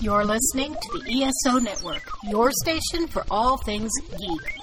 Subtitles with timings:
[0.00, 4.58] You're listening to the ESO Network, your station for all things geek.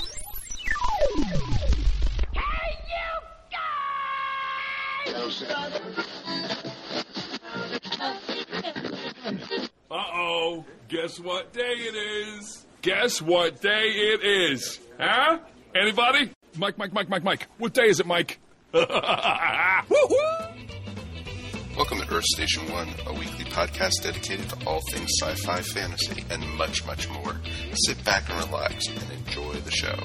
[2.33, 3.11] Hey you
[3.51, 5.43] guys
[9.89, 10.65] Uh oh.
[10.87, 12.65] Guess what day it is?
[12.81, 14.79] Guess what day it is?
[14.99, 15.39] Huh?
[15.75, 16.31] Anybody?
[16.57, 17.47] Mike, Mike, Mike, Mike, Mike.
[17.57, 18.39] What day is it, Mike?
[18.73, 20.50] Woo-hoo!
[21.77, 26.23] Welcome to Earth Station One, a weekly podcast dedicated to all things sci fi, fantasy,
[26.29, 27.39] and much, much more.
[27.73, 29.97] Sit back and relax and enjoy the show.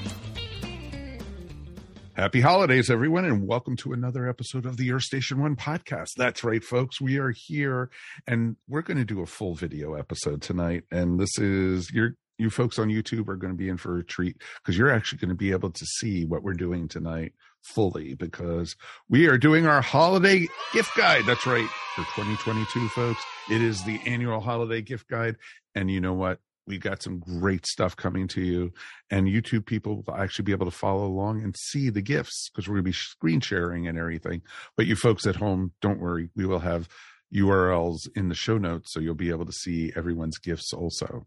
[2.12, 6.10] Happy holidays, everyone, and welcome to another episode of the Earth Station One podcast.
[6.16, 7.00] That's right, folks.
[7.00, 7.90] We are here
[8.28, 10.84] and we're going to do a full video episode tonight.
[10.92, 14.04] And this is your you folks on YouTube are going to be in for a
[14.04, 17.32] treat because you're actually going to be able to see what we're doing tonight
[17.66, 18.76] fully because
[19.08, 21.24] we are doing our holiday gift guide.
[21.26, 21.68] That's right.
[21.94, 25.36] For 2022, folks, it is the annual holiday gift guide.
[25.74, 26.38] And you know what?
[26.66, 28.72] We've got some great stuff coming to you,
[29.08, 32.66] and YouTube people will actually be able to follow along and see the gifts because
[32.66, 34.42] we're going to be screen sharing and everything.
[34.76, 36.28] But you folks at home, don't worry.
[36.34, 36.88] We will have
[37.32, 41.26] URLs in the show notes so you'll be able to see everyone's gifts also.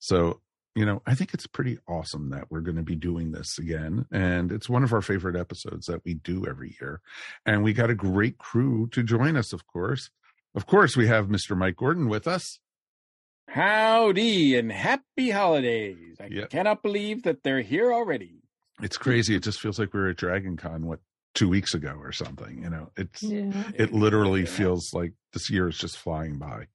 [0.00, 0.40] So
[0.74, 4.06] you know, I think it's pretty awesome that we're going to be doing this again.
[4.12, 7.00] And it's one of our favorite episodes that we do every year.
[7.44, 10.10] And we got a great crew to join us, of course.
[10.54, 11.56] Of course, we have Mr.
[11.56, 12.60] Mike Gordon with us.
[13.48, 16.16] Howdy and happy holidays.
[16.20, 16.50] I Yep.
[16.50, 18.42] cannot believe that they're here already.
[18.80, 19.34] It's crazy.
[19.34, 21.00] It just feels like we were at Dragon Con, what,
[21.34, 22.62] two weeks ago or something.
[22.62, 23.72] You know, it's, Yeah.
[23.74, 24.46] it literally Yeah.
[24.46, 26.68] feels like this year is just flying by.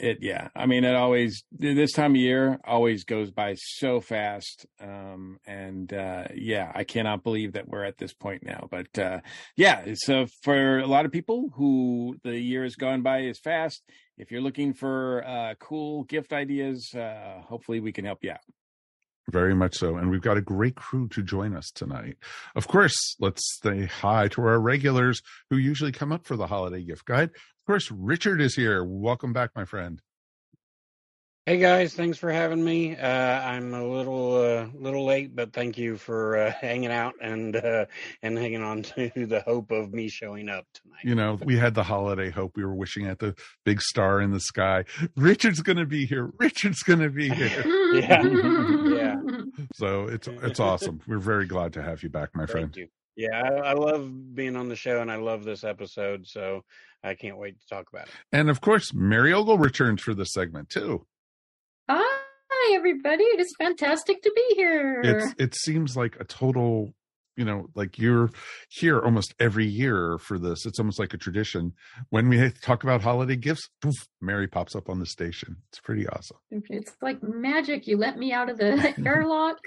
[0.00, 0.48] It yeah.
[0.56, 4.64] I mean it always this time of year always goes by so fast.
[4.80, 8.66] Um and uh yeah, I cannot believe that we're at this point now.
[8.70, 9.20] But uh
[9.56, 13.82] yeah, so for a lot of people who the year has gone by as fast,
[14.16, 18.40] if you're looking for uh cool gift ideas, uh hopefully we can help you out.
[19.30, 19.96] Very much so.
[19.96, 22.16] And we've got a great crew to join us tonight.
[22.56, 26.82] Of course, let's say hi to our regulars who usually come up for the holiday
[26.82, 27.30] gift guide.
[27.70, 28.82] Of course, Richard is here.
[28.82, 30.02] Welcome back, my friend.
[31.46, 32.96] Hey guys, thanks for having me.
[32.96, 37.54] Uh, I'm a little uh, little late, but thank you for uh, hanging out and
[37.54, 37.84] uh,
[38.22, 41.04] and hanging on to the hope of me showing up tonight.
[41.04, 42.56] You know, we had the holiday hope.
[42.56, 44.84] We were wishing at the big star in the sky.
[45.14, 46.32] Richard's going to be here.
[46.40, 47.64] Richard's going to be here.
[47.94, 48.24] Yeah.
[48.24, 49.16] Yeah.
[49.74, 51.02] So it's it's awesome.
[51.06, 52.66] We're very glad to have you back, my friend.
[52.66, 52.88] Thank you.
[53.16, 56.64] Yeah, I, I love being on the show, and I love this episode, so
[57.02, 58.12] I can't wait to talk about it.
[58.32, 61.06] And of course, Mary Ogle returns for this segment too.
[61.88, 63.24] Hi, everybody.
[63.24, 65.00] It is fantastic to be here.
[65.02, 66.92] it's it seems like a total
[67.36, 68.28] you know like you're
[68.68, 71.72] here almost every year for this it's almost like a tradition
[72.10, 76.06] when we talk about holiday gifts poof, mary pops up on the station it's pretty
[76.08, 77.86] awesome It's like magic.
[77.86, 79.58] You let me out of the airlock.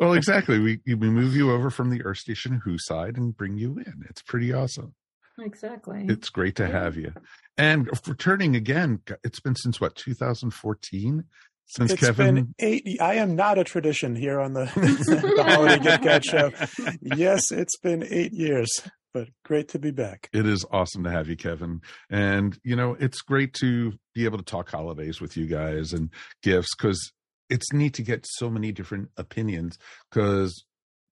[0.00, 3.56] well exactly we we move you over from the earth station who side and bring
[3.56, 4.94] you in it's pretty awesome
[5.40, 6.04] exactly.
[6.08, 7.12] it's great to have you
[7.56, 11.24] and returning again it's been since what 2014
[11.68, 12.98] since It's kevin been eight.
[13.00, 16.50] I am not a tradition here on the, the Holiday Gift Guide show.
[17.02, 18.70] Yes, it's been eight years,
[19.12, 20.30] but great to be back.
[20.32, 21.82] It is awesome to have you, Kevin.
[22.08, 26.10] And, you know, it's great to be able to talk holidays with you guys and
[26.42, 27.12] gifts because
[27.50, 29.78] it's neat to get so many different opinions
[30.10, 30.64] because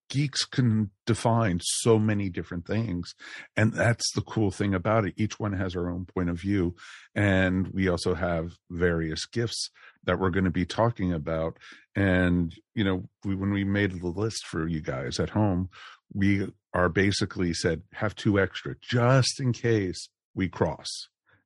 [0.08, 3.14] geeks can define so many different things.
[3.56, 5.14] And that's the cool thing about it.
[5.16, 6.74] Each one has our own point of view.
[7.14, 9.70] And we also have various gifts
[10.04, 11.58] that we're going to be talking about.
[11.94, 15.70] And, you know, we, when we made the list for you guys at home,
[16.12, 20.86] we are basically said have two extra just in case we cross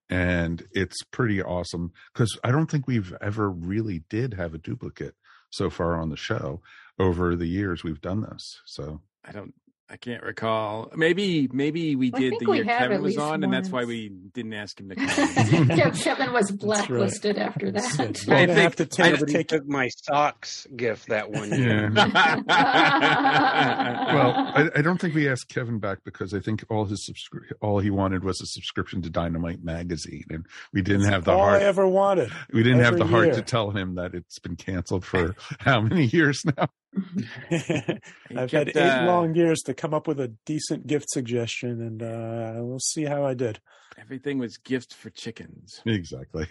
[0.08, 5.14] and it's pretty awesome because i don't think we've ever really did have a duplicate
[5.50, 6.60] so far on the show
[6.98, 9.54] over the years we've done this so I don't
[9.92, 10.90] I can't recall.
[10.94, 14.08] Maybe maybe we I did the year Kevin was least on, and that's why we
[14.08, 15.68] didn't ask him to come.
[15.76, 16.60] Yeah, Kevin was right.
[16.60, 17.98] blacklisted after that.
[18.00, 18.24] it.
[18.28, 21.90] We're I gonna have to take, take took my socks gift that one year.
[21.94, 22.36] yeah
[24.14, 27.52] well I, I don't think we asked kevin back because i think all his subscri-
[27.60, 31.42] all he wanted was a subscription to dynamite magazine and we didn't have the all
[31.42, 32.30] I heart ever wanted.
[32.52, 33.34] we didn't have every the heart year.
[33.36, 36.68] to tell him that it's been canceled for how many years now
[37.50, 41.80] I've kept, had eight uh, long years to come up with a decent gift suggestion,
[41.80, 43.60] and uh, we'll see how I did.
[43.98, 45.82] Everything was gifts for chickens.
[45.86, 46.46] exactly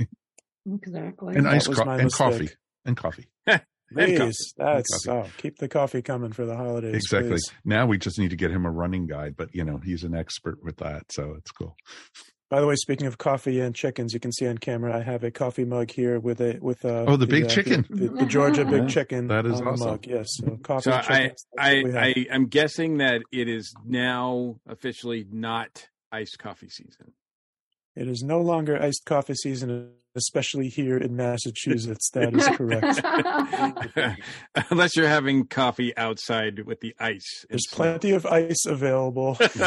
[0.71, 1.35] exactly.
[1.35, 2.49] and That ice co- and coffee
[2.85, 3.27] and coffee
[3.91, 5.27] Please, that's coffee.
[5.29, 6.93] oh, keep the coffee coming for the holidays.
[6.93, 7.51] exactly please.
[7.65, 10.13] now we just need to get him a running guide but you know he's an
[10.13, 11.75] expert with that so it's cool
[12.49, 15.23] By the way, speaking of coffee and chickens, you can see on camera I have
[15.23, 17.85] a coffee mug here with a with a Oh, the big uh, chicken.
[17.91, 18.87] the, the Georgia big Yeah.
[18.87, 19.27] chicken.
[19.27, 19.87] That is on awesome.
[19.87, 20.07] Mug.
[20.07, 20.83] Yes, so coffee.
[20.83, 22.03] So and I, chickens, I, what we have.
[22.03, 27.13] I, I'm guessing that it is now officially not iced coffee season.
[27.95, 32.09] It is no longer iced coffee season, especially here in Massachusetts.
[32.11, 34.19] That is correct.
[34.71, 37.45] Unless you're having coffee outside with the ice.
[37.49, 37.75] There's snow.
[37.75, 39.37] plenty of ice available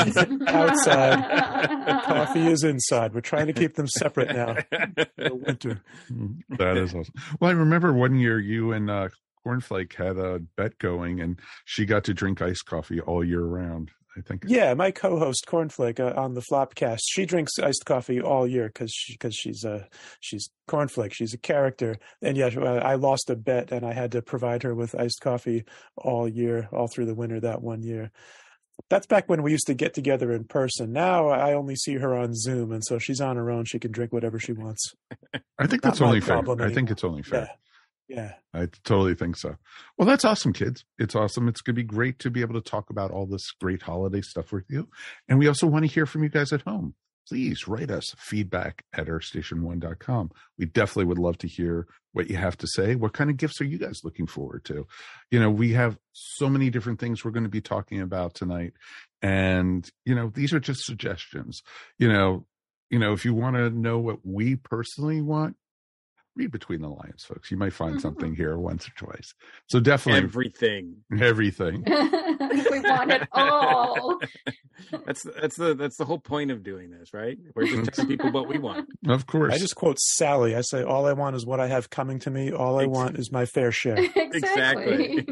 [0.46, 2.02] outside.
[2.04, 3.14] Coffee is inside.
[3.14, 5.82] We're trying to keep them separate now the winter.
[6.10, 7.14] Mm, That is awesome.
[7.40, 9.08] Well, I remember one year you and uh,
[9.46, 13.90] Cornflake had a bet going, and she got to drink iced coffee all year round.
[14.16, 14.44] I think.
[14.46, 18.92] Yeah, my co-host Cornflake uh, on the Flopcast, she drinks iced coffee all year because
[18.92, 19.88] she, cause she's a
[20.20, 21.12] she's Cornflake.
[21.12, 24.62] She's a character, and yeah, uh, I lost a bet and I had to provide
[24.62, 25.64] her with iced coffee
[25.96, 28.10] all year, all through the winter that one year.
[28.88, 30.92] That's back when we used to get together in person.
[30.92, 33.64] Now I only see her on Zoom, and so she's on her own.
[33.64, 34.94] She can drink whatever she wants.
[35.58, 36.42] I think that's only fair.
[36.42, 37.42] problem I think it's only fair.
[37.42, 37.48] Yeah,
[38.08, 38.32] yeah.
[38.52, 39.56] I totally think so.
[39.96, 40.84] Well, that's awesome, kids.
[40.98, 41.48] It's awesome.
[41.48, 44.20] It's going to be great to be able to talk about all this great holiday
[44.20, 44.88] stuff with you.
[45.28, 46.94] And we also want to hear from you guys at home.
[47.28, 50.30] Please write us feedback at earthstation1.com.
[50.58, 52.96] We definitely would love to hear what you have to say.
[52.96, 54.86] What kind of gifts are you guys looking forward to?
[55.30, 58.72] You know, we have so many different things we're going to be talking about tonight.
[59.22, 61.62] And, you know, these are just suggestions.
[61.96, 62.46] You know,
[62.90, 65.56] you know, if you want to know what we personally want,
[66.36, 67.50] read between the lines, folks.
[67.50, 68.00] You might find mm-hmm.
[68.00, 69.34] something here once or twice.
[69.68, 70.96] So definitely Everything.
[71.20, 71.84] everything.
[71.86, 74.18] we want it all.
[75.06, 77.38] That's that's the that's the whole point of doing this, right?
[77.54, 78.88] We're just telling people what we want.
[79.08, 79.54] Of course.
[79.54, 80.56] I just quote Sally.
[80.56, 82.50] I say, "All I want is what I have coming to me.
[82.52, 85.24] All I Ex- want is my fair share." exactly.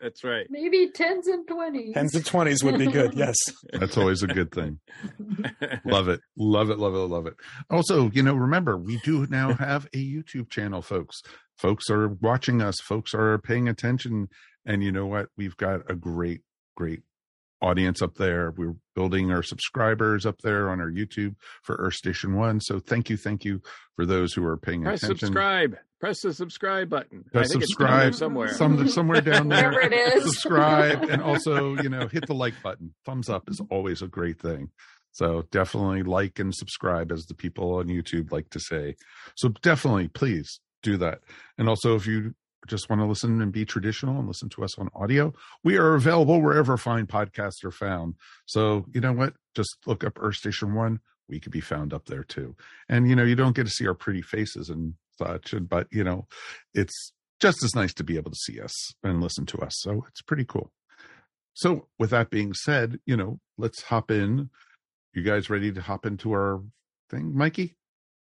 [0.00, 0.46] That's right.
[0.48, 1.94] Maybe tens and twenties.
[1.94, 3.14] Tens and twenties would be good.
[3.14, 3.36] Yes.
[3.72, 4.80] That's always a good thing.
[5.84, 6.20] Love it.
[6.36, 6.78] Love it.
[6.78, 6.98] Love it.
[6.98, 7.34] Love it.
[7.68, 11.20] Also, you know, remember, we do now have a YouTube channel, folks.
[11.58, 14.28] Folks are watching us, folks are paying attention.
[14.64, 15.28] And you know what?
[15.36, 16.40] We've got a great,
[16.76, 17.02] great
[17.62, 18.52] audience up there.
[18.56, 22.60] We're building our subscribers up there on our YouTube for Earth Station One.
[22.60, 23.60] So thank you, thank you
[23.96, 25.26] for those who are paying Press attention.
[25.28, 25.76] subscribe.
[26.00, 27.24] Press the subscribe button.
[27.30, 28.54] Press I think it's down there subscribe somewhere.
[28.54, 29.70] Some, somewhere down there.
[29.70, 30.24] Wherever it is.
[30.24, 34.40] subscribe and also you know hit the like button thumbs up is always a great
[34.40, 34.70] thing
[35.12, 38.94] so definitely like and subscribe as the people on youtube like to say
[39.36, 41.20] so definitely please do that
[41.58, 42.34] and also if you
[42.66, 45.32] just want to listen and be traditional and listen to us on audio
[45.64, 48.14] we are available wherever fine podcasts are found
[48.46, 52.06] so you know what just look up earth station one we could be found up
[52.06, 52.54] there too
[52.88, 56.04] and you know you don't get to see our pretty faces and such but you
[56.04, 56.26] know
[56.74, 59.74] it's just as nice to be able to see us and listen to us.
[59.78, 60.70] So it's pretty cool.
[61.54, 64.50] So with that being said, you know, let's hop in.
[65.14, 66.62] You guys ready to hop into our
[67.10, 67.76] thing, Mikey?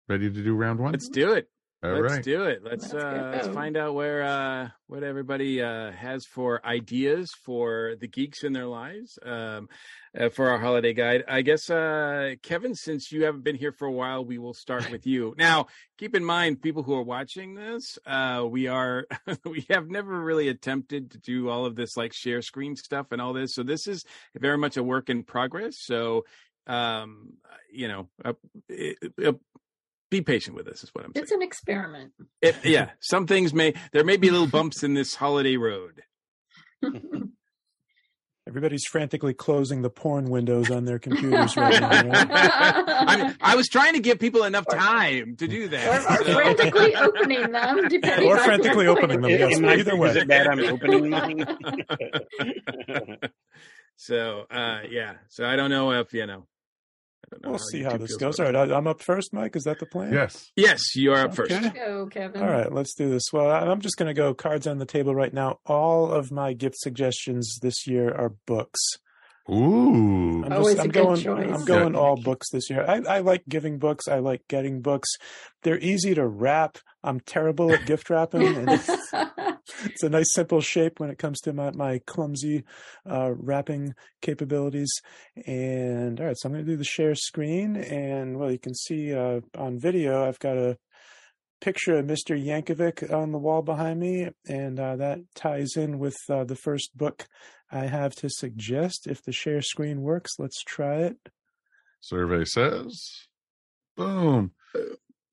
[0.07, 0.91] Ready to do round one?
[0.91, 1.49] Let's do it.
[1.83, 2.23] All let's right.
[2.23, 2.63] do it.
[2.63, 7.95] Let's Let's uh, let's find out where uh, what everybody uh, has for ideas for
[7.99, 9.69] the geeks in their lives um,
[10.17, 11.23] uh, for our holiday guide.
[11.27, 14.89] I guess uh, Kevin, since you haven't been here for a while, we will start
[14.89, 15.35] with you.
[15.37, 15.67] Now,
[15.97, 19.05] keep in mind, people who are watching this, uh, we are
[19.45, 23.21] we have never really attempted to do all of this like share screen stuff and
[23.21, 23.53] all this.
[23.53, 24.05] So this is
[24.35, 25.77] very much a work in progress.
[25.79, 26.25] So
[26.67, 27.33] um
[27.71, 28.33] you know uh,
[29.23, 29.33] uh,
[30.11, 32.11] be patient with us is what i'm saying It's an experiment.
[32.41, 36.01] it, yeah, some things may there may be little bumps in this holiday road.
[38.47, 41.89] Everybody's frantically closing the porn windows on their computers right now.
[41.89, 42.27] Right?
[42.31, 45.87] I mean, I was trying to give people enough time to do that.
[46.05, 49.67] or so- frantically opening them, depending Or on frantically opening them, yes, view.
[49.67, 50.09] Either way.
[50.11, 51.43] Is it bad I'm opening mine?
[53.95, 56.45] so uh yeah, so I don't know if you know.
[57.25, 58.39] I don't know We'll see how this goes.
[58.39, 58.67] about All it.
[58.67, 59.55] right, I- I'm up first, Mike.
[59.55, 60.13] Is that the plan?
[60.13, 60.51] Yes.
[60.55, 61.51] Yes, you are up first.
[61.51, 61.69] Okay.
[61.69, 62.41] Go, Kevin.
[62.41, 63.23] All right, let's do this.
[63.33, 65.59] Well, I- I'm just going to go cards on the table right now.
[65.65, 68.79] All of my gift suggestions this year are books.
[69.49, 70.43] Ooh.
[70.43, 71.21] I'm, Always a I'm good going.
[71.21, 71.51] choice.
[71.53, 71.99] I'm going Yeah.
[71.99, 72.83] all books this year.
[72.87, 74.07] I, I like giving books.
[74.07, 75.07] I like getting books.
[75.63, 76.77] They're easy to wrap.
[77.03, 78.69] I'm terrible at gift wrapping, and
[79.85, 82.63] it's, it's a nice simple shape when it comes to my my clumsy
[83.09, 84.91] uh, wrapping capabilities.
[85.45, 88.73] And all right, so I'm going to do the share screen, and well, you can
[88.75, 90.77] see uh, on video I've got a
[91.61, 92.35] picture of Mr.
[92.37, 96.95] Yankovic on the wall behind me, and uh, that ties in with uh, the first
[96.97, 97.27] book
[97.71, 99.07] I have to suggest.
[99.07, 101.17] If the share screen works, let's try it.
[102.01, 103.09] Survey says.
[103.97, 104.51] Boom.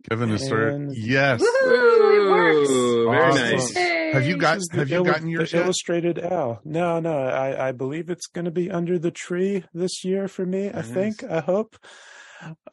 [0.08, 0.74] Kevin is started.
[0.74, 1.42] And- Yes.
[1.42, 2.70] Woohoo, it works.
[2.70, 3.50] Very Awesome.
[3.50, 3.72] nice.
[3.74, 4.01] Hey.
[4.12, 4.54] Have you got?
[4.54, 6.60] This is the Have you illu- gotten your illustrated Al?
[6.64, 7.18] No, no.
[7.18, 10.68] I, I believe it's going to be under the tree this year for me.
[10.68, 10.90] I Nice.
[10.90, 11.24] think.
[11.24, 11.76] I hope.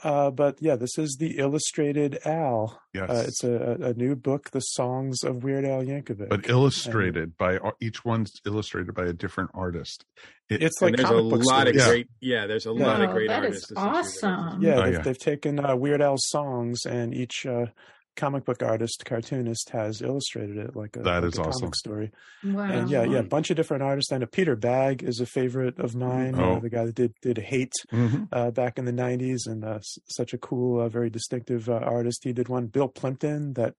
[0.03, 2.81] Uh, but yeah, this is the illustrated Al.
[2.91, 6.27] Yes, Uh, it's a, a new book, The Songs of Weird Al Yankovic.
[6.27, 10.05] but illustrated by each one's illustrated by a different artist.
[10.49, 11.75] It- it's like And there's a book lot of stories.
[11.75, 11.87] Yeah.
[11.87, 12.07] great.
[12.19, 12.85] Yeah, there's a Yeah.
[12.87, 13.69] lot of Oh, great that is artists.
[13.69, 14.33] this year.
[14.33, 14.61] awesome.
[14.63, 15.01] Yeah, Oh, they've, yeah.
[15.03, 17.67] they've taken uh, Weird Al's songs, and each uh,
[18.15, 21.61] comic book artist, cartoonist, has illustrated it like a, That like is a awesome.
[21.61, 22.11] comic story.
[22.43, 22.63] Wow.
[22.63, 24.11] And yeah, yeah, a bunch of different artists.
[24.11, 26.35] And a Peter Bagge is a favorite of mine.
[26.37, 26.55] Oh.
[26.55, 28.27] Uh, the guy that did did Hate Mhm.
[28.31, 31.73] uh, back in the '90s, and uh, s- such a cool, uh, very distinctive uh,
[31.73, 32.21] artist.
[32.23, 32.67] He did one.
[32.67, 33.75] Bill Plympton, that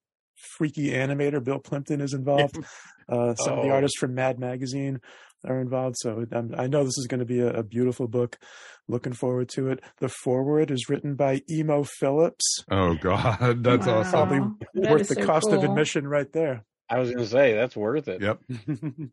[0.56, 1.42] freaky animator.
[1.44, 2.56] Bill Plympton is involved.
[3.08, 3.74] Uh, some of the Oh.
[3.74, 5.00] artists from Mad Magazine
[5.44, 5.96] are involved.
[5.98, 8.38] So um, I know this is going to be a, a beautiful book.
[8.88, 9.80] Looking forward to it.
[9.98, 12.44] The foreword is written by Emo Philips.
[12.70, 14.00] Oh God, that's Wow.
[14.00, 14.10] awesome.
[14.12, 16.64] Probably That worth the so cost of admission right there.
[16.88, 18.20] I was going to say that's worth it.
[18.20, 18.40] Yep.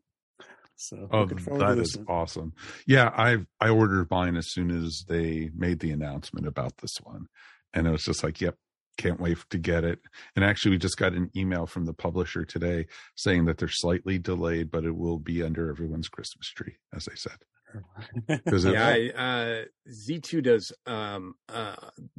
[0.76, 1.88] so Oh, looking forward to this.
[1.90, 2.06] is one.
[2.08, 2.52] awesome.
[2.86, 7.26] Yeah, I I ordered mine as soon as they made the announcement about this one,
[7.72, 8.56] and it was just like, yep,
[8.98, 10.00] can't wait to get it.
[10.36, 12.86] And actually, we just got an email from the publisher today
[13.16, 17.14] saying that they're slightly delayed, but it will be under everyone's Christmas tree, as they
[17.14, 17.38] said.
[18.48, 20.72] 'Cause it- Yeah, I, uh, Z2 does.
[20.86, 21.76] Um, uh,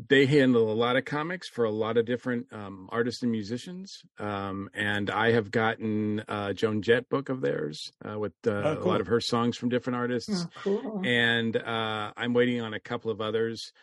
[0.07, 4.03] they handle a lot of comics for a lot of different um, artists and musicians.
[4.19, 8.83] Um, and I have gotten a Joan Jett book of theirs uh, with uh, Oh,
[8.83, 10.45] a lot of her songs from different artists.
[10.45, 11.01] Oh, cool.
[11.03, 13.73] and uh, I'm waiting on a couple of others.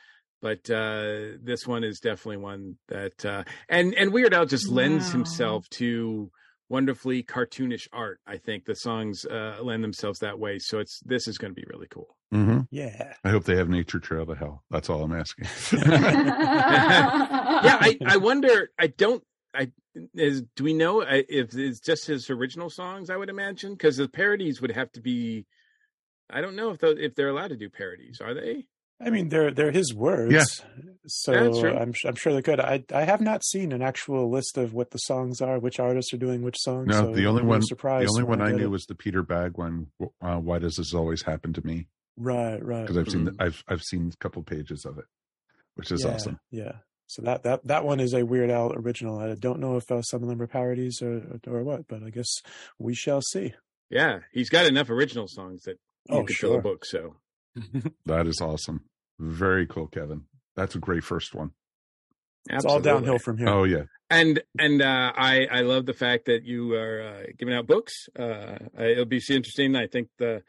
[0.42, 5.06] But uh, this one is definitely one that, uh, and and Weird Al just lends
[5.06, 5.12] Wow.
[5.12, 6.30] himself to
[6.68, 8.20] wonderfully cartoonish art.
[8.26, 10.58] I think the songs uh, lend themselves that way.
[10.58, 12.16] So it's this is going to be really cool.
[12.34, 12.66] Mhm.
[12.70, 13.14] Yeah.
[13.24, 14.64] I hope they have Nature Trail to Hell.
[14.70, 15.46] That's all I'm asking.
[15.72, 17.08] yeah,
[17.80, 18.70] I, I wonder.
[18.78, 19.22] I don't.
[19.54, 19.70] I
[20.14, 20.42] is.
[20.54, 23.10] Do we know uh, if it's just his original songs?
[23.10, 25.46] I would imagine because the parodies would have to be.
[26.28, 28.20] I don't know if the, if they're allowed to do parodies.
[28.20, 28.66] Are they?
[29.00, 30.32] I mean, they're they're his words.
[30.32, 30.44] Yeah.
[31.06, 31.74] So That's true.
[31.74, 32.60] I'm I'm sure they could.
[32.60, 36.12] I I have not seen an actual list of what the songs are, which artists
[36.14, 36.88] are doing which songs.
[36.88, 38.70] no, so the only I'm one, surprised the only one I get knew it.
[38.70, 39.88] was the Peter Bagge one.
[40.20, 41.86] Uh, Why does this always happen to me?
[42.16, 42.82] right, right.
[42.82, 43.36] Because I've seen, Mhm.
[43.36, 45.04] the, I've I've seen a couple pages of it,
[45.74, 46.40] which is yeah, awesome.
[46.50, 46.72] Yeah.
[47.08, 49.18] So that that that one is a Weird Al original.
[49.20, 52.10] I don't know if uh, some of them are parodies or or what, but I
[52.10, 52.40] guess
[52.78, 53.54] we shall see.
[53.90, 56.62] Yeah, he's got enough original songs that you Oh, could fill a sure.
[56.62, 56.84] book.
[56.84, 57.16] So
[58.06, 58.82] That is awesome.
[59.18, 60.24] Very cool, Kevin.
[60.54, 61.52] That's a great first one.
[62.48, 63.48] It's all downhill from here.
[63.48, 67.54] Oh yeah, And and uh, I I love the fact that you are uh, giving
[67.54, 68.08] out books.
[68.16, 69.74] Uh, it'll be interesting.
[69.74, 70.42] I think the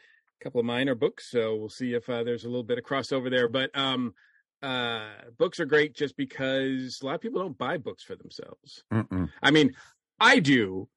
[0.44, 2.84] couple of mine are books, so we'll see if uh, there's a little bit of
[2.84, 3.48] crossover there.
[3.48, 4.14] But um,
[4.62, 8.84] uh, books are great just because a lot of people don't buy books for themselves.
[8.94, 9.30] Mm-mm.
[9.42, 9.74] I mean,
[10.20, 10.90] I do.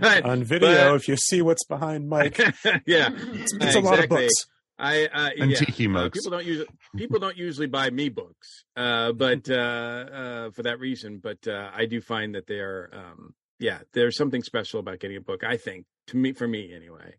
[0.00, 2.38] but, On video, but- if you see what's behind Mike,
[2.86, 4.32] yeah, it's, it's a lot of books.
[4.80, 8.64] I uh, And yeah, tiki uh, people don't usually people don't usually buy me books,
[8.76, 11.18] uh, but uh, uh, for that reason.
[11.18, 15.16] But uh, I do find that they are, um, yeah, there's something special about getting
[15.16, 15.42] a book.
[15.42, 17.14] I think to me, for me anyway.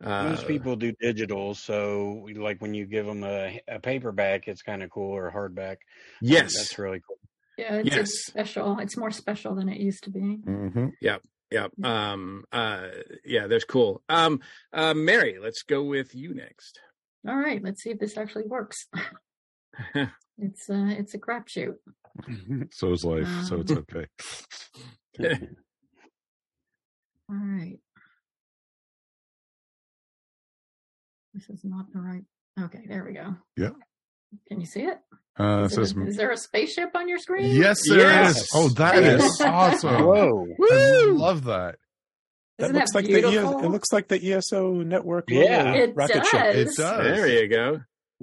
[0.00, 4.62] Uh, Most people do digital, so like when you give them a, a paperback, it's
[4.62, 5.76] kind of cool or a hardback.
[6.20, 7.18] yes, that's really cool.
[7.58, 8.10] Yeah, it's, Yes.
[8.26, 8.78] special.
[8.78, 10.20] It's more special than it used to be.
[10.44, 11.18] hmm yeah.
[11.84, 12.44] Um.
[12.50, 12.88] Uh.
[13.26, 13.46] Yeah.
[13.46, 14.02] There's cool.
[14.08, 14.40] Um.
[14.72, 14.94] Uh.
[14.94, 16.80] Mary, let's go with you next.
[17.28, 18.88] All right, let's see if this actually works.
[20.38, 21.74] it's uh, it's a crapshoot.
[22.72, 23.28] So is life.
[23.44, 24.06] So it's Um, okay.
[27.28, 27.78] All right.
[31.34, 32.24] This is not the right.
[32.60, 33.34] Okay, there we go.
[33.56, 33.70] Yeah.
[34.48, 34.98] Can you see it?
[35.40, 37.54] Uh, it Is, says, it- is there a spaceship on your screen?
[37.56, 38.36] yes, there is.
[38.36, 38.48] Yes.
[38.54, 39.40] Oh, that is Yes.
[39.40, 40.04] awesome.
[40.04, 40.46] Whoa!
[40.70, 41.76] I love that.
[42.58, 43.64] That Isn't looks that like the ES, beautiful?
[43.64, 45.24] it looks like the ESO network.
[45.28, 45.72] Yeah.
[45.72, 46.28] It rocket does.
[46.28, 46.54] ship.
[46.54, 46.76] It does.
[46.76, 47.80] there you go.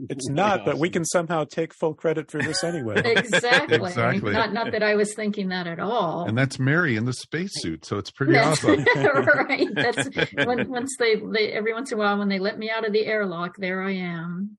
[0.10, 3.02] It's not, but we can somehow take full credit for this anyway.
[3.18, 3.76] Exactly.
[3.76, 4.32] Exactly.
[4.32, 6.24] Not not that I was thinking that at all.
[6.26, 7.84] And that's Mary in the spacesuit.
[7.86, 8.86] So it's pretty That's awesome.
[8.96, 9.68] right.
[9.76, 10.08] That's
[10.46, 12.94] when once they, they every once in a while when they let me out of
[12.94, 14.58] the airlock, there I am.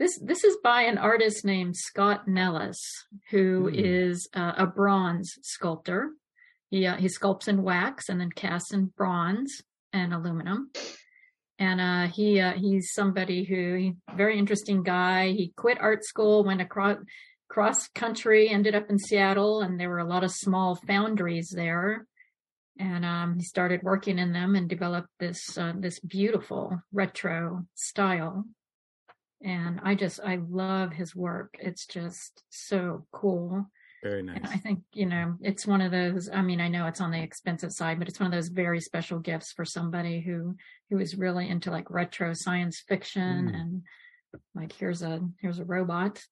[0.00, 2.80] This this is by an artist named Scott Nellis,
[3.30, 3.74] who Hmm.
[3.74, 6.12] is uh, a bronze sculptor.
[6.70, 10.70] He uh, he sculpts in wax and then casts in bronze and aluminum.
[11.58, 15.32] And uh, he uh, he's somebody who he, very interesting guy.
[15.32, 16.96] He quit art school, went across
[17.48, 22.06] cross country, ended up in Seattle, and there were a lot of small foundries there.
[22.78, 28.46] And um, he started working in them and developed this uh, this beautiful retro style.
[29.42, 31.56] And I just I love his work.
[31.58, 33.66] It's just so cool.
[34.02, 34.36] Very nice.
[34.36, 37.10] And I think, you know, it's one of those, I mean, I know it's on
[37.10, 40.56] the expensive side, but it's one of those very special gifts for somebody who,
[40.88, 43.54] who is really into like retro science fiction Mm.
[43.60, 43.82] and
[44.54, 46.22] like, here's a, here's a robot.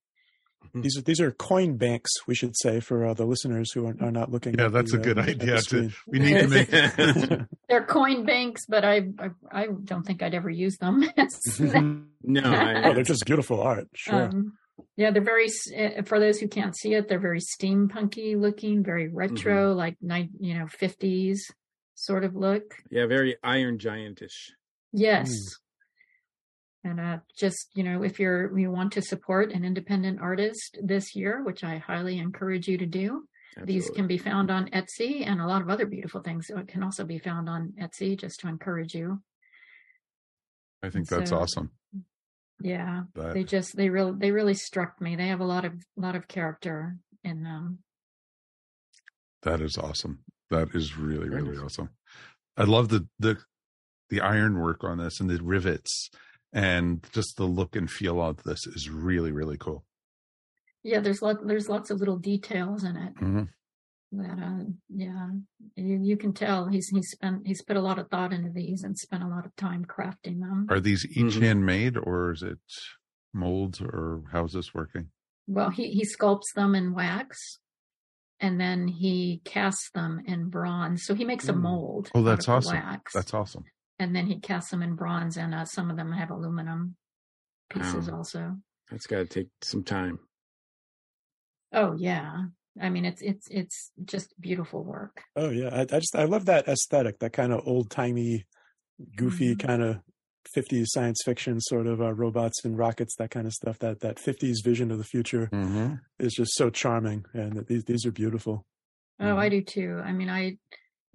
[0.74, 3.94] These are these are coin banks, we should say, for uh, the listeners who are,
[4.00, 4.54] are not looking.
[4.58, 5.60] Yeah, at that's the, a good uh, idea.
[5.60, 6.70] To, we need to make.
[7.68, 11.04] They're coin banks, but I, I, I don't think I'd ever use them.
[12.22, 13.88] no, I, oh, they're just beautiful art.
[13.94, 14.25] Sure.
[14.25, 14.54] Um,
[14.96, 15.48] yeah, they're very.
[15.76, 20.30] uh, For those who can't see it, they're very steampunky looking, very retro, like night,
[20.40, 21.46] you know, fifties
[21.94, 22.75] sort of look.
[22.90, 24.52] yeah, very Iron Giantish.
[24.92, 25.28] Yes.
[25.28, 26.90] Mm.
[26.90, 31.14] And uh, just you know, if you're you want to support an independent artist this
[31.14, 33.25] year, which I highly encourage you to do,
[33.64, 36.82] these can be found on Etsy, and a lot of other beautiful things uh, can
[36.82, 38.16] also be found on Etsy.
[38.18, 39.22] Just to encourage you.
[40.82, 41.72] I think that's So- awesome.
[42.60, 45.14] Yeah, That, they just they really they really struck me.
[45.16, 47.78] They have a lot of lot of character in them.
[49.42, 50.24] that is awesome.
[50.50, 51.90] That is really really awesome.
[52.56, 53.38] I love the the
[54.10, 56.10] the iron work on this and the rivets
[56.52, 59.84] and just the look and feel of this is really really cool.
[60.82, 63.49] Yeah, there's lot there's lots of little details in it Mhm.
[64.12, 65.30] that uh yeah
[65.76, 68.82] you you can tell he's he's spent he's put a lot of thought into these
[68.85, 70.66] and spent a lot of time crafting them.
[70.70, 71.40] Are these each Mhm.
[71.42, 72.58] handmade or is it
[73.35, 75.11] molds or how's this working?
[75.47, 77.58] Well, he he sculpts them in wax,
[78.40, 81.04] and then he casts them in bronze.
[81.04, 81.61] So he makes a Mm.
[81.62, 82.11] mold.
[82.14, 82.76] Oh, that's awesome.
[82.76, 83.64] Wax, That's awesome.
[83.99, 86.97] and then he casts them in bronze, and uh, some of them have aluminum
[87.70, 88.18] pieces Wow.
[88.18, 88.56] also.
[88.90, 90.18] That's got to take some time.
[91.72, 92.44] Oh yeah,
[92.80, 95.22] I mean it's it's it's just beautiful work.
[95.37, 98.46] Oh yeah, I, I just I love that aesthetic, that kind of old timey,
[99.16, 99.66] goofy Mhm.
[99.66, 100.00] kind of
[100.54, 103.78] 50s science fiction sort of uh, robots and rockets, that kind of stuff.
[103.80, 105.94] That that 50s vision of the future Mm-hmm.
[106.18, 108.64] is just so charming, and these these are beautiful.
[109.20, 110.00] Oh, I do too.
[110.04, 110.58] I mean, I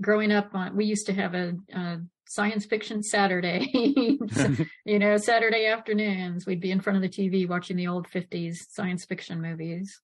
[0.01, 3.71] growing up on we used to have a, a science fiction Saturday.
[4.85, 8.67] You know, Saturday afternoons we'd be in front of the TV watching the old '50s
[8.69, 10.01] science fiction movies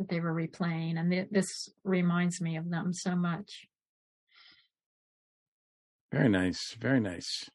[0.00, 3.66] that they were replaying, and th- this reminds me of them so much.
[6.10, 6.74] Very nice.
[6.80, 7.48] Very nice.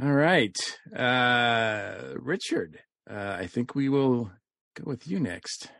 [0.00, 0.56] All right.
[0.94, 2.78] Uh, Richard,
[3.10, 4.30] uh, I think we will
[4.76, 5.70] go with you next.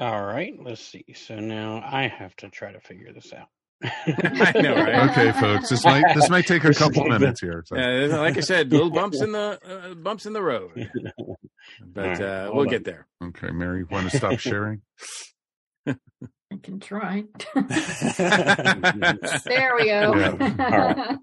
[0.00, 1.04] All right, let's see.
[1.14, 3.48] So now I have to try to figure this out.
[3.84, 5.10] I know, right?
[5.10, 5.70] Okay, folks.
[5.70, 7.62] This might this might take a couple minutes here.
[7.66, 7.76] So.
[7.76, 10.72] Uh, like I said, little bumps in the uh, bumps in the road,
[11.86, 12.68] but All right, uh, we'll on.
[12.68, 13.06] get there.
[13.22, 14.82] Okay, Mary, want to stop sharing?
[15.86, 15.94] I
[16.62, 17.24] can try.
[17.54, 17.64] there
[19.76, 20.14] we go.
[20.16, 21.16] Yeah.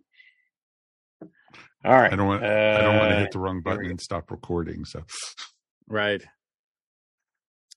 [1.84, 2.12] All right.
[2.12, 4.86] I don't want I don't want to uh, hit the wrong button and stop recording.
[4.86, 5.04] So,
[5.88, 6.24] Right.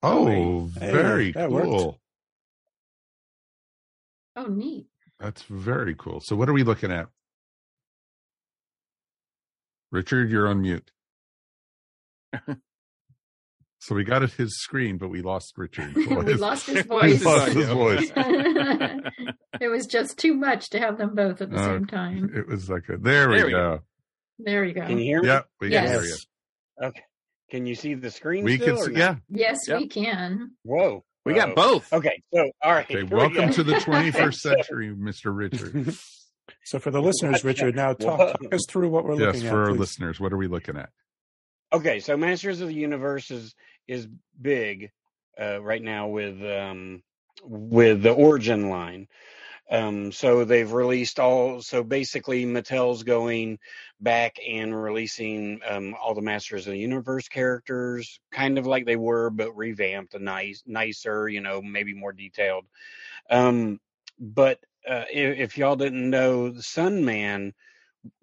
[0.02, 1.98] oh, Hey, very that worked.
[4.44, 4.46] Cool.
[4.46, 4.86] oh, neat.
[5.20, 6.20] That's very cool.
[6.22, 7.08] So, what are we looking at?
[9.90, 10.90] Richard, you're on mute.
[13.78, 15.94] so we got at his screen, but we lost Richard.
[15.96, 17.24] we lost his We voice.
[17.24, 18.10] lost his voice.
[19.60, 22.30] it was just too much to have them both at the Uh, same time.
[22.34, 23.80] It was like a there we There we go.
[24.40, 24.86] There you go.
[24.86, 25.28] Can you hear me?
[25.28, 25.90] Yeah, we can Yes.
[25.90, 26.16] hear you.
[26.88, 27.02] Okay.
[27.50, 28.44] Can you see the screen?
[28.44, 29.16] We still can see, yeah.
[29.30, 29.78] Yes, Yep.
[29.80, 30.52] we can.
[30.64, 31.04] Whoa.
[31.28, 31.92] We got both.
[31.92, 32.22] Okay.
[32.32, 32.84] So, all right.
[32.84, 35.36] Okay, here we welcome to the 21st century, Mr.
[35.36, 35.94] Richard.
[36.64, 39.44] so for the listeners, Richard, now talk, talk us through what we're yes, looking at.
[39.44, 39.78] Yes, for our please.
[39.78, 40.88] listeners, what are we looking at?
[41.72, 43.54] Okay, so Masters of the Universe is
[43.86, 44.08] is
[44.40, 44.90] big
[45.38, 47.02] uh, right now with um,
[47.44, 49.06] with the Origin line.
[49.70, 51.60] Um, so they've released all.
[51.60, 53.58] So basically, Mattel's going
[54.00, 58.96] back and releasing um, all the Masters of the Universe characters, kind of like they
[58.96, 61.28] were, but revamped and nice, nicer.
[61.28, 62.64] You know, maybe more detailed.
[63.30, 63.78] Um,
[64.18, 67.52] but uh, if, if y'all didn't know, Sun Man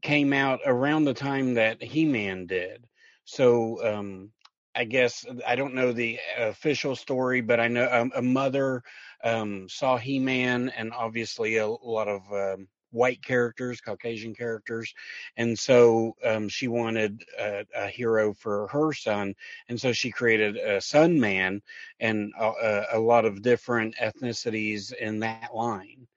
[0.02, 2.88] came out around the time that He Man did.
[3.26, 4.32] So um,
[4.76, 8.84] I guess I don't know the official story, but I know um, a mother
[9.24, 14.94] um, saw He Man and obviously a, lot of um, white characters, Caucasian characters,
[15.38, 19.34] and so um, she wanted a, a hero for her son,
[19.70, 21.62] and so she created a Sun Man
[22.00, 26.08] and a, a lot of different ethnicities in that line,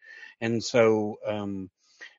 [0.41, 1.19] and so.
[1.27, 1.71] Um,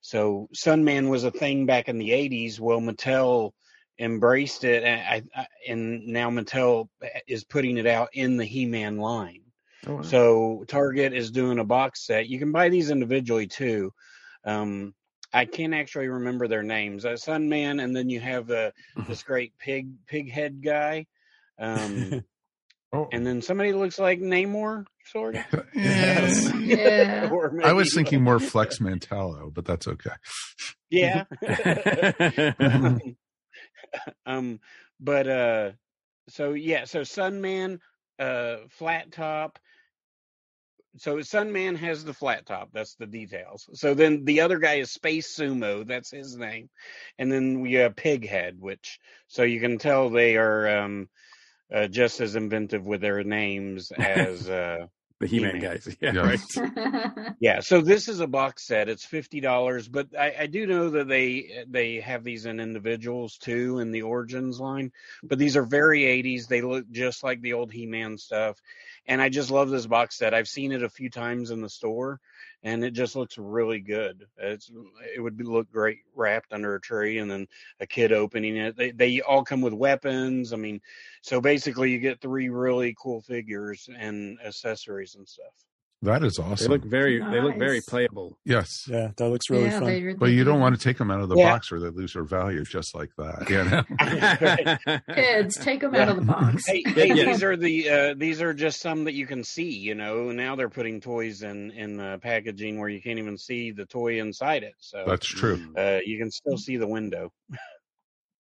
[0.02, 2.58] so Sun Man was a thing back in the 80s.
[2.60, 3.52] Well, Mattel
[4.00, 6.90] embraced it, and, I, I, and now Mattel
[7.28, 9.42] is putting it out in the He-Man line.
[9.88, 10.02] Oh, wow.
[10.02, 12.28] So Target is doing a box set.
[12.28, 13.94] You can buy these individually too.
[14.44, 14.94] Um,
[15.32, 17.06] I can't actually remember their names.
[17.06, 18.72] Uh, Sun Man, and then you have uh,
[19.08, 21.06] this great pig pig head guy.
[21.58, 22.24] Um,
[22.92, 25.44] Oh, and then somebody looks like Namor, sort of.
[25.76, 26.52] yes.
[26.56, 27.30] Yeah.
[27.32, 30.10] Or I was thinking more Flex Mentallo, but that's okay.
[30.90, 31.26] Yeah.
[32.60, 33.00] um,
[35.00, 35.72] but uh,
[36.30, 37.80] so yeah, so Sunman,
[38.20, 39.60] uh, flat top.
[40.98, 42.70] So Sunman has the flat top.
[42.74, 43.70] That's the details.
[43.74, 45.86] So then the other guy is Space Sumo.
[45.86, 46.70] That's his name.
[47.18, 51.10] And then we have Pighead, which so you can tell they are um,
[51.74, 54.88] uh, just as inventive with their names as uh,
[55.20, 55.72] the He-Man, He-Man.
[55.72, 55.98] guys.
[56.02, 56.22] Yeah, Yeah.
[56.22, 57.34] right.
[57.40, 58.90] yeah, so this is a box set.
[58.90, 63.38] It's fifty dollars, but I, I do know that they they have these in individuals
[63.38, 64.92] too in the Origins line.
[65.24, 66.48] But these are very eighties.
[66.48, 68.62] They look just like the old He Man stuff,
[69.08, 70.34] and I just love this box set.
[70.34, 72.20] I've seen it a few times in the store,
[72.64, 74.26] and it just looks really good.
[74.38, 77.48] It's mm, it would be, look great wrapped under a tree, and then
[77.80, 78.76] a kid opening it.
[78.76, 80.54] They they all come with weapons.
[80.54, 80.82] I mean,
[81.22, 85.54] so basically you get three really cool figures and accessories and stuff.
[86.02, 86.68] That is awesome.
[86.68, 88.38] They look very they look very playable.
[88.46, 88.86] yes.
[88.90, 89.88] Yeah, that looks really yeah, fun.
[89.88, 91.52] they- But you don't want to take them out of the Yeah.
[91.52, 93.50] box or they lose their value just like that.
[93.50, 95.14] You know?
[95.14, 96.66] kids take them out of the box.
[96.68, 99.72] Hey, hey these are the uh, these are just some that you can see.
[99.78, 103.72] You know, now they're putting toys in in uh, packaging where you can't even see
[103.72, 104.76] the toy inside it.
[104.80, 105.74] So That's true.
[105.78, 107.34] Uh, you can still see the window.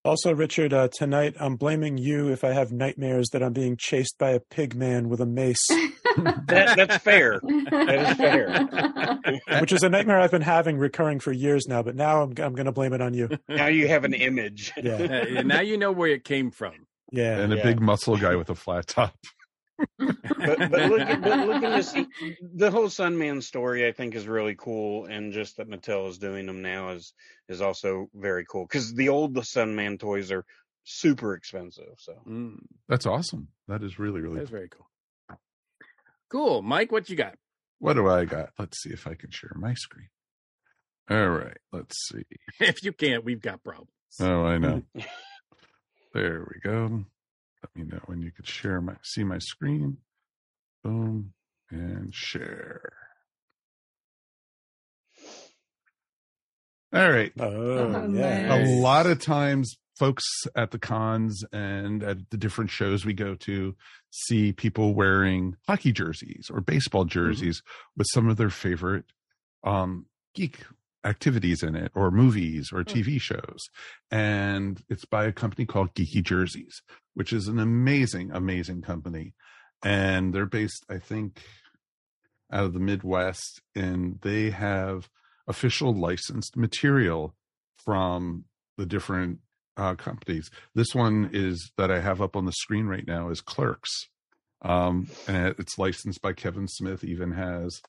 [0.10, 4.18] Also, Richard, uh, tonight I'm blaming you if I have nightmares that I'm being chased
[4.18, 5.64] by a pig man with a mace,
[6.18, 7.40] That, that's fair.
[7.44, 9.60] That is fair.
[9.62, 11.84] which is a nightmare I've been having recurring for years now.
[11.84, 13.30] But now I'm, I'm going to blame it on you.
[13.48, 14.74] Now you have an image.
[14.82, 14.94] Yeah,
[15.38, 16.74] Uh, now you know where it came from.
[17.12, 17.38] yeah.
[17.38, 17.64] And a Yeah.
[17.64, 19.14] big muscle guy with a flat top.
[19.98, 22.08] But but look at but looking to see
[22.56, 26.46] the whole Sunman story, I think is really cool, and just that Mattel is doing
[26.46, 27.14] them now is
[27.48, 30.46] is also very cool because the old the Sunman toys are
[30.84, 31.96] super expensive.
[31.98, 33.50] So Mm, That's awesome.
[33.68, 34.58] That is really, really that's cool.
[34.58, 34.86] very cool.
[36.30, 36.92] Cool, Mike.
[36.92, 37.36] What you got?
[37.80, 38.50] What do I got?
[38.60, 40.10] Let's see if I can share my screen.
[41.10, 41.58] All right.
[41.72, 42.24] Let's see.
[42.60, 43.90] If you can't, we've got problems.
[44.20, 44.84] Oh, I know.
[46.14, 47.06] there we go.
[47.64, 49.98] Let me know when you could share my see my screen.
[50.84, 51.34] Boom
[51.70, 52.94] and share.
[56.94, 57.32] All right.
[57.40, 58.56] Oh, Oh, yeah.
[58.56, 60.24] A lot of times folks
[60.56, 63.76] at the cons and at the different shows we go to
[64.12, 67.62] see people wearing hockey jerseys or baseball jerseys
[67.98, 69.04] with some of their favorite
[69.66, 70.60] um geek
[71.04, 73.70] activities in it or movies or TV shows
[74.12, 76.82] and it's by a company called Geeky Jerseys
[77.14, 79.34] which is an amazing amazing company
[79.84, 81.42] and they're based I think
[82.52, 85.10] out of the Midwest and they have
[85.48, 87.36] official licensed material
[87.78, 88.46] from
[88.78, 89.40] the different
[89.78, 90.50] uh, companies.
[90.76, 94.10] This one is that I have up on the screen right now is Clerks,
[94.62, 97.04] um, and it's licensed by Kevin Smith.
[97.04, 97.82] Even has,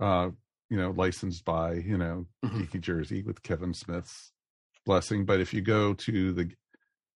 [0.00, 0.30] uh,
[0.70, 2.66] you know, licensed by you know Mhm.
[2.66, 4.32] Geeky Jersey with Kevin Smith's
[4.84, 5.24] blessing.
[5.24, 6.50] But if you go to the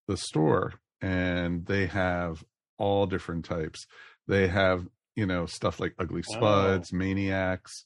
[0.08, 2.44] the store and they have
[2.78, 3.86] all different types,
[4.26, 4.86] they have
[5.16, 6.36] you know stuff like Ugly Wow.
[6.36, 7.84] Spuds, Maniacs,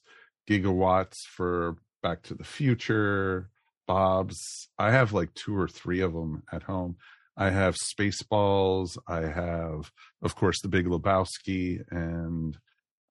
[0.49, 3.49] Gigawatts for Back to the Future,
[3.87, 4.69] Bob's.
[4.77, 6.97] I have like two or three of them at home.
[7.35, 8.97] I have Spaceballs.
[9.07, 9.91] I have,
[10.23, 12.57] of course, the Big Lebowski, and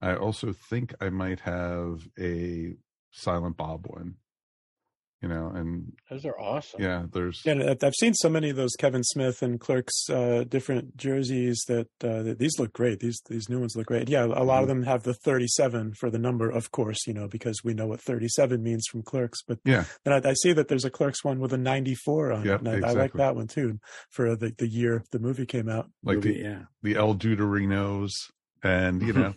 [0.01, 2.73] I also think I might have a
[3.11, 4.15] Silent Bob one.
[5.23, 6.79] You know, and those are awesome.
[6.79, 10.07] yeah, there's Yeah, and I've- I've seen so many of those Kevin Smith and Clerks
[10.11, 12.99] uh, different jerseys that, uh, that these look great.
[12.99, 14.09] These these new ones look great.
[14.09, 17.27] Yeah, a lot of them have the 37 for the number, of course, you know,
[17.27, 19.41] because we know what 37 means from Clerks.
[19.41, 22.45] But yeah, and I, I see that there's a Clerks one with a 94 on
[22.45, 23.79] Yep, it, and I, I like that one too
[24.11, 25.89] for the, the year the movie came out.
[26.03, 26.59] like Movie, the yeah.
[26.83, 28.11] the El Duderinos,
[28.61, 29.33] and you know,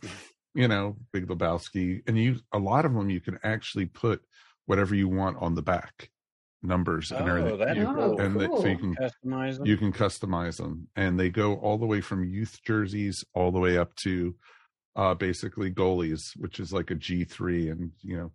[0.54, 4.22] you know, Big Lebowski, and you a lot of them you can actually put
[4.66, 6.10] whatever you want on the back,
[6.62, 7.58] numbers and Oh, everything.
[7.58, 8.20] that's You- cool.
[8.20, 9.66] and they- so you can Customize them.
[9.66, 13.60] you can customize them, and they go all the way from youth jerseys all the
[13.60, 14.34] way up to
[14.96, 18.32] uh basically goalies, which is like a G three, and you know,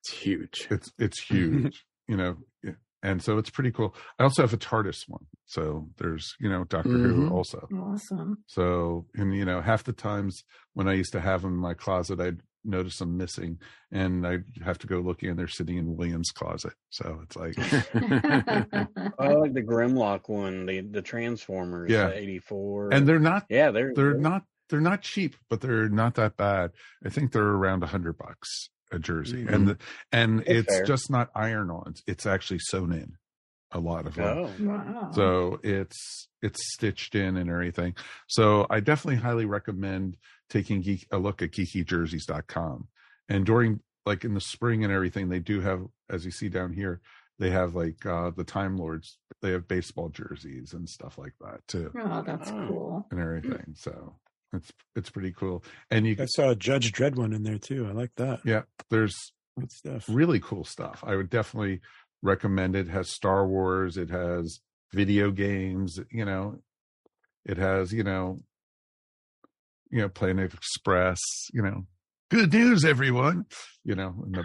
[0.00, 0.66] It's huge.
[0.70, 2.36] it's it's huge, you know.
[3.02, 3.10] Yeah.
[3.10, 3.94] And so it's pretty cool.
[4.18, 5.26] I also have a TARDIS one.
[5.46, 7.30] So there's, you know, Doctor Who Mhm.
[7.32, 7.66] also.
[7.74, 8.38] Awesome.
[8.46, 11.74] So, and you know, half the times when I used to have them in my
[11.74, 13.58] closet, I'd notice them missing
[13.92, 16.74] and I'd have to go looking and they're sitting in William's closet.
[16.90, 17.54] So it's like,
[19.18, 22.10] I like the Grimlock one, the the Transformers, Yeah.
[22.10, 22.92] eighty four.
[22.92, 26.72] and they're not, yeah, they're they're not, they're not cheap, but they're not that bad.
[27.04, 29.52] I think they're around a hundred bucks a jersey Mhm.
[29.54, 29.78] and, the,
[30.12, 30.84] and That's it's fair.
[30.84, 31.94] just not iron on.
[32.06, 33.16] It's actually sewn in.
[33.70, 34.38] a lot of them.
[34.38, 35.10] Oh, Wow.
[35.14, 37.94] So it's it's stitched in and everything.
[38.26, 40.16] So I definitely highly recommend
[40.48, 42.88] taking geek, a look at geekyjerseys.com.
[43.28, 46.72] And during like in the spring and everything, they do have, as you see down
[46.72, 47.02] here,
[47.38, 49.18] they have like uh the Time Lords.
[49.42, 52.66] They have baseball jerseys and stuff like that too, oh, that's Oh.
[52.68, 53.06] cool.
[53.10, 53.74] and everything.
[53.76, 54.16] So
[54.52, 55.62] it's it's pretty cool.
[55.90, 57.86] And you I saw a Judge Dredd one in there too.
[57.88, 58.40] I like that.
[58.44, 59.14] yeah, there's
[59.58, 60.04] Good stuff.
[60.08, 61.02] really cool stuff.
[61.06, 61.80] I would definitely
[62.22, 62.88] recommend it.
[62.88, 64.60] it has Star Wars, it has
[64.92, 66.58] video games, you know,
[67.44, 68.38] it has, you know,
[69.90, 71.18] you know, Planet Express,
[71.52, 71.86] you know,
[72.30, 73.46] good news, everyone,
[73.84, 74.42] you know, in the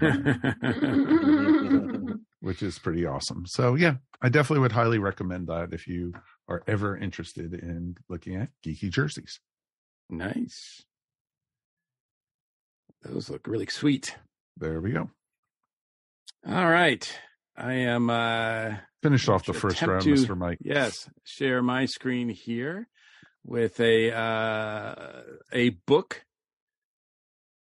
[2.39, 3.43] which is pretty awesome.
[3.47, 6.13] So yeah, I definitely would highly recommend that if you
[6.47, 9.39] are ever interested in looking at geeky jerseys.
[10.17, 10.84] Nice.
[13.04, 14.15] Those look really sweet.
[14.58, 15.10] There we go.
[16.47, 17.12] All right.
[17.56, 20.38] I am uh Finished off the first round, to- Mr.
[20.38, 20.60] Mike.
[20.62, 22.88] yes, share my screen here
[23.45, 25.21] with a uh
[25.52, 26.23] a book.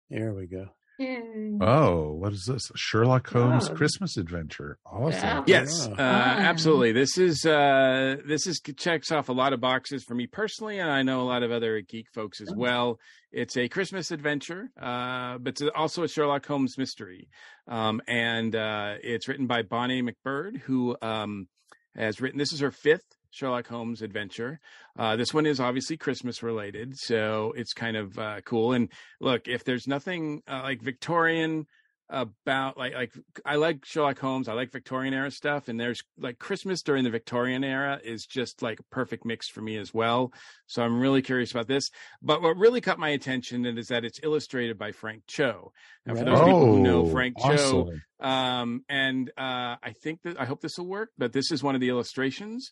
[0.10, 0.67] There we go.
[0.99, 1.58] Yay.
[1.60, 2.69] Oh, what is this?
[2.75, 3.73] Sherlock Holmes Oh.
[3.73, 4.77] Christmas Adventure.
[4.86, 5.21] Awesome.
[5.23, 5.43] Yeah.
[5.47, 5.95] Yes, Yeah.
[5.95, 6.91] uh, absolutely.
[6.91, 10.89] This is uh, this is checks off a lot of boxes for me personally, and
[10.91, 12.99] I know a lot of other geek folks as well.
[13.32, 17.27] It's a Christmas adventure, uh, but it's also a Sherlock Holmes mystery,
[17.67, 21.47] um, and uh, it's written by Bonnie MacBird, who um,
[21.95, 22.38] has written.
[22.38, 24.60] This is her fifth Sherlock Holmes adventure.
[24.98, 28.74] Uh, this one is obviously Christmas related, so it's kind of uh, cool.
[28.74, 31.65] And look, if there's nothing uh, like Victorian
[32.10, 33.12] about like like
[33.46, 34.48] I like Sherlock Holmes.
[34.48, 38.62] I like Victorian era stuff, and there's like Christmas during the Victorian era is just
[38.62, 40.32] like a perfect mix for me as well.
[40.67, 41.89] So I'm really curious about this.
[42.22, 45.72] But what really caught my attention is that it's illustrated by Frank Cho.
[46.06, 50.39] Now, for those people who know Oh, Frank Cho, um, and uh, I think that
[50.39, 51.10] I hope this will work.
[51.17, 52.72] But this is one of the illustrations.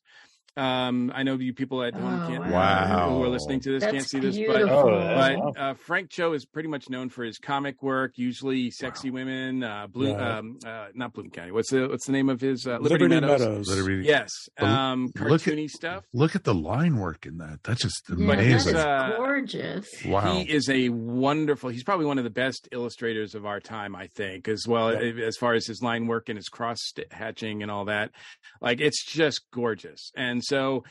[0.57, 3.09] Um, I know you people at home Oh, can't wow.
[3.09, 4.61] who are listening to this That's can't see this, but.
[4.63, 5.53] Oh, but awesome.
[5.57, 9.63] uh, Frank Cho is pretty much known for his comic work, usually sexy women.
[9.63, 10.37] Uh, Blue, Right.
[10.39, 11.51] um, uh, not Bloom County.
[11.51, 13.39] What's the what's the name of his uh, Liberty, Liberty, Meadows?
[13.39, 13.67] Meadows.
[13.69, 16.03] Literally- Yes, um, look at- cartoony stuff.
[16.13, 17.59] Look at the line work in that.
[17.63, 18.75] That's just Yeah, But that amazing.
[18.75, 19.87] uh, gorgeous.
[20.05, 20.33] wow.
[20.33, 21.69] He is a wonderful.
[21.69, 25.37] He's probably one of the best illustrators of our time, I think, as well as
[25.37, 26.77] far as his line work and his cross
[27.11, 28.11] hatching and all that.
[28.59, 30.83] Like it's just gorgeous, and so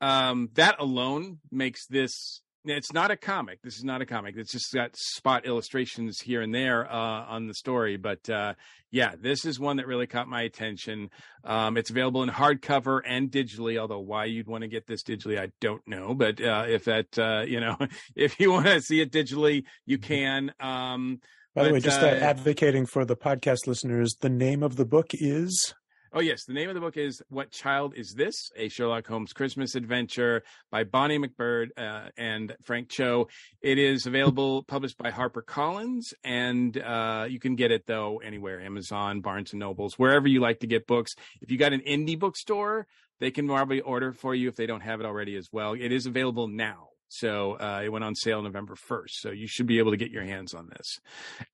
[0.00, 2.40] um, that alone makes this.
[2.66, 3.60] It's not a comic.
[3.62, 4.36] This is not a comic.
[4.38, 7.98] It's just got spot illustrations here and there uh, on the story.
[7.98, 8.54] But uh,
[8.90, 11.10] yeah, this is one that really caught my attention.
[11.42, 13.78] Um, it's available in hardcover and digitally.
[13.78, 16.14] Although why you'd want to get this digitally, I don't know.
[16.14, 17.76] But uh, if that, uh, you know,
[18.16, 20.52] if you want to see it digitally, you can.
[20.58, 21.20] Um,
[21.54, 24.86] By the way, just uh, uh, advocating for the podcast listeners, the name of the
[24.86, 25.74] book is
[26.14, 29.32] oh yes, the name of the book is "What Child Is This?" A Sherlock Holmes
[29.32, 33.28] Christmas Adventure by Bonnie MacBird uh, and Frank Cho.
[33.60, 39.20] It is available, published by HarperCollins, and uh, you can get it though anywhere: Amazon,
[39.20, 41.16] Barnes and Nobles, wherever you like to get books.
[41.42, 42.86] If you got an indie bookstore,
[43.18, 45.72] they can probably order for you if they don't have it already as well.
[45.72, 46.88] It is available now.
[47.08, 49.10] So uh, it went on sale November 1st.
[49.10, 51.00] So you should be able to get your hands on this.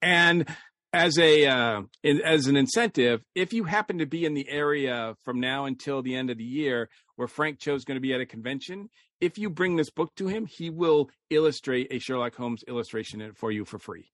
[0.00, 0.46] And
[0.92, 5.14] as a uh, in, as an incentive, if you happen to be in the area
[5.24, 8.12] from now until the end of the year where Frank Cho is going to be
[8.14, 8.88] at a convention,
[9.20, 13.53] if you bring this book to him, he will illustrate a Sherlock Holmes illustration for
[13.53, 14.11] you for free.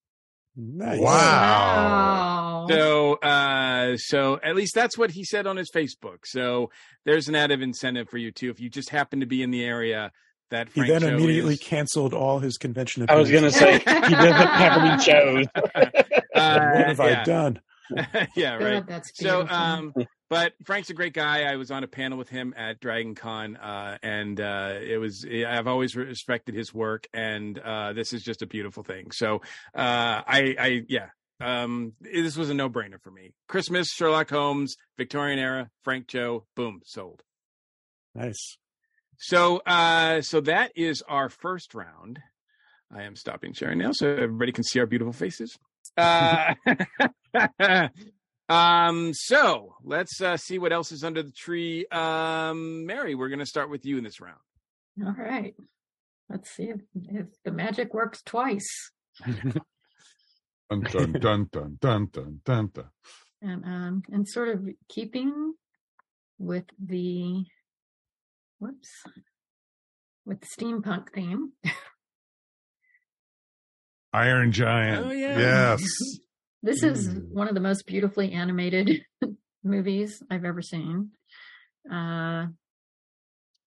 [0.57, 0.99] nice.
[0.99, 1.07] Wow.
[1.13, 2.67] Wow.
[2.69, 6.25] So, uh, so at least that's what he said on his Facebook.
[6.25, 6.71] So
[7.05, 8.51] there's an added incentive for you too.
[8.51, 10.11] If you just happen to be in the area
[10.51, 13.07] that He then Cho immediately is, canceled all his convention.
[13.09, 15.47] I was going to say he doesn't have any shows.
[16.41, 17.21] uh, what have yeah.
[17.21, 17.61] I done?
[18.37, 18.75] yeah, right.
[18.75, 19.95] God, that's So, um,
[20.29, 21.45] but Frank's a great guy.
[21.45, 25.25] I was on a panel with him at Dragon Con, uh, and uh, it was
[25.25, 29.13] I've always respected his work, and uh, this is just a beautiful thing.
[29.13, 29.37] So,
[29.75, 31.09] uh, I, I, yeah,
[31.41, 33.35] um, this was a no brainer for me.
[33.49, 37.23] Christmas, Sherlock Holmes, Victorian era, Frank Cho, boom, sold.
[38.15, 38.59] Nice.
[39.19, 42.19] So, uh, so that is our first round.
[42.95, 45.57] I am stopping sharing now, so everybody can see our beautiful faces.
[45.97, 46.55] Uh,
[48.49, 51.87] um, so let's uh, see what else is under the tree.
[51.91, 54.39] Um, Mary, we're going to start with you in this round.
[55.05, 55.55] All right.
[56.29, 58.91] Let's see if, if the magic works twice.
[60.69, 62.91] Dun, dun, dun, dun, dun, dun, dun, dun.
[63.41, 65.55] And um and sort of keeping
[66.39, 67.45] with the
[68.59, 69.05] whoops
[70.25, 71.53] with the steampunk theme.
[74.13, 75.07] Iron Giant.
[75.07, 75.39] Oh, yeah.
[75.39, 75.83] Yes.
[76.63, 77.29] This is Mm.
[77.33, 79.03] one of the most beautifully animated
[79.63, 81.11] movies I've ever seen.
[81.89, 82.47] Uh,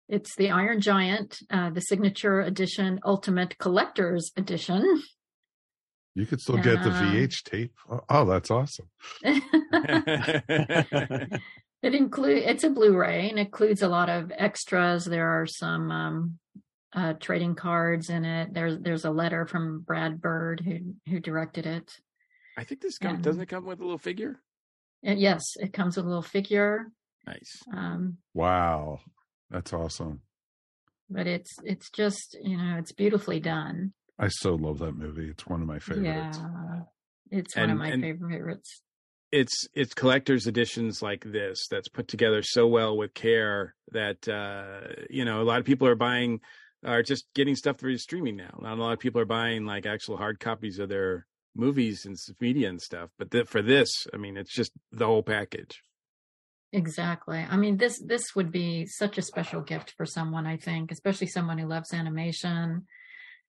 [0.10, 5.02] it's the Iron Giant, uh, the signature edition, ultimate collector's edition.
[6.14, 7.74] You could still get the VH tape.
[7.90, 8.90] Oh, oh, that's awesome.
[11.82, 15.06] It include it's a Blu-ray and includes a lot of extras.
[15.06, 16.40] There are some um,
[16.94, 18.54] uh, trading cards in it.
[18.54, 21.92] There's there's a letter from Brad Bird who who directed it.
[22.58, 24.42] I think this comes doesn't it come with a little figure?
[25.04, 26.92] And yes, it comes with a little figure.
[27.26, 27.62] Nice.
[27.74, 29.00] Um, Wow.
[29.50, 30.22] That's awesome.
[31.10, 33.94] but it's it's just you know it's beautifully done.
[34.18, 35.30] I so love that movie.
[35.30, 36.38] It's one of my favorites.
[36.42, 36.82] Yeah,
[37.32, 38.82] it's one of my and- favorites.
[39.32, 45.04] It's it's collector's editions like this that's put together so well with care that uh,
[45.10, 46.42] you know a lot of people are buying
[46.84, 48.58] are just getting stuff through streaming now.
[48.62, 52.18] Not a lot of people are buying like actual hard copies of their movies and
[52.40, 53.10] media and stuff.
[53.18, 55.82] But for this, I mean, it's just the whole package.
[56.72, 57.40] Exactly.
[57.40, 60.46] I mean, this this would be such a special gift for someone.
[60.46, 62.86] I think, especially someone who loves animation,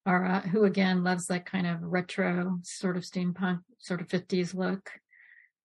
[0.06, 4.54] or uh, who again loves that kind of retro sort of steampunk, sort of fifties
[4.54, 4.90] look.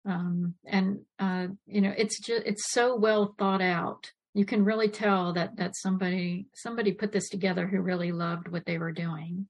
[0.04, 4.12] Um, and uh, you know, it's just it's so well thought out.
[4.34, 8.64] You can really tell that that somebody somebody put this together who really loved what
[8.64, 9.46] they were doing.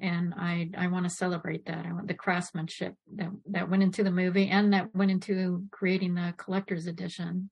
[0.00, 1.86] And I I want to celebrate that.
[1.86, 6.14] I want the craftsmanship that that went into the movie and that went into creating
[6.14, 7.50] the collector's edition.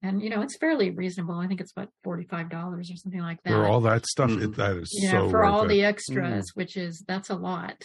[0.00, 1.34] And you know, it's fairly reasonable.
[1.34, 3.50] I think it's about forty five dollars or something like that.
[3.50, 4.42] For all that stuff, Mhm.
[4.44, 5.68] it, that is yeah, so for worth all it.
[5.68, 7.82] the extras, which is that's a lot.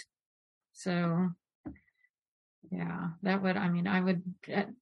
[0.74, 1.30] So
[2.71, 4.23] yeah, that would I mean I would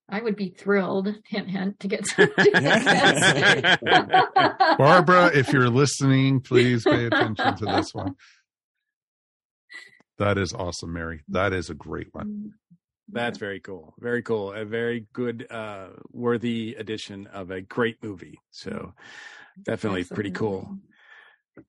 [0.09, 2.29] I would be thrilled, hint hint, to get some
[4.77, 8.15] Barbara, if you're listening, please pay attention to this one.
[10.17, 11.23] That is awesome, Mary.
[11.29, 12.53] That is a great one.
[13.11, 13.93] That's very cool.
[13.99, 14.53] Very cool.
[14.53, 18.39] A very good, uh, worthy addition of a great movie.
[18.51, 18.93] So
[19.63, 20.77] definitely pretty cool.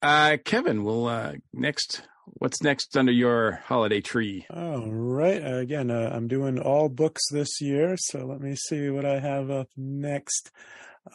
[0.00, 2.02] Uh, Kevin, will uh, next.
[2.24, 4.46] What's next under your holiday tree?
[4.50, 5.42] All right.
[5.42, 9.18] Uh, again, uh, I'm doing all books this year, so let me see what I
[9.18, 10.52] have up next.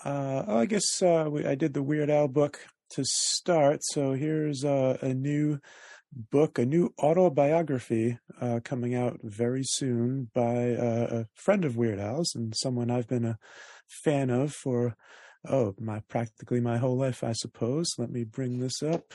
[0.04, 2.60] Uh, oh, I guess uh, we, I did the Weird Al book
[2.92, 3.80] to start.
[3.84, 5.60] So here's uh, a new
[6.12, 12.34] book, a new autobiography uh, coming out very soon by a friend of Weird Al's
[12.36, 13.40] and someone I've been a
[14.04, 14.96] fan of for
[15.50, 17.88] oh my practically my whole life, I suppose.
[17.98, 19.14] Let me bring this up.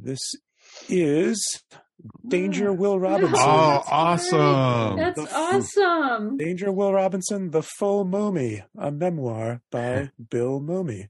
[0.00, 0.20] This
[0.88, 1.62] is
[2.26, 3.34] Danger Will Robinson.
[3.38, 3.88] Oh, that's
[4.32, 4.96] awesome.
[4.96, 6.36] That's The- awesome.
[6.36, 11.08] Danger Will Robinson, The Full Mumy, a memoir by Bill Mumy.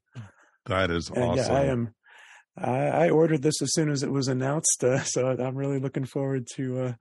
[0.66, 1.52] That is And awesome.
[1.52, 1.94] yeah, I am.
[2.56, 6.04] I, I ordered this as soon as it was announced, uh, so I'm really looking
[6.04, 6.92] forward to uh,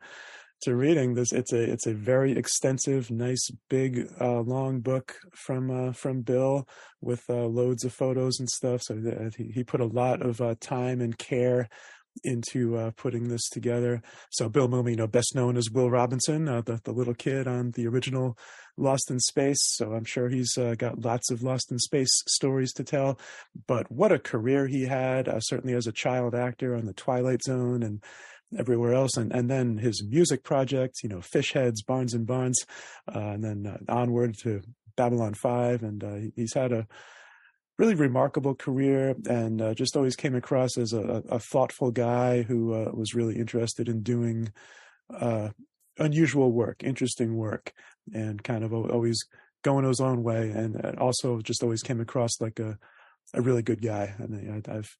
[0.61, 1.31] to reading this.
[1.31, 6.67] It's a it's a very extensive, nice, big, uh, long book from uh, from Bill
[7.01, 8.81] with uh, loads of photos and stuff.
[8.83, 8.95] So
[9.37, 11.69] he, he put a lot of uh, time and care
[12.23, 14.01] into uh, putting this together.
[14.31, 17.47] So Bill Mumy, you know, best known as Will Robinson, uh, the the little kid
[17.47, 18.37] on the original
[18.77, 19.59] Lost in Space.
[19.75, 23.19] So I'm sure he's uh, got lots of Lost in Space stories to tell.
[23.67, 27.43] But what a career he had, uh, certainly as a child actor on the Twilight
[27.43, 28.03] Zone and
[28.57, 29.17] everywhere else.
[29.17, 32.65] And and then his music projects, you know, Fish Heads, Barnes and Barnes,
[33.13, 34.61] uh, and then uh, onward to
[34.95, 35.83] Babylon Five.
[35.83, 36.87] And uh, he's had a
[37.77, 42.73] really remarkable career and uh, just always came across as a, a thoughtful guy who
[42.73, 44.51] uh, was really interested in doing
[45.13, 45.49] uh,
[45.99, 47.71] unusual work, interesting work,
[48.13, 49.19] and kind of always
[49.63, 50.49] going his own way.
[50.49, 52.77] And also just always came across like a,
[53.33, 54.15] a really good guy.
[54.17, 54.97] And I've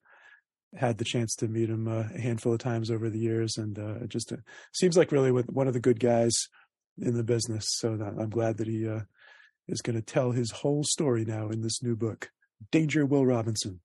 [0.78, 3.78] had the chance to meet him uh, a handful of times over the years, and
[3.80, 4.38] uh, just uh,
[4.74, 6.34] seems like really one of the good guys
[7.00, 7.66] in the business.
[7.78, 9.02] So that, I'm glad that he uh,
[9.68, 12.30] is going to tell his whole story now in this new book.
[12.72, 13.82] Danger Will Robinson.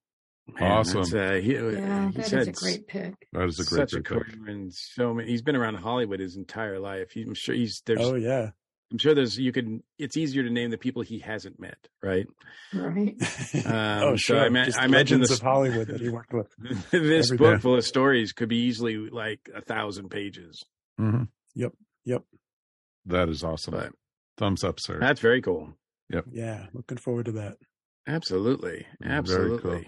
[0.48, 1.02] Man, Awesome.
[1.02, 3.14] Uh, he, Yeah, he's that is had a great pick.
[3.32, 4.34] that is a great, such a great pick.
[4.34, 5.30] career and so many.
[5.30, 7.12] He's been around Hollywood his entire life.
[7.12, 8.00] He, I'm sure he's there's.
[8.00, 8.50] Oh yeah,
[8.92, 9.82] I'm sure there's you can.
[9.98, 12.26] It's easier to name the people he hasn't met, right?
[12.74, 13.16] Right.
[13.64, 14.40] Um, oh so sure.
[14.40, 16.48] I ma- Just I imagine this- of Hollywood that he worked with.
[16.90, 17.60] this book day.
[17.60, 20.62] full of stories could be easily like a thousand pages.
[21.00, 21.28] Mhm.
[21.54, 21.72] Yep.
[22.04, 22.22] Yep.
[23.06, 23.72] That is awesome.
[23.74, 23.92] But
[24.38, 24.98] Thumbs up, sir.
[25.00, 25.74] that's very cool.
[26.10, 26.26] Yep.
[26.30, 27.56] Yeah, looking forward to that.
[28.06, 29.84] Absolutely, Very absolutely.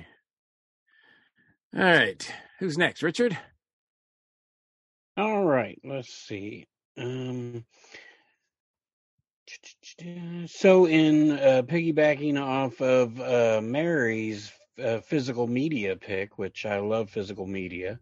[1.75, 1.83] cool.
[1.83, 3.03] All right, who's next?
[3.03, 3.37] Richard.
[5.17, 6.67] All right, let's see.
[6.99, 7.65] Um,
[10.47, 14.53] so, in uh, piggybacking off of uh, Mary's
[14.83, 17.99] uh, physical media pick, which I love physical media,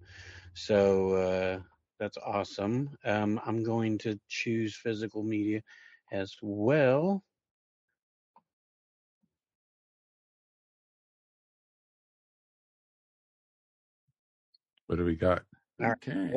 [0.54, 1.60] so uh,
[1.98, 2.90] that's awesome.
[3.04, 5.62] Um, I'm going to choose physical media.
[6.12, 7.24] as well.
[14.86, 15.42] What do we got?
[15.82, 16.30] Okay.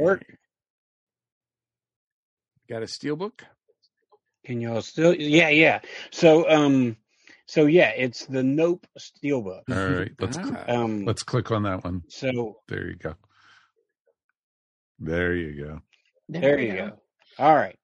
[2.70, 3.42] Got a steelbook?
[4.46, 5.14] Can y'all still?
[5.14, 5.80] Yeah, yeah.
[6.12, 6.98] So, um,
[7.48, 9.64] so yeah, it's the Nope Steelbook.
[9.70, 10.64] All right, let's Ah.
[10.68, 12.04] Um, let's click on that one.
[12.08, 13.16] so There you go.
[15.00, 15.82] There you go.
[16.30, 17.00] There you go.
[17.38, 17.78] All right.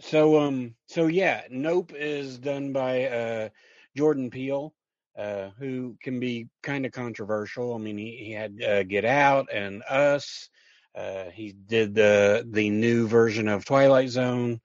[0.00, 3.48] So um so yeah, Nope is done by uh
[3.96, 4.74] Jordan Peele,
[5.16, 7.74] uh who can be kind of controversial.
[7.74, 10.48] I mean, he, he had uh, Get Out and Us.
[10.94, 14.60] Uh he did the the new version of Twilight Zone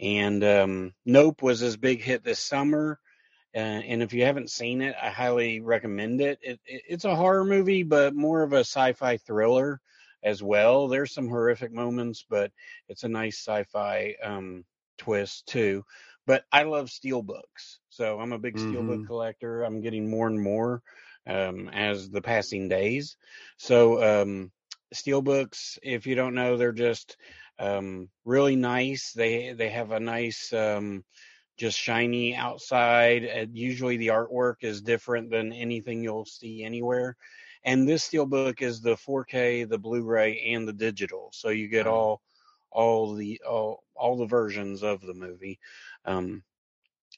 [0.00, 2.98] and um Nope was his big hit this summer.
[3.54, 6.38] Uh, and if you haven't seen it, I highly recommend it.
[6.42, 6.82] It, it.
[6.88, 9.80] It's a horror movie, but more of a sci-fi thriller
[10.22, 10.88] as well.
[10.88, 12.50] There's some horrific moments, but
[12.88, 14.64] it's a nice sci-fi um,
[14.98, 15.84] twist too.
[16.26, 19.06] But I love steelbooks, so I'm a big steelbook Mhm.
[19.06, 19.62] collector.
[19.62, 20.82] I'm getting more and more
[21.26, 23.16] um, as the passing days.
[23.56, 24.52] So um,
[24.94, 27.16] steelbooks, if you don't know, they're just
[27.58, 29.12] um, really nice.
[29.12, 31.04] They they have a nice um,
[31.56, 33.24] just shiny outside.
[33.24, 37.16] And usually the artwork is different than anything you'll see anywhere.
[37.64, 42.20] And this steelbook is the 4K, the Blu-ray, and the digital, so you get all
[42.72, 45.60] all the all, all the versions of the movie.
[46.04, 46.42] Um,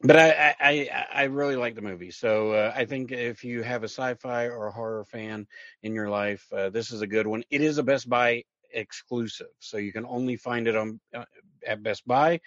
[0.03, 3.63] but I, I I I really like the movie, so uh, I think if you
[3.63, 5.47] have a sci-fi or a horror fan
[5.83, 7.45] in your life, uh, this is a good one.
[7.49, 8.45] It is a Best Buy
[8.75, 11.25] exclusive, so you can only find it on uh,
[11.67, 12.41] at Best Buy,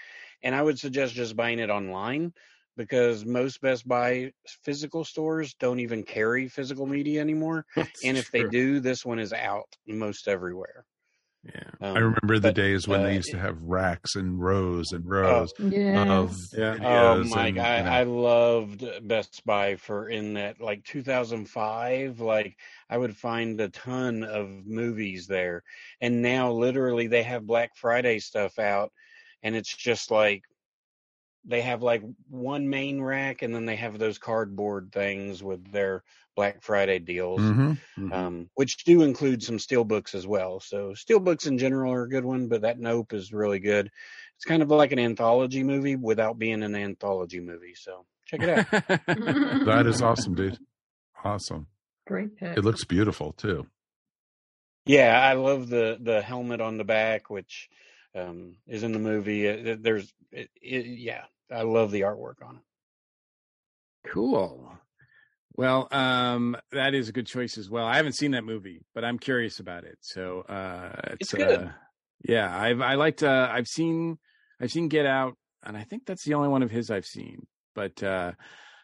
[0.43, 2.33] and I would suggest just buying it online
[2.75, 4.31] because most Best Buy
[4.63, 9.19] physical stores don't even carry physical media anymore, That's and if they do, this one
[9.19, 10.85] is out most everywhere.
[11.53, 11.89] Yeah.
[11.89, 14.91] Um, I remember the but, days when uh, they used to have racks and rows
[14.91, 16.03] and rows Yeah.
[16.03, 16.77] of Yeah.
[16.81, 20.83] Oh, my Mike, and, I, you know, I loved Best Buy for in that like
[20.83, 22.19] 2005.
[22.19, 22.57] Like
[22.89, 25.63] I would find a ton of movies there,
[26.01, 28.91] and now literally they have Black Friday stuff out,
[29.43, 30.43] and it's just like
[31.45, 36.03] they have like one main rack, and then they have those cardboard things with their
[36.37, 37.77] Black Friday deals, mhm.
[38.13, 40.59] um, which do include some steel books as well.
[40.59, 43.89] So steel books in general are a good one, but that Nope is really good.
[44.35, 47.73] It's kind of like an anthology movie without being an anthology movie.
[47.73, 48.69] So check it out.
[49.65, 50.59] that is awesome, dude.
[51.23, 51.65] Awesome.
[52.05, 52.55] Great pick.
[52.55, 53.65] It looks beautiful too.
[54.85, 57.67] Yeah, I love the the helmet on the back, which
[58.15, 59.47] um, is in the movie.
[59.47, 62.61] It, it- there's, it, it, yeah, I love the artwork on it.
[64.11, 64.71] Cool.
[65.57, 67.85] Well, um, that is a good choice as well.
[67.85, 69.97] I haven't seen that movie, but I'm curious about it.
[70.01, 71.63] So uh, it's, It's good.
[71.63, 71.69] Uh,
[72.23, 73.23] yeah, I've I liked.
[73.23, 74.17] Uh, I've seen
[74.61, 75.33] I've seen Get Out,
[75.63, 77.45] and I think that's the only one of his I've seen.
[77.75, 78.33] But uh,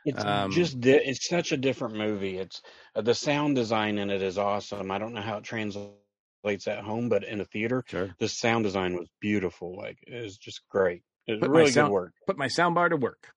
[0.06, 2.38] It's Um, just di- it's such a different movie.
[2.38, 2.62] It's
[2.96, 4.90] uh, the sound design in it is awesome.
[4.92, 8.64] I don't know how it translates at home, but in a theater, sure, the sound
[8.66, 9.76] design was beautiful.
[9.78, 11.04] Like it was just great.
[11.28, 12.14] It was Put my really good sound- work.
[12.28, 13.32] put my soundbar to work.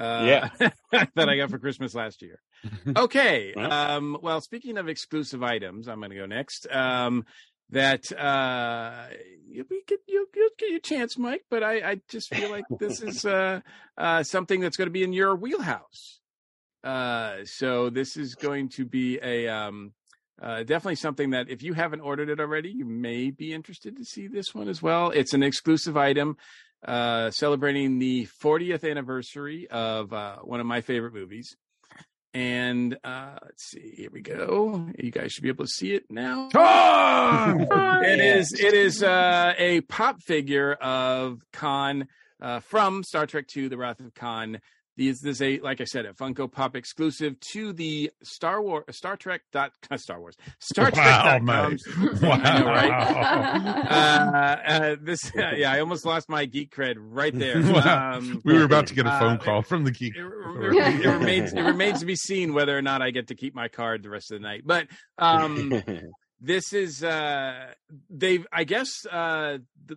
[0.00, 0.70] Uh, Yeah.
[1.14, 2.40] that I got for Christmas last year.
[2.96, 3.52] Okay.
[3.54, 3.72] Well.
[3.72, 6.66] Um, well, speaking of exclusive items, I'm going to go next.
[6.70, 7.24] Um,
[7.70, 9.06] that uh,
[9.48, 11.44] you we get you you'll get your chance, Mike.
[11.50, 13.60] But I, I just feel like this is uh,
[13.96, 16.20] uh, something that's going to be in your wheelhouse.
[16.82, 19.92] Uh, so this is going to be a um,
[20.42, 24.04] uh, definitely something that if you haven't ordered it already, you may be interested to
[24.04, 25.10] see this one as well.
[25.10, 26.36] It's an exclusive item
[26.84, 31.56] uh, celebrating the 40th anniversary of uh, one of my favorite movies.
[32.32, 34.88] And uh, let's see, here we go.
[34.98, 36.48] You guys should be able to see it now.
[38.02, 42.08] It is it is uh, a pop figure of Khan
[42.40, 44.60] uh, from Star Trek II: The Wrath of Khan.
[45.00, 48.84] These this is a like I said a Funko Pop exclusive to the Star War
[48.90, 51.78] Star Trek dot Star Wars Star Trek Wow, dot Mike.
[52.20, 52.36] Wow.
[52.36, 52.90] Know, right?
[53.90, 57.62] uh, uh, this yeah, I almost lost my geek cred right there.
[57.62, 58.18] Wow.
[58.18, 60.12] Um, we were about to get a uh, phone call from the geek.
[60.14, 63.34] it, it, it remains it remains to be seen whether or not I get to
[63.34, 64.64] keep my card the rest of the night.
[64.66, 65.82] But um,
[66.42, 67.72] this is uh
[68.08, 69.96] they've i guess uh the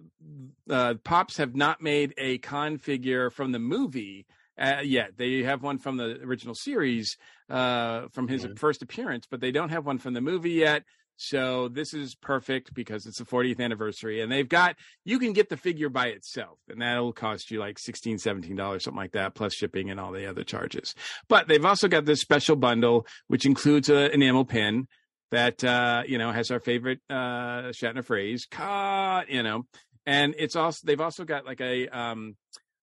[0.70, 4.26] uh pops have not made a Khan figure from the movie
[4.60, 7.18] uh, yet they have one from the original series
[7.50, 8.58] uh from his Mhm.
[8.58, 10.84] first appearance but they don't have one from the movie yet
[11.16, 14.76] so this is perfect because it's the 40th anniversary and they've got
[15.06, 18.84] you can get the figure by itself and that'll cost you like 16 17 dollars
[18.84, 20.96] something like that plus shipping and all the other charges
[21.28, 24.88] but they've also got this special bundle which includes an enamel pin
[25.32, 29.66] that uh, you know has our favorite uh, Shatner phrase, "Cut," you know,
[30.06, 32.36] and it's also they've also got like a um,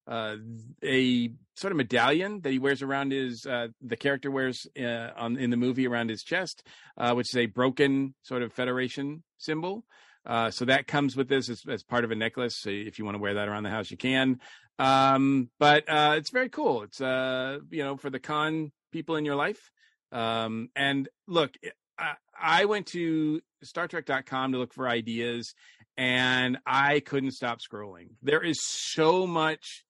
[0.07, 0.35] uh,
[0.83, 5.37] a sort of medallion that he wears around his uh, the character wears uh, on
[5.37, 6.63] in the movie around his chest,
[6.97, 9.85] uh, which is a broken sort of Federation symbol.
[10.25, 12.55] Uh, so that comes with this as, as, part of a necklace.
[12.59, 14.39] So if you want to wear that around the house, you can.
[14.77, 16.83] Um, but uh, it's very cool.
[16.83, 19.71] It's you know for the Khan people in your life.
[20.11, 21.51] Um, and look,
[21.97, 25.53] I, I went to StarTrek.com to look for ideas,
[25.97, 28.09] and I couldn't stop scrolling.
[28.21, 29.83] There is so much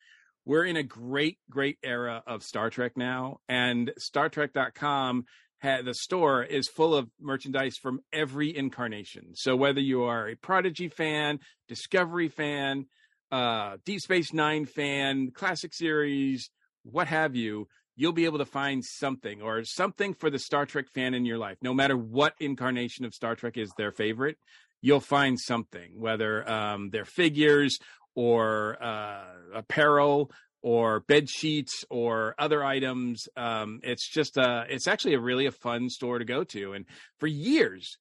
[0.46, 5.26] we're in a great, great era of Star Trek now, and Star StarTrek.com
[5.62, 9.36] the store is full of merchandise from every incarnation.
[9.36, 12.86] So whether you are a Prodigy fan, Discovery fan,
[13.32, 16.50] uh, Deep Space Nine fan, classic series,
[16.84, 20.86] what have you, you'll be able to find something or something for the Star Trek
[20.94, 21.58] fan in your life.
[21.62, 24.38] No matter what incarnation of Star Trek is their favorite,
[24.82, 27.78] you'll find something, whether um, they're figures
[28.16, 30.32] or uh, apparel
[30.62, 33.28] or bed sheets or other items.
[33.36, 36.74] Um, it's just a, it's actually a really a fun store to go to.
[36.74, 36.86] And
[37.20, 37.98] for years,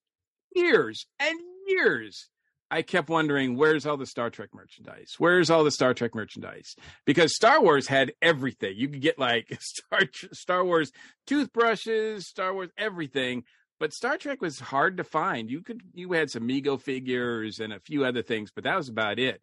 [0.55, 2.29] years and years,
[2.69, 5.15] I kept wondering, where's all the Star Trek merchandise?
[5.17, 6.75] Where's all the Star Trek merchandise?
[7.05, 8.75] Because Star Wars had everything.
[8.77, 10.01] You could get like Star
[10.31, 10.91] Star Wars
[11.27, 13.43] toothbrushes, Star Wars everything.
[13.77, 15.49] But Star Trek was hard to find.
[15.49, 18.87] You could you had some Mego figures and a few other things, but that was
[18.87, 19.41] about it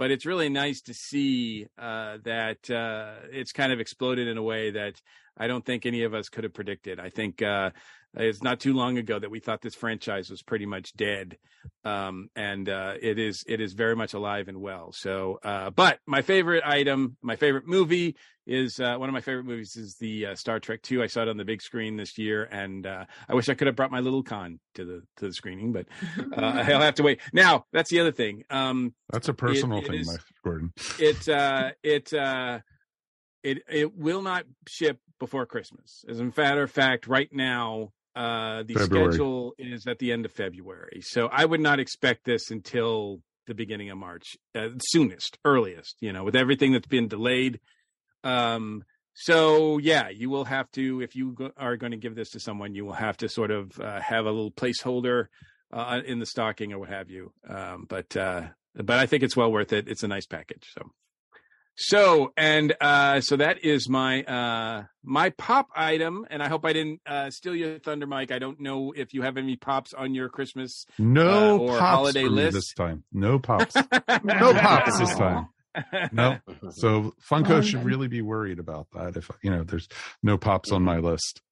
[0.00, 4.42] but it's really nice to see uh, that uh, it's kind of exploded in a
[4.42, 4.94] way that
[5.36, 6.98] I don't think any of us could have predicted.
[6.98, 7.72] I think uh,
[8.14, 11.36] it's not too long ago that we thought this franchise was pretty much dead,
[11.84, 14.92] um, and uh, it is it is very much alive and well.
[14.92, 19.44] So, uh, but my favorite item, my favorite movie is uh, one of my favorite
[19.44, 21.02] movies is the uh, Star Trek Two.
[21.04, 23.68] I saw it on the big screen this year, and uh, I wish I could
[23.68, 25.86] have brought my little Khan to the to the screening, but
[26.18, 27.20] uh, I'll have to wait.
[27.32, 28.42] Now that's the other thing.
[28.50, 30.72] Um, that's a personal it, it thing, is, Gordon.
[30.98, 32.58] It uh, it uh,
[33.44, 36.04] it it will not ship before Christmas.
[36.08, 39.12] As a matter of fact, right now uh, the February.
[39.12, 43.54] schedule is at the end of February, so I would not expect this until the
[43.54, 45.96] beginning of March, uh, soonest, earliest.
[46.00, 47.60] You know, with everything that's been delayed
[48.24, 48.84] um,
[49.14, 52.40] so yeah, you will have to if you go, are going to give this to
[52.40, 55.26] someone, you will have to sort of uh, have a little placeholder
[55.72, 57.32] uh, in the stocking or what have you.
[57.48, 59.88] Um, but uh, but I think it's well worth it.
[59.88, 60.66] It's a nice package.
[60.72, 60.90] So
[61.76, 66.72] so and uh, so that is my uh, my pop item, and I hope I
[66.72, 68.30] didn't uh, steal your thunder, Mike.
[68.32, 72.24] I don't know if you have any pops on your Christmas no or pops holiday
[72.24, 73.04] list this time.
[73.12, 73.74] No pops.
[74.24, 75.48] no pops this time
[76.12, 76.38] no.
[76.70, 79.88] So Funko oh, should really be worried about that if you know there's
[80.22, 81.42] no pops on my list.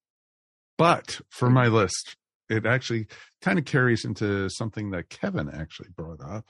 [0.76, 2.16] But for my list,
[2.48, 3.06] it actually
[3.42, 6.46] kind of carries into something that Kevin actually brought up.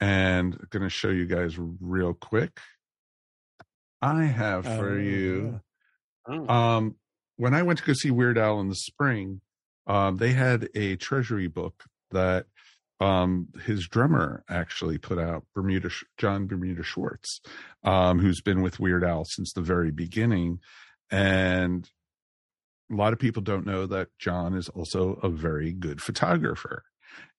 [0.00, 2.60] And I'm going to show you guys real quick.
[4.04, 5.60] I have for you
[6.28, 6.48] oh.
[6.48, 6.96] um
[7.36, 9.40] when I went to go see Weird Al in the spring,
[9.86, 12.46] um, they had a treasury book that
[13.00, 17.40] um, his drummer actually put out Bermuda Jon Bermuda Schwartz,
[17.82, 20.60] um, who's been with Weird Al since the very beginning,
[21.10, 21.90] and
[22.90, 26.84] a lot of people don't know that Jon is also a very good photographer,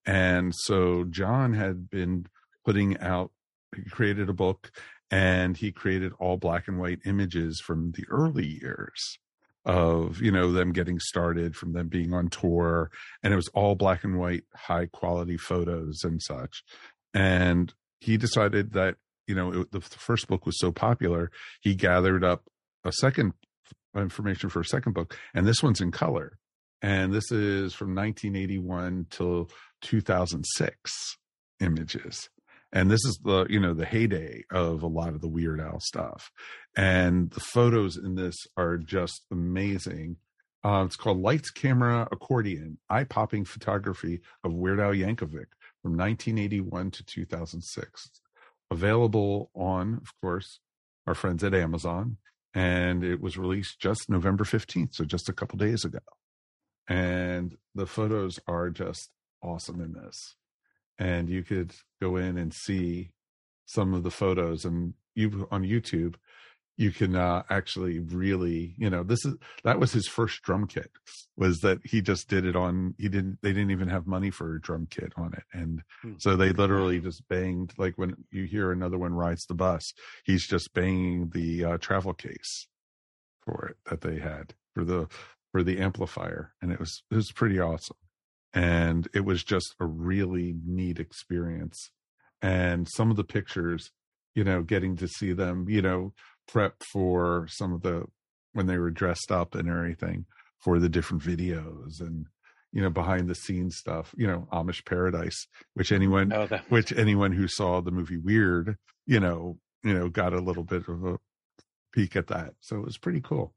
[0.05, 2.27] and so Jon had been
[2.65, 3.31] putting out.
[3.75, 4.71] He created a book,
[5.11, 9.17] and he created all black and white images from the early years
[9.65, 12.91] of you know them getting started from them being on tour
[13.23, 16.63] and it was all black and white high quality photos and such.
[17.13, 18.95] And he decided that
[19.27, 21.31] you know it, the, first book was so popular
[21.61, 22.43] he gathered up
[22.83, 23.33] a second
[23.95, 26.37] information for a second book and this one's in color.
[26.81, 29.49] And this is from 1981 till
[29.81, 31.17] 2006
[31.59, 32.29] images
[32.75, 36.29] and this is the you know the heyday of a lot of the weird stuff.
[36.75, 40.17] And the photos in this are just amazing.
[40.63, 45.47] Uh, it's called lights camera accordion eye-popping photography of weird yankovic
[45.81, 48.09] from 1981 to 2006
[48.71, 50.59] available on of course
[51.07, 52.17] our friends at amazon.
[52.53, 55.99] And it was released just november 15th so just a couple days ago.
[56.89, 59.11] And the photos are just
[59.41, 60.35] awesome in this
[60.99, 63.11] and you could go in and see
[63.65, 66.15] some of the photos and you on YouTube
[66.77, 70.91] you can uh, actually really you know this is that was his first drum kit
[71.37, 74.55] was that he just did it on he didn't they didn't even have money for
[74.55, 76.13] a drum kit on it and hmm.
[76.17, 79.93] so they literally just banged like when you hear another one rides the bus
[80.25, 82.67] he's just banging the uh, travel case
[83.43, 85.07] for it that they had for the
[85.51, 87.97] for the amplifier and it was it was pretty awesome
[88.55, 91.91] and it was just a really neat experience.
[92.41, 93.91] And some of the pictures
[94.33, 96.11] you know, getting to see them, you know,
[96.45, 98.03] prep for some of the
[98.51, 100.25] when they were dressed up and everything
[100.59, 102.25] for the different videos and
[102.73, 106.91] you know behind the scenes stuff you know amish paradise which anyone Oh, that- which
[106.91, 108.77] anyone who saw the movie weird
[109.07, 111.17] you know you know got a little bit of a
[111.93, 112.53] peek at that.
[112.59, 113.54] So it was pretty cool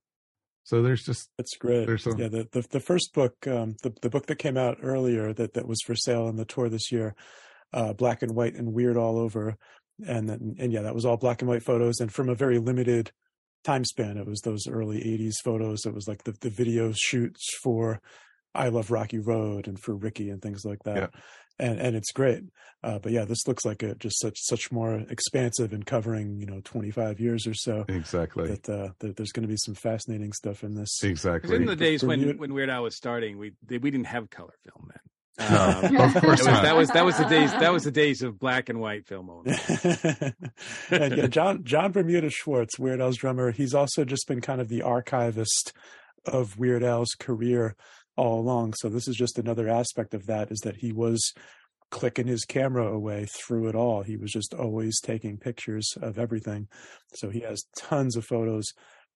[0.68, 1.86] so there's just That's great.
[1.86, 4.76] There's some- Yeah, the, the the first book, um, the the book that came out
[4.82, 7.14] earlier that that was for sale on the tour this year,
[7.72, 9.56] uh, black and white and weird all over,
[10.06, 12.58] and then and yeah, that was all black and white photos and from a very
[12.58, 13.10] limited
[13.64, 14.18] time span.
[14.18, 15.86] It was those early '80s photos.
[15.86, 18.02] It was like the the video shoots for
[18.54, 20.96] I Love Rocky Road and for Ricky and things like that.
[20.96, 21.20] Yeah.
[21.60, 22.44] And and it's great,
[22.84, 26.46] uh, but yeah, this looks like a just such such more expansive and covering you
[26.46, 30.32] know 25 years or so exactly that uh, that there's going to be some fascinating
[30.32, 31.02] stuff in this.
[31.02, 34.06] Exactly in the days when, Bermuda- when Weird Al was starting, we they, we didn't
[34.06, 35.00] have color film then.
[35.50, 37.90] No, Um, of course was, not that was that was the days that was the
[37.92, 39.52] days of black and white film only.
[40.90, 44.68] and yeah, Jon Jon Bermuda Schwartz, Weird Al's drummer, he's also just been kind of
[44.68, 45.72] the archivist
[46.24, 47.74] of Weird Al's career
[48.18, 48.74] all along.
[48.74, 51.32] So this is just another aspect of that is that he was
[51.90, 54.02] clicking his camera away through it all.
[54.02, 56.68] He was just always taking pictures of everything.
[57.14, 58.66] So he has tons of photos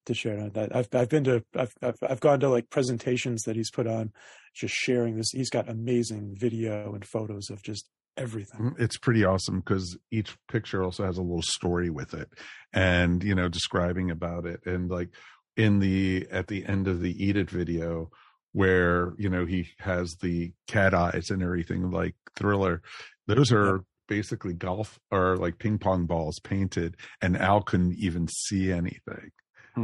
[0.07, 0.39] to share.
[0.39, 3.71] on That I've I've been to I've, I've I've gone to like presentations that he's
[3.71, 4.13] put on,
[4.55, 5.31] just sharing this.
[5.33, 8.61] He's got amazing video and photos of just everything.
[8.61, 12.29] Mm, it's pretty awesome because each picture also has a little story with it
[12.73, 15.11] and you know describing about it and like
[15.57, 18.11] in the at the end of the eat it video
[18.53, 22.83] where you know he has the cat eyes and everything like thriller.
[23.27, 28.71] Those are basically golf or like ping pong balls painted and al couldn't even see
[28.71, 29.31] anything.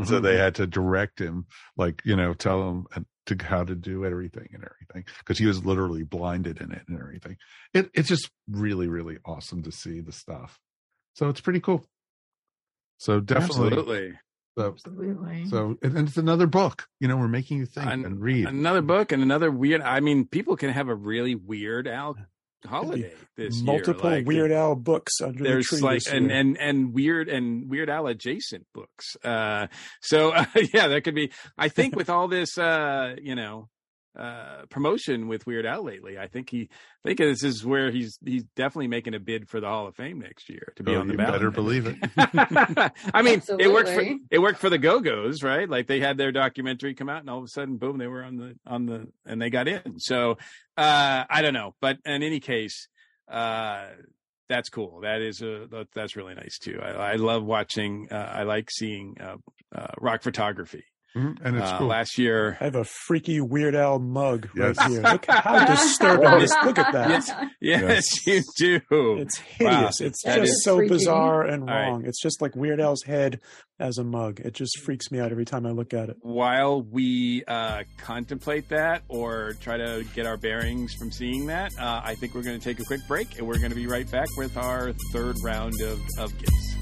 [0.05, 0.39] So they mm-hmm.
[0.39, 1.47] had to direct him
[1.79, 2.87] like you know tell him
[3.25, 6.99] to how to do everything and everything because he was literally blinded in it and
[6.99, 7.39] everything.
[7.73, 10.59] It, it's just really really awesome to see the stuff.
[11.15, 11.87] So it's pretty cool.
[12.99, 14.19] So definitely Absolutely.
[14.59, 15.47] So, Absolutely.
[15.47, 18.47] so and, and it's another book you know we're making you think An- and read
[18.47, 19.81] Another book and another weird.
[19.83, 22.17] I mean, people can have a really weird Al
[22.67, 24.19] holiday this multiple year.
[24.19, 26.37] Like, Weird Al books under the tree like this and year.
[26.41, 29.69] and and weird and weird al adjacent books uh
[30.03, 30.45] so uh,
[30.75, 33.69] yeah that could be i think with all this uh you know
[34.19, 36.19] uh promotion with weird al lately.
[36.19, 36.69] I think he
[37.05, 39.95] I think this is where he's he's definitely making a bid for the hall of
[39.95, 41.97] fame next year to be Oh, on the you ballot better believe it.
[43.15, 44.19] i mean it worked for Absolutely.
[44.31, 45.69] it worked for the go-go's right?
[45.69, 48.25] Like they had their documentary come out and all of a sudden boom they were
[48.25, 49.99] on the on the and they got in.
[49.99, 50.33] So
[50.77, 51.75] uh i don't know.
[51.81, 52.89] But in any case
[53.31, 53.87] uh
[54.49, 55.01] that's cool.
[55.03, 56.81] That is a that- that's really nice too.
[56.83, 59.37] I, I love watching uh, i like seeing uh,
[59.75, 60.85] uh rock photography
[61.17, 64.77] Mhm, and it's uh, cool last year I have a freaky Weird Al mug Yes.
[64.79, 65.01] right here.
[65.03, 66.57] Look how disturbing it is.
[66.65, 67.11] Look at that.
[67.61, 68.43] yes yes you
[68.91, 70.01] do It's hideous.
[70.01, 70.07] Wow.
[70.07, 70.89] It's That just so Freaky.
[70.95, 71.89] bizarre and All right.
[71.89, 72.05] wrong.
[72.05, 73.41] It's just like Weird Al's head
[73.81, 74.41] as a mug.
[74.41, 76.17] It just freaks me out every time I look at it.
[76.21, 82.01] while we uh, contemplate that or try to get our bearings from seeing that, uh,
[82.05, 84.11] I think we're going to take a quick break and we're going to be right
[84.11, 86.75] back with our third round of, of gifts.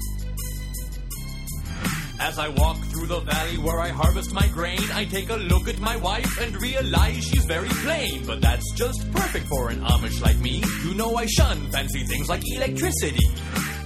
[2.19, 5.67] As I walk through the valley where I harvest my grain, I take a look
[5.67, 8.25] at my wife and realize she's very plain.
[8.25, 10.63] But that's just perfect for an Amish like me.
[10.83, 13.23] You know I shun fancy things like electricity.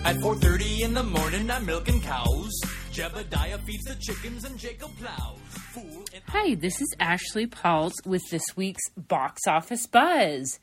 [0.05, 2.51] At 4.30 in the morning, I'm milking cows.
[2.91, 5.37] Jebediah feeds the chickens and Jacob plows.
[6.13, 10.59] And Hi, this is Ashley Pauls with this week's Box Office Buzz.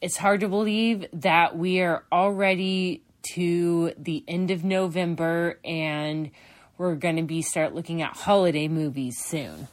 [0.00, 3.02] It's hard to believe that we are already
[3.34, 6.30] to the end of November and
[6.78, 9.66] we're going to be start looking at holiday movies soon.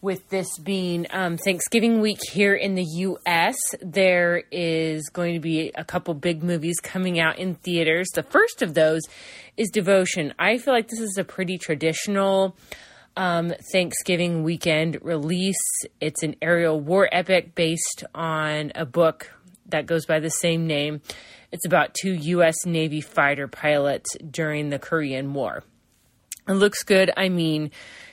[0.00, 5.70] With this being um, Thanksgiving week here in the U.S., there is going to be
[5.76, 8.08] a couple big movies coming out in theaters.
[8.12, 9.02] The first of those
[9.56, 10.34] is Devotion.
[10.40, 12.56] I feel like this is a pretty traditional
[13.16, 15.62] um, Thanksgiving weekend release.
[16.00, 19.30] It's an aerial war epic based on a book
[19.66, 21.00] that goes by the same name.
[21.52, 22.66] It's about two U.S.
[22.66, 25.62] Navy fighter pilots during the Korean War.
[26.48, 27.10] It looks good.
[27.16, 27.70] I mean,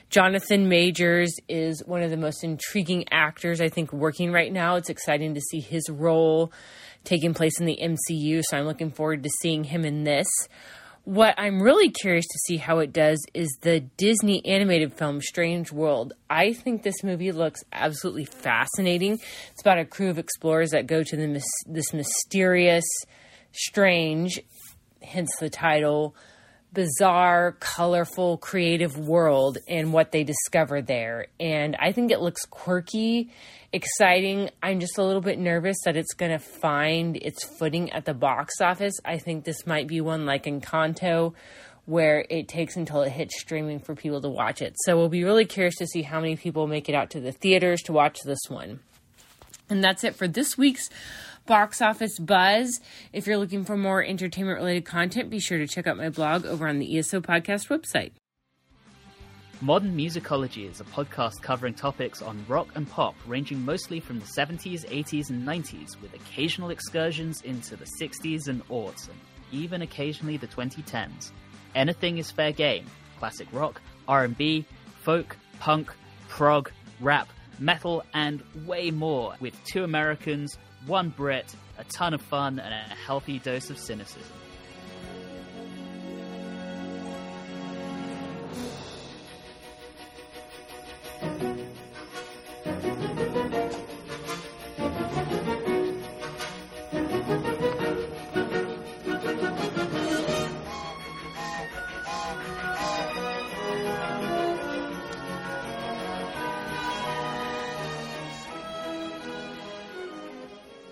[0.08, 4.76] Jonathan Majors is one of the most intriguing actors I think working right now.
[4.76, 6.52] It's exciting to see his role
[7.04, 10.26] taking place in the MCU, so I'm looking forward to seeing him in this.
[11.04, 15.72] What I'm really curious to see how it does is the Disney animated film Strange
[15.72, 16.12] World.
[16.28, 19.14] I think this movie looks absolutely fascinating.
[19.50, 22.84] It's about a crew of explorers that go to the, this mysterious,
[23.52, 24.40] strange,
[25.02, 26.14] hence the title,
[26.72, 31.26] bizarre, colorful, creative world and what they discover there.
[31.38, 33.30] And I think it looks quirky,
[33.72, 34.50] exciting.
[34.62, 38.14] I'm just a little bit nervous that it's going to find its footing at the
[38.14, 38.94] box office.
[39.04, 41.34] I think this might be one like Encanto
[41.86, 44.76] where it takes until it hits streaming for people to watch it.
[44.84, 47.32] So we'll be really curious to see how many people make it out to the
[47.32, 48.80] theaters to watch this one.
[49.68, 50.88] And that's it for this week's
[51.50, 52.78] box office buzz.
[53.12, 56.46] If you're looking for more entertainment related content, be sure to check out my blog
[56.46, 58.12] over on the ESO podcast website.
[59.60, 64.26] Modern Musicology is a podcast covering topics on rock and pop, ranging mostly from the
[64.26, 69.18] 70s, 80s, and 90s, with occasional excursions into the 60s and aughts, and
[69.50, 71.32] even occasionally the 2010s.
[71.74, 72.86] Anything is fair game.
[73.18, 74.64] Classic rock, R&B,
[75.00, 75.92] folk, punk,
[76.28, 76.70] prog,
[77.00, 77.28] rap,
[77.58, 82.94] metal, and way more, with two Americans, one Brit, a ton of fun, and a
[82.94, 84.39] healthy dose of cynicism.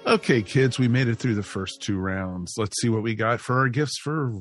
[0.09, 2.55] Okay, kids, we made it through the first two rounds.
[2.57, 4.33] Let's see what we got for our gifts for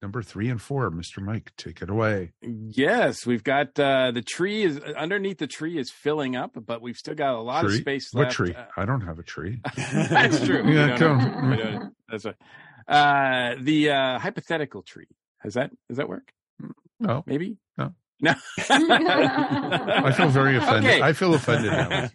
[0.00, 0.90] number three and four.
[0.90, 1.18] Mr.
[1.20, 2.32] Mike, take it away.
[2.40, 6.96] Yes, we've got uh, the tree is underneath the tree is filling up, but we've
[6.96, 7.74] still got a lot tree?
[7.74, 8.28] of space left.
[8.28, 8.54] what tree?
[8.54, 9.60] Uh, I don't have a tree.
[9.92, 10.62] that's true.
[10.72, 11.18] Yeah, come.
[11.18, 11.50] know.
[11.50, 12.36] We don't- That's right.
[12.88, 15.08] Uh, the uh, hypothetical tree.
[15.38, 16.32] Has that does that work?
[16.98, 17.24] No.
[17.26, 17.58] Maybe
[18.20, 18.34] No.
[18.68, 19.04] No.
[20.04, 20.90] I feel very offended.
[20.90, 21.02] Okay.
[21.02, 22.10] I feel offended now.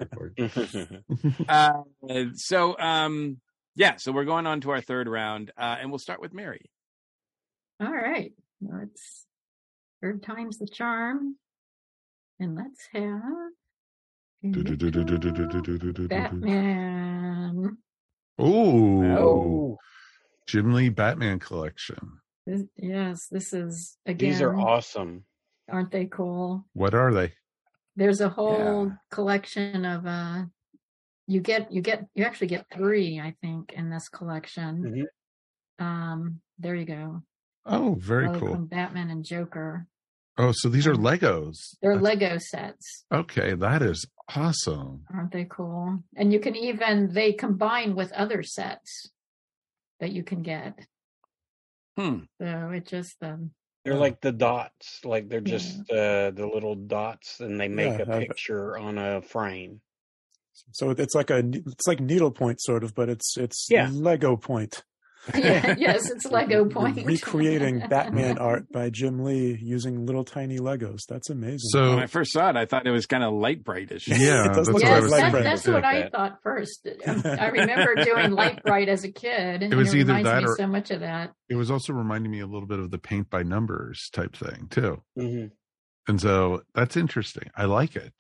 [1.50, 3.38] Uh, so um,
[3.76, 6.70] yeah, so we're going on to our third round, uh, and we'll start with Mary.
[7.80, 8.34] All right.
[8.62, 9.26] Let's
[10.02, 11.38] third time's the charm.
[12.38, 13.22] And let's have
[16.10, 17.78] Batman.
[18.38, 19.78] Oh,
[20.46, 22.20] Jim Lee Batman collection.
[22.46, 24.32] This, yes, this is again.
[24.32, 25.24] These are awesome.
[25.70, 26.66] Aren't they cool?
[26.74, 27.34] What are they?
[27.96, 30.44] There's a whole collection of uh
[31.28, 35.08] you get you get you actually get three, I think, in this collection.
[35.80, 37.24] Um there you go.
[37.66, 38.56] Oh, very Harley cool.
[38.58, 39.88] Batman and Joker.
[40.38, 41.78] Oh, so these are Legos.
[41.82, 43.06] They're Lego sets.
[43.12, 44.06] Okay, that is
[44.36, 45.06] awesome.
[45.14, 46.04] Aren't they cool?
[46.16, 49.12] And you can even they combine with other sets
[50.00, 50.78] that you can get.
[51.98, 52.20] Hmm.
[52.42, 53.52] So it just um
[53.86, 58.06] They're like the dots, like they're just uh, the little dots, and they make Yeah,
[58.12, 59.82] a I've- picture on a frame.
[60.72, 63.90] So it's like a it's like needlepoint sort of, but it's it's Yeah.
[63.92, 64.84] Lego point.
[65.34, 67.06] Yeah, yes, it's Lego point.
[67.06, 71.02] Recreating Batman art by Jim Lee using little tiny Legos.
[71.08, 71.70] That's amazing.
[71.70, 74.08] So- when I first saw it, I thought it was kind of light brightish.
[74.08, 75.74] Yeah, It does that's look what I Yes, was that, that's too.
[75.74, 76.12] what I that.
[76.12, 76.88] thought first.
[77.08, 80.44] I remember doing Lite Brite as a kid, and It was it either reminds that
[80.44, 81.34] me or- so much of that.
[81.50, 84.68] It was also reminding me a little bit of the paint by numbers type thing
[84.70, 85.02] too.
[85.18, 85.46] hmm
[86.08, 87.50] And so that's interesting.
[87.56, 88.14] I like it.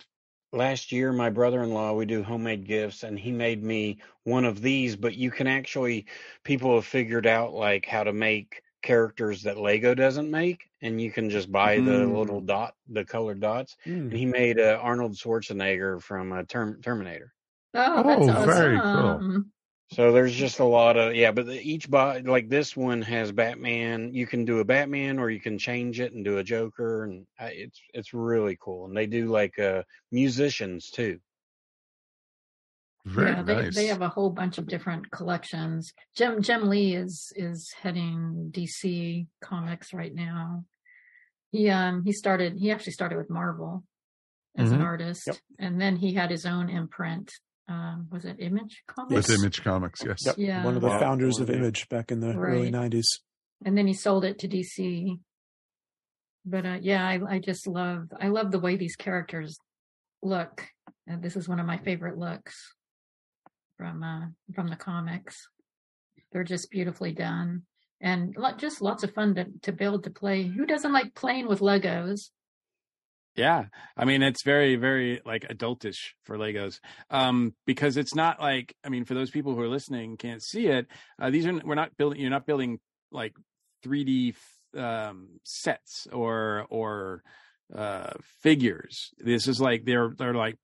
[0.56, 4.95] Last year, my brother-in-law, we do homemade gifts, and he made me one of these.
[4.95, 6.06] But you can actually,
[6.43, 11.12] people have figured out like how to make characters that Lego doesn't make, and you
[11.12, 12.18] can just buy the Mm.
[12.18, 13.76] little dot, the colored dots.
[13.86, 14.12] Mm.
[14.12, 17.34] And he made uh, Arnold Schwarzenegger from uh, Term- Terminator.
[17.74, 18.45] Oh, that's Oh, awesome.
[18.45, 19.43] very cool.
[19.92, 23.32] So there's just a lot of yeah, but the, each bot like this one has
[23.32, 24.14] Batman.
[24.14, 27.28] You can do a Batman, or you can change it and do a Joker, and
[27.40, 28.86] I, it's it's really cool.
[28.86, 31.20] And they do like uh musicians too.
[33.06, 33.76] Very yeah, they, nice.
[33.76, 35.94] they have a whole bunch of different collections.
[36.16, 40.66] Jim Jim Lee is is heading DC Comics right now.
[41.52, 43.84] He um he started he actually started with Marvel
[44.58, 44.84] as an Mhm.
[44.84, 45.38] artist, Yep.
[45.60, 47.34] and then he had his own imprint.
[47.68, 49.28] Um, was it Image Comics?
[49.28, 50.20] With Image Comics, yes.
[50.26, 50.36] Yep.
[50.38, 50.63] Yeah.
[50.63, 50.99] One of the Wow.
[50.99, 53.09] founders of Image back in the early nineties.
[53.66, 55.20] and then he sold it to DC.
[56.45, 59.57] But uh, yeah, I, I just love I love the way these characters
[60.22, 60.68] look.
[61.07, 62.76] And this is one of my favorite looks
[63.78, 65.47] from uh, from the comics.
[66.32, 67.63] They're just beautifully done,
[68.01, 70.43] and lo- just lots of fun to to build to play.
[70.43, 72.30] Who doesn't like playing with Legos?
[73.36, 73.66] Yeah.
[73.98, 76.80] I mean, it's very, very like adultish for Legos.
[77.10, 80.68] Um, because it's not like, I mean, for those people who are listening can't see
[80.68, 80.88] it.
[81.20, 82.80] Uh, these are, we're not building, you're not building
[83.12, 83.34] like
[83.86, 84.36] 3D,
[84.78, 87.24] um, sets or, or,
[87.76, 88.12] uh,
[88.42, 89.10] figures.
[89.18, 90.58] This is like, they're, they're like,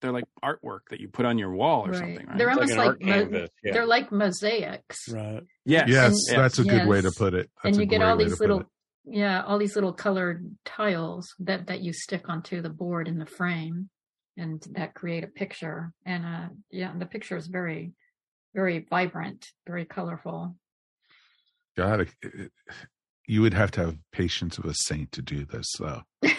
[0.00, 2.38] they're like artwork that you put on your wall or something, right?
[2.38, 3.72] They're It's almost an like, mo- yeah.
[3.72, 5.08] they're like mosaics.
[5.12, 5.42] Right.
[5.66, 5.88] Yes.
[5.88, 7.50] Yes, And- that's a good way to put it.
[7.62, 8.66] and That's a you get all these little it.
[9.04, 13.26] Yeah, all these little colored tiles that that you stick onto the board in the
[13.26, 13.88] frame,
[14.36, 15.92] and that create a picture.
[16.04, 17.92] And uh, yeah, the picture is very,
[18.54, 20.56] very vibrant, very colorful.
[21.76, 22.52] God, it- it-
[23.26, 26.02] you would have to have patience of a saint to do this, though.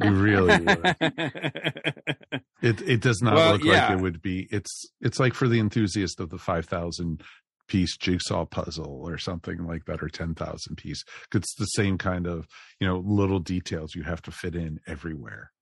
[0.00, 0.96] You really would.
[2.60, 4.48] It it does not Well, look like it would be.
[4.50, 7.22] It's it's like for the enthusiast of the five thousand
[7.68, 11.04] piece jigsaw puzzle or something like that, or 10,000 piece.
[11.34, 12.46] It's the same kind of
[12.80, 15.52] you know little details you have to fit in everywhere.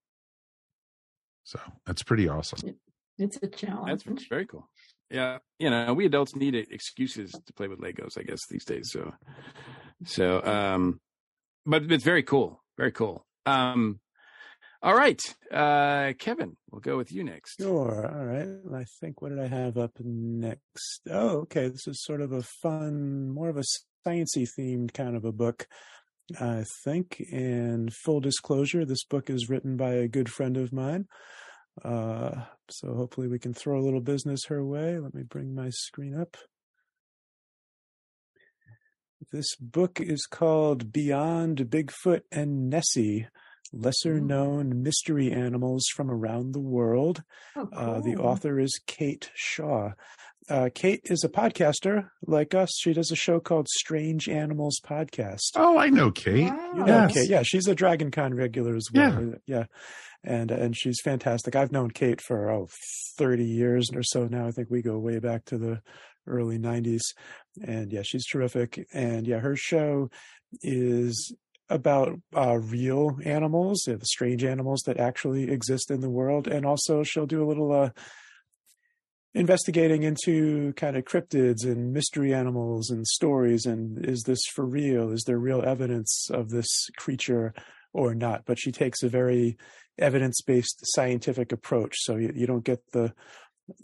[1.44, 2.78] So that's pretty awesome.
[3.18, 4.04] It's a challenge.
[4.04, 4.68] That's very cool.
[5.10, 8.90] Yeah, you know, we adults need excuses to play with Legos, I guess, these days.
[8.90, 9.14] So,
[10.04, 11.00] so, um,
[11.64, 13.24] but it's very cool, very cool.
[13.46, 14.00] Um,
[14.86, 15.20] all right,
[15.52, 17.56] uh, Kevin, we'll go with you next.
[17.60, 18.06] Sure.
[18.06, 18.46] All right.
[18.72, 21.00] I think what did I have up next?
[21.10, 21.66] Oh, okay.
[21.66, 23.64] This is sort of a fun, more of a
[24.06, 25.66] sciencey themed kind of a book.
[26.40, 27.20] I think.
[27.32, 31.06] And full disclosure, this book is written by a good friend of mine.
[31.84, 35.00] Uh, so hopefully we can throw a little business her way.
[35.00, 36.36] Let me bring my screen up.
[39.32, 43.26] This book is called Beyond Bigfoot and Nessie
[43.72, 47.22] Lesser Known Mystery Animals from Around the World.
[47.56, 49.92] Oh, Uh, the author is Kate Shaw.
[50.48, 52.70] Uh, Kate is a podcaster like us.
[52.78, 55.50] She does a show called Strange Animals Podcast.
[55.56, 56.44] Oh, I know Kate.
[56.44, 57.14] You know Yes.
[57.14, 59.34] Kate, yeah, she's a Dragon Con regular as well.
[59.46, 59.64] Yeah.
[60.22, 61.56] And and she's fantastic.
[61.56, 62.68] I've known Kate for oh
[63.18, 64.46] 30 years or so now.
[64.46, 65.80] I think we go way back to the
[66.28, 67.02] early 90s.
[67.64, 68.86] And yeah, she's terrific.
[68.92, 70.10] And yeah, her show
[70.62, 71.32] is
[71.68, 76.46] about uh, real animals, the strange animals that actually exist in the world.
[76.46, 77.90] And also she'll do a little uh,
[79.34, 85.10] investigating into kind of cryptids and mystery animals and stories and is this for real?
[85.10, 87.52] Is there real evidence of this creature
[87.92, 88.44] or not?
[88.46, 89.58] But she takes a very
[89.98, 93.12] evidence-based scientific approach so you, you don't get the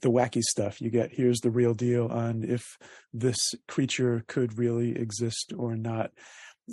[0.01, 0.81] the wacky stuff.
[0.81, 2.79] You get here's the real deal on if
[3.13, 6.13] this creature could really exist or not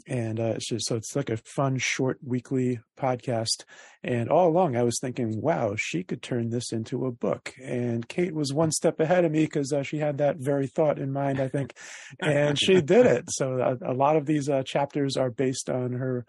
[0.08, 3.64] and uh, it's just so it's like a fun short weekly podcast.
[4.04, 7.54] And all along i was thinking wow she could turn this into a book.
[7.62, 11.00] And kate was one step ahead of me because uh, she had that very thought
[11.00, 11.74] in mind i think.
[12.20, 13.26] And she did it.
[13.30, 16.26] So a, a lot of these uh, chapters are based on her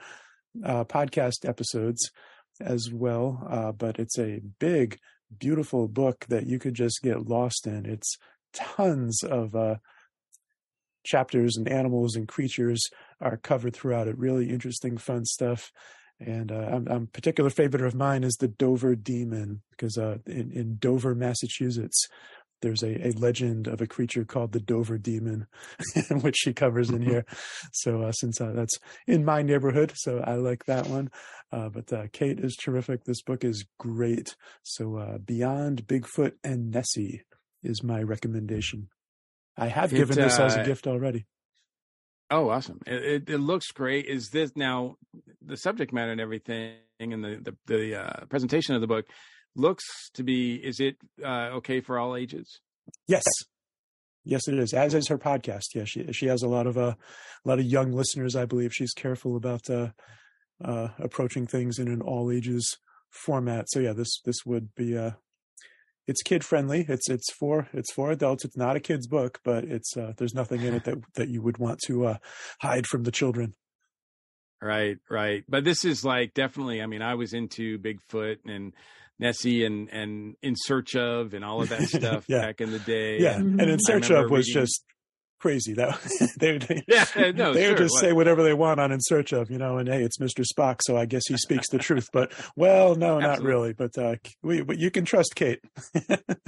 [0.64, 2.10] uh, podcast episodes
[2.60, 3.46] as well.
[3.48, 4.98] Uh, but it's a big
[5.38, 7.86] beautiful book that you could just get lost in.
[7.86, 8.16] It's
[8.52, 9.76] tons of uh,
[11.04, 12.88] chapters and animals and creatures
[13.20, 14.18] are covered throughout it.
[14.18, 15.72] Really interesting, fun stuff.
[16.18, 20.50] And uh, I'm, I'm particular favorite of mine is the Dover Demon because uh, in,
[20.52, 22.06] in Dover, Massachusetts,
[22.60, 25.46] there's a, a legend of a creature called the Dover Demon,
[26.20, 27.24] which she covers in here.
[27.72, 31.10] So uh, since uh, that's in my neighborhood, so I like that one.
[31.50, 33.04] Uh, but uh, Kate is terrific.
[33.04, 34.36] This book is great.
[34.62, 37.22] So uh, Beyond Bigfoot and Nessie
[37.62, 38.88] is my recommendation.
[39.56, 41.26] I have It, given this as a uh, gift already.
[42.30, 42.80] Oh, awesome!
[42.86, 44.06] It, it, it looks great.
[44.06, 44.96] Is this now
[45.44, 49.06] the subject matter and everything, and the the, the uh, presentation of the book
[49.56, 50.54] looks to be?
[50.54, 52.60] Is it uh, okay for all ages?
[53.06, 53.24] Yes.
[54.24, 54.72] Yes, it is.
[54.74, 55.74] As is her podcast.
[55.74, 56.94] Yeah, she she has a lot of uh,
[57.44, 58.36] a lot of young listeners.
[58.36, 59.88] I believe she's careful about uh,
[60.64, 62.76] uh, approaching things in an all ages
[63.10, 63.66] format.
[63.70, 65.12] So yeah, this this would be uh,
[66.10, 66.84] it's kid friendly.
[66.88, 68.44] It's it's for it's for adults.
[68.44, 71.40] It's not a kid's book, but it's uh, there's nothing in it that that you
[71.42, 72.16] would want to uh,
[72.60, 73.54] hide from the children.
[74.62, 75.42] Right, right.
[75.48, 76.82] But this is like definitely.
[76.82, 78.74] I mean, I was into Bigfoot and
[79.18, 82.40] Nessie and and In Search of and all of that stuff Yeah.
[82.42, 83.18] back in the day.
[83.20, 84.84] Yeah, and in search of was reading- just
[85.40, 85.72] crazy.
[85.74, 85.98] That
[86.38, 89.32] they would Yeah, no, they would just what- say whatever they want on in search
[89.32, 90.44] of, you know, and hey, it's Mr.
[90.44, 92.08] Spock, so I guess he speaks the truth.
[92.12, 93.72] But well, no, not really.
[93.72, 95.60] But uh, we, but you can trust Kate.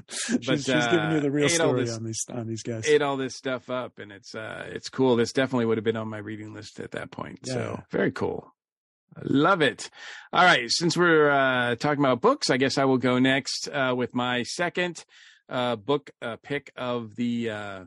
[0.09, 2.87] she's, she's giving you uh, the real story this- on these on these guys.
[2.87, 5.97] ate all this stuff up and it's uh it's cool this definitely would have been
[5.97, 7.53] on my reading list at that point Yeah.
[7.55, 8.53] so very cool
[9.25, 9.91] love it
[10.33, 13.95] all right since we're uh talking about books i guess i will go next uh
[13.97, 15.05] with my second
[15.49, 17.85] uh book uh, pick of the uh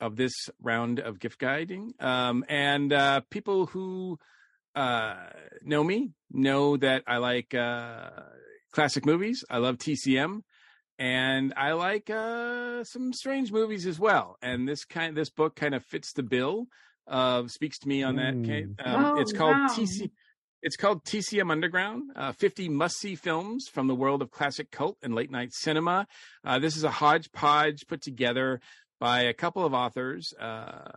[0.00, 4.18] of this round of gift guiding um and uh people who
[4.74, 5.16] uh
[5.62, 8.10] know me know that i like uh
[8.72, 10.40] classic movies i love tcm
[10.98, 14.38] and I like uh, some strange movies as well.
[14.40, 16.68] And this kind, this book kind of fits the bill.
[17.06, 18.34] Uh, speaks to me on that.
[18.34, 18.76] Mm.
[18.82, 19.68] Um, Oh, it's called wow.
[19.70, 20.10] TC.
[20.62, 22.10] It's called TCM Underground.
[22.16, 26.06] Uh, Fifty must-see films from the world of classic cult and late-night cinema.
[26.42, 28.60] Uh, this is a hodgepodge put together
[28.98, 30.32] by a couple of authors.
[30.34, 30.90] Uh,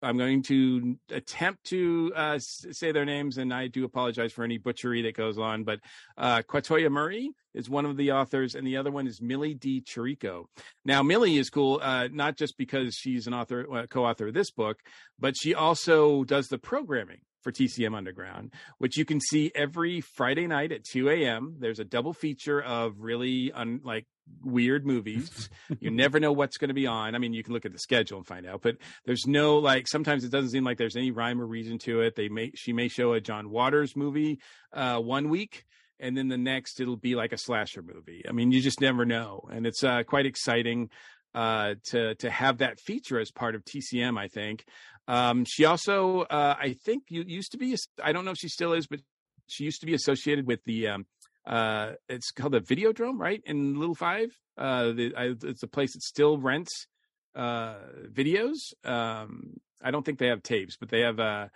[0.00, 4.58] I'm going to attempt to uh, say their names, and I do apologize for any
[4.58, 5.64] butchery that goes on.
[5.64, 5.80] But
[6.16, 9.80] uh, Quatoyiah Murray is one of the authors, and the other one is Millie De
[9.80, 10.44] Chirico.
[10.84, 14.52] Now, Millie is cool, uh, not just because she's an author, uh, co-author of this
[14.52, 14.78] book,
[15.18, 20.46] but she also does the programming for TCM Underground, which you can see every Friday
[20.46, 21.56] night at 2 a.m.
[21.58, 24.06] There's a double feature of really un, like
[24.42, 25.50] weird movies.
[25.80, 27.14] you never know what's going to be on.
[27.14, 29.88] I mean, you can look at the schedule and find out, but there's no like.
[29.88, 32.16] Sometimes it doesn't seem like there's any rhyme or reason to it.
[32.16, 34.40] They may she may show a John Waters movie
[34.72, 35.64] uh, one week.
[36.00, 38.22] And then the next, it'll be like a slasher movie.
[38.28, 40.90] I mean, you just never know, and it's uh, quite exciting
[41.34, 44.18] uh, to to have that feature as part of TCM.
[44.18, 44.64] I think
[45.08, 47.76] um, she also, uh, I think, you used to be.
[48.02, 49.00] I don't know if she still is, but
[49.48, 50.88] she used to be associated with the.
[50.88, 51.06] Um,
[51.48, 53.42] uh, it's called the Videodrome, right?
[53.46, 54.28] In Little Five,
[54.58, 56.86] uh, the, I, it's a place that still rents
[57.34, 57.76] uh,
[58.12, 58.74] videos.
[58.84, 61.46] Um, I don't think they have tapes, but they have uh,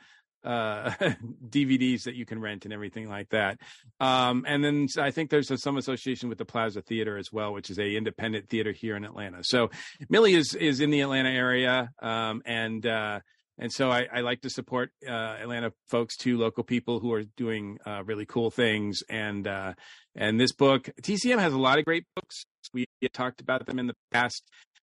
[0.45, 0.91] uh,
[1.49, 3.59] DVDs that you can rent and everything like that.
[4.01, 7.53] Um, and then I think there's a, some association with the Plaza Theater as well,
[7.53, 9.43] which is a independent theater here in Atlanta.
[9.43, 9.71] So
[10.09, 13.21] Millie is is in the Atlanta area, um, and uh,
[13.59, 17.25] and so I, I like to support uh, Atlanta folks too, local people who are
[17.37, 19.03] doing uh, really cool things.
[19.09, 19.75] And uh,
[20.15, 22.45] and this book, TCM has a lot of great books.
[22.73, 24.43] We talked about them in the past.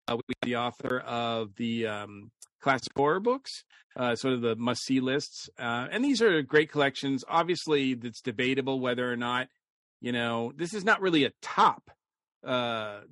[0.08, 2.30] Uh, with the author of the um,
[2.62, 3.50] classic horror books,
[3.94, 5.50] uh, sort of the must see lists.
[5.58, 7.22] Uh, and these are great collections.
[7.28, 9.48] Obviously, it's debatable whether or not,
[10.00, 11.90] you know, this is not really a top.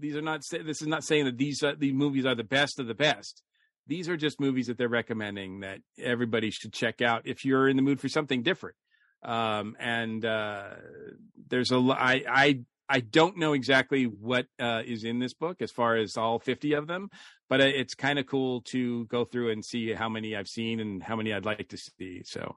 [0.01, 0.41] These are not.
[0.51, 3.43] This is not saying that these these movies are the best of the best.
[3.87, 7.77] These are just movies that they're recommending that everybody should check out if you're in
[7.77, 8.77] the mood for something different.
[9.23, 10.71] Um, and uh,
[11.49, 11.77] there's a.
[11.77, 16.17] I I I don't know exactly what uh, is in this book as far as
[16.17, 17.11] all 50 of them,
[17.49, 20.81] but uh, it's kind of cool to go through and see how many I've seen
[20.81, 22.23] and how many I'd like to see.
[22.25, 22.57] So,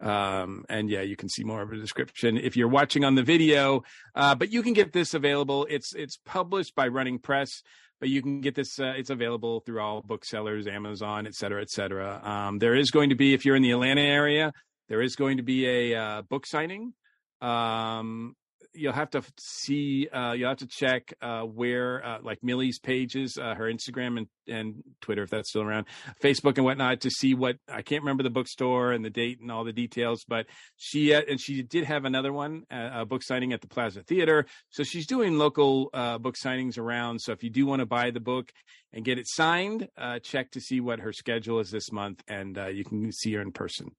[0.00, 3.22] um, and yeah, you can see more of a description if you're watching on the
[3.22, 3.82] video.
[4.14, 5.66] Uh, but you can get this available.
[5.68, 7.62] It's it's published by Running Press,
[8.00, 8.78] but you can get this.
[8.78, 12.20] Uh, it's available through all booksellers, Amazon, et cetera, et cetera.
[12.24, 14.52] Um, there is going to be, if you're in the Atlanta area,
[14.88, 16.94] there is going to be a uh, book signing.
[17.40, 18.34] Um,
[18.74, 23.38] you'll have to see uh you'll have to check uh where uh like millie's pages
[23.38, 25.86] uh her instagram and and twitter if that's still around
[26.22, 29.50] facebook and whatnot to see what i can't remember the bookstore and the date and
[29.50, 30.46] all the details but
[30.76, 34.02] she uh, and she did have another one uh, a book signing at the plaza
[34.02, 34.46] theater.
[34.70, 37.20] So she's doing local uh book signings around.
[37.20, 38.52] So if you do want to buy the book
[38.92, 42.58] and get it signed uh check to see what her schedule is this month and
[42.58, 43.90] uh you can see her in person.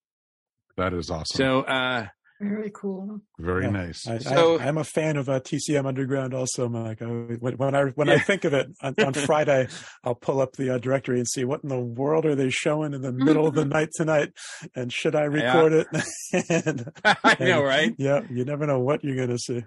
[0.78, 1.38] That is awesome.
[1.38, 2.08] so uh
[2.42, 3.20] Very cool.
[3.38, 3.72] Very Yeah.
[3.72, 4.08] nice.
[4.08, 7.02] I, So- I, I'm a fan of uh, TCM Underground also, Mike.
[7.02, 9.68] I, when, when I when I think of it on, on Friday,
[10.06, 12.94] I'll pull up the uh, directory and see what in the world are they showing
[12.94, 14.32] in the middle of the night tonight,
[14.74, 15.88] and should I record it?
[16.66, 19.64] and, i know and, right Yeah, you never know what you're going to see.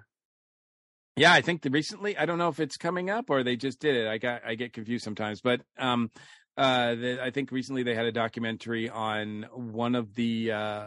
[1.15, 2.17] Yeah, I think the recently.
[2.17, 4.07] I don't know if it's coming up or they just did it.
[4.07, 6.09] I got I get confused sometimes, but um,
[6.57, 10.85] uh, I think recently they had a documentary on one of the uh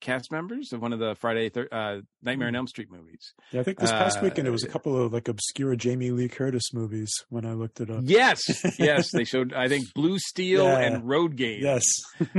[0.00, 3.32] cast members of one of the Friday thir- uh, Nightmare on Elm Street movies.
[3.50, 6.10] Yeah, I think this past Uh, weekend it was a couple of like obscure Jamie
[6.10, 8.00] Lee Curtis movies when I looked it up.
[8.04, 8.40] Yes,
[8.78, 10.78] yes, they showed I think Blue Steel Yeah.
[10.80, 11.62] and Road Game.
[11.62, 11.84] Yes.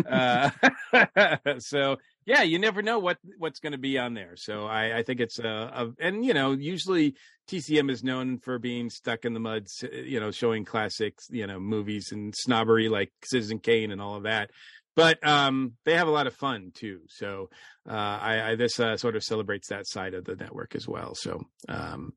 [0.06, 0.52] uh,
[1.60, 1.98] so
[2.28, 4.34] yeah, you never know what what's going to be on there.
[4.36, 7.16] So I, I think it's a, a, and you know, usually
[7.50, 11.58] TCM is known for being stuck in the mud, you know, showing classics, you know,
[11.58, 14.52] movies and snobbery like Citizen Kane and all of that.
[14.94, 17.00] But um, they have a lot of fun too.
[17.08, 17.50] So
[17.90, 21.16] uh, I, I this uh, sort of celebrates that side of the network as well.
[21.16, 22.12] So um,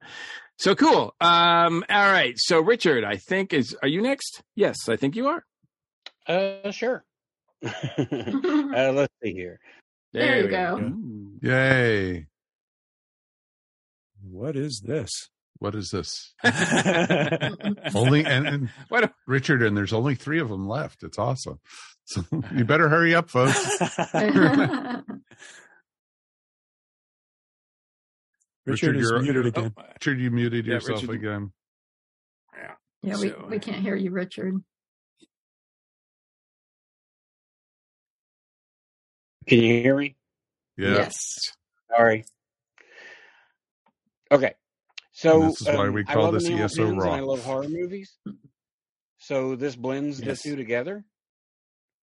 [0.59, 1.15] so cool.
[1.21, 2.35] Um, all right.
[2.37, 4.43] So Richard, I think is are you next?
[4.57, 5.45] Yes, I think you are.
[6.27, 7.05] Uh, sure.
[7.63, 9.61] uh, let's see here.
[10.13, 10.93] There you we go.
[11.43, 12.27] Yay.
[14.23, 15.29] What is this?
[15.59, 16.33] What is this?
[17.95, 21.03] only and, and What a- Richard, and there's only three of them left.
[21.03, 21.61] It's awesome.
[22.05, 22.25] So
[22.57, 23.79] you better hurry up, folks.
[28.67, 29.75] Richard is you're- muted oh, again.
[29.77, 31.53] Oh, Richard, you muted Yeah, yourself Richard- again.
[33.03, 34.55] yeah, we, So- we can't hear you, Richard.
[39.47, 40.17] Can you hear me?
[40.77, 40.95] Yeah.
[40.95, 41.15] Yes.
[41.91, 42.25] Sorry.
[44.31, 44.55] Okay.
[45.13, 47.13] So And this is why um, we I call this ESO pins Raw.
[47.13, 48.17] I love horror movies.
[49.19, 50.43] So this blends Yes.
[50.43, 51.05] the two together.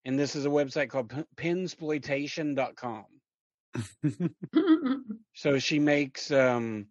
[0.05, 3.05] And this is a website called P- pinsploitation.com.
[5.35, 6.87] So she makes um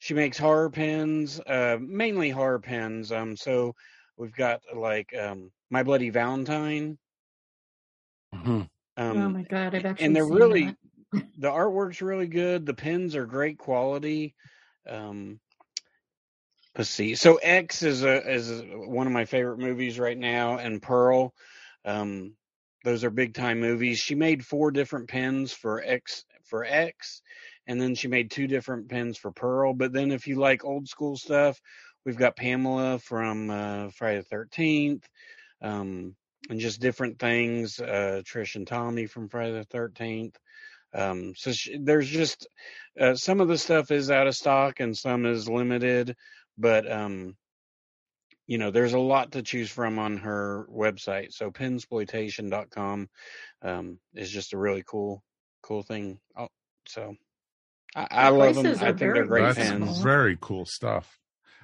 [0.00, 3.10] she makes horror pins, uh mainly horror pins.
[3.10, 3.74] Um so
[4.18, 6.98] we've got like um My Bloody Valentine
[9.00, 10.76] Um, oh my god, I've actually and they're really
[11.12, 12.66] the artwork's really good.
[12.66, 14.34] The pens are great quality.
[14.86, 15.40] Um,
[16.76, 17.14] let's see.
[17.14, 21.32] So X is a is one of my favorite movies right now, and Pearl.
[21.86, 22.34] Um,
[22.84, 23.98] those are big time movies.
[23.98, 27.22] She made four different pens for X for X,
[27.66, 29.72] and then she made two different pens for Pearl.
[29.72, 31.58] But then if you like old school stuff,
[32.04, 35.08] we've got Pamela from uh, Friday the Thirteenth.
[35.62, 36.16] Um,
[36.50, 37.80] and just different things.
[37.80, 40.36] Uh, Trish and Tommy from Friday the Thirteenth.
[40.92, 42.48] Um, so sh- there's just
[43.00, 46.16] uh, some of the stuff is out of stock and some is limited,
[46.58, 47.36] but um,
[48.46, 51.32] you know there's a lot to choose from on her website.
[51.32, 53.08] So pinsploitation.com
[53.62, 55.22] um, is just a really cool
[55.62, 56.18] cool thing.
[56.36, 56.48] Oh,
[56.86, 57.14] so
[57.94, 58.66] I, I love them.
[58.66, 60.02] I think they're great That's pens.
[60.02, 61.18] very cool stuff.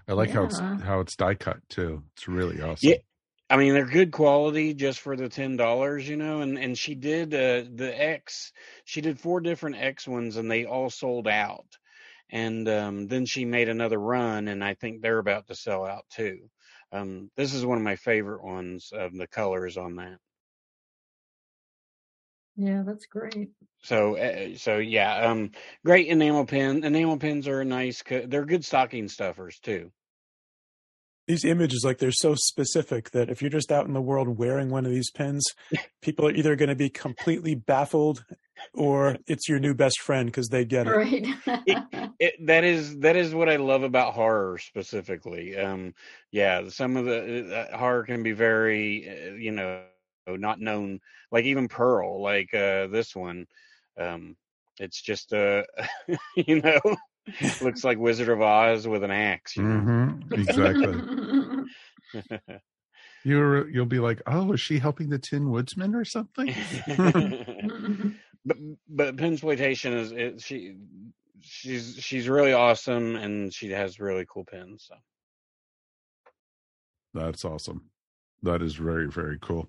[0.09, 2.05] I like how it's how it's die cut too.
[2.15, 2.91] It's really awesome.
[2.91, 2.97] Yeah,
[3.51, 6.41] I mean they're good quality just for the ten dollars, you know.
[6.41, 8.53] And and she did uh, the X.
[8.85, 11.67] She did four different X ones, and they all sold out.
[12.31, 16.07] And um, then she made another run, and I think they're about to sell out
[16.11, 16.51] too.
[16.93, 20.19] Um, this is one of my favorite ones of the colors on that.
[22.57, 23.51] Yeah, that's great.
[23.83, 25.53] So uh, so yeah, um,
[25.85, 26.85] great enamel pen.
[26.85, 28.03] Enamel pins are a nice.
[28.03, 29.93] co- They're good stocking stuffers too.
[31.27, 34.71] These images, like they're so specific that if you're just out in the world wearing
[34.71, 35.45] one of these pins,
[36.03, 38.25] people are either going to be completely baffled
[38.75, 40.91] or it's your new best friend because they get it.
[40.91, 41.27] Right.
[42.19, 45.57] it, that is that is what I love about horror specifically.
[45.57, 45.95] Um,
[46.31, 49.83] yeah, some of the uh, horror can be very, uh, you know,
[50.27, 51.01] not known.
[51.31, 53.47] Like even Pearl, like uh, this one,
[53.99, 54.37] um,
[54.79, 55.63] it's just uh,
[56.37, 56.81] you know,
[57.61, 59.57] looks like Wizard of Oz with an axe.
[59.57, 59.81] You know?
[59.81, 61.01] hmm Exactly.
[63.25, 66.47] You're you'll be like, oh, is she helping the Tin Woodsman or something?
[68.47, 68.57] but
[68.89, 70.77] but Pinsploitation is it, she
[71.41, 74.87] she's she's really awesome and she has really cool pins.
[74.89, 74.95] So.
[77.15, 77.91] That's awesome.
[78.43, 79.69] That is very very cool.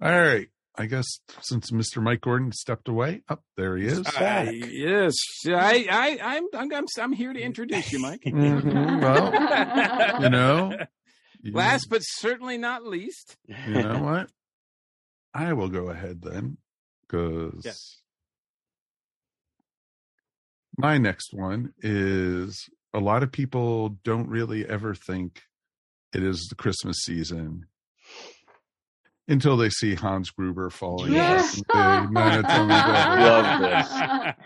[0.00, 0.48] All right.
[0.76, 1.06] I guess
[1.40, 2.02] since Mr.
[2.02, 4.02] Mike Gordon stepped away, up there he is.
[4.16, 5.14] I- yes,
[5.46, 8.22] I, I, I'm, I'm, I'm, I'm here to introduce you, Mike.
[8.26, 9.00] Mhm.
[9.00, 10.76] Well, you know,
[11.42, 13.36] you- Last but certainly not least.
[13.46, 14.30] you know what?
[15.32, 16.56] I will go ahead then,
[17.02, 18.00] because Yes.
[20.76, 25.42] my next one is a lot of people don't really ever think
[26.12, 27.66] it is the Christmas season
[29.28, 31.12] until they see Hans Gruber falling.
[31.12, 31.62] Yes.
[31.70, 32.66] off the Manitoba
[33.20, 34.36] Love Desert.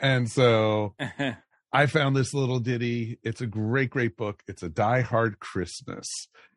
[0.00, 0.94] And so
[1.72, 3.18] I found this little ditty.
[3.22, 4.42] It's a great, great book.
[4.48, 6.06] It's a Die Hard Christmas.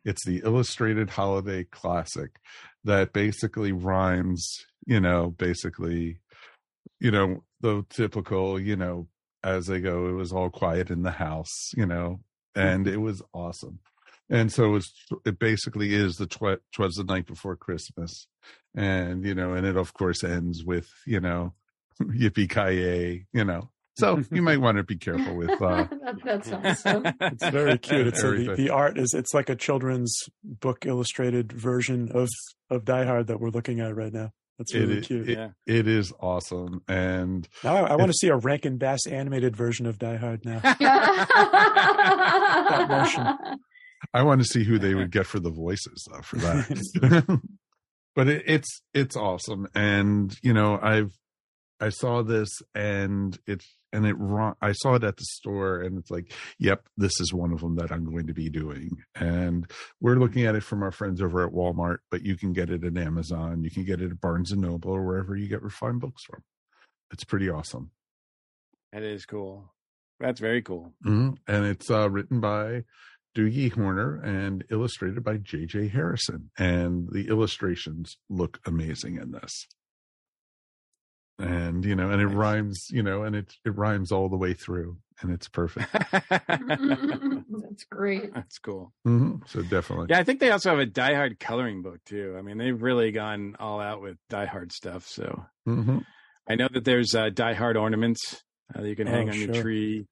[0.05, 2.39] It's the illustrated holiday classic
[2.83, 6.19] that basically rhymes, you know, basically,
[6.99, 9.07] you know, the typical, you know,
[9.43, 12.21] as they go, it was all quiet in the house, you know,
[12.55, 13.79] and it was awesome.
[14.29, 14.91] And so it's,
[15.25, 18.27] it basically is the tw- twas the night before Christmas.
[18.75, 21.53] And, you know, and it of course ends with, you know,
[22.01, 23.69] yippee ki you know.
[23.97, 27.03] So you might want to be careful with uh that, that's awesome.
[27.21, 28.07] It's very cute.
[28.07, 32.29] It's a, the, the art is it's like a children's book illustrated version of
[32.69, 34.31] of Die Hard that we're looking at right now.
[34.57, 35.27] That's really is- cute.
[35.29, 36.81] it- it is awesome.
[36.87, 40.45] And Now I, I want to see a Rankin Bass animated version of Die Hard
[40.45, 40.61] now.
[44.13, 47.41] I want to see who they would get for the voices though for that.
[48.15, 51.11] but it, it's it's awesome, and you know I've
[51.79, 54.15] I saw this and it and it
[54.61, 57.75] I saw it at the store and it's like, yep, this is one of them
[57.77, 58.97] that I'm going to be doing.
[59.15, 59.69] And
[60.01, 62.83] we're looking at it from our friends over at Walmart, but you can get it
[62.83, 66.01] at Amazon, you can get it at Barnes and Noble or wherever you get refined
[66.01, 66.43] books from.
[67.11, 67.91] It's pretty awesome.
[68.91, 69.73] That is cool.
[70.19, 70.93] That's very cool.
[71.01, 72.83] hmm And it's uh, written by
[73.35, 75.89] Doogie Horner and illustrated by J.J.
[75.89, 76.49] Harrison.
[76.57, 79.67] And the illustrations look amazing in this.
[81.37, 84.53] And you know, and it rhymes, you know, and it it rhymes all the way
[84.53, 85.87] through, and it's perfect.
[86.49, 88.33] That's great.
[88.33, 88.91] That's cool.
[89.05, 92.35] hmm So definitely, Yeah, I think they also have a Die Hard coloring book too.
[92.37, 95.07] I mean, they've really gone all out with Die Hard stuff.
[95.07, 95.99] So hmm
[96.45, 98.43] I know that there's uh, Die Hard ornaments
[98.75, 100.07] uh, that you can hang Oh, on your tree.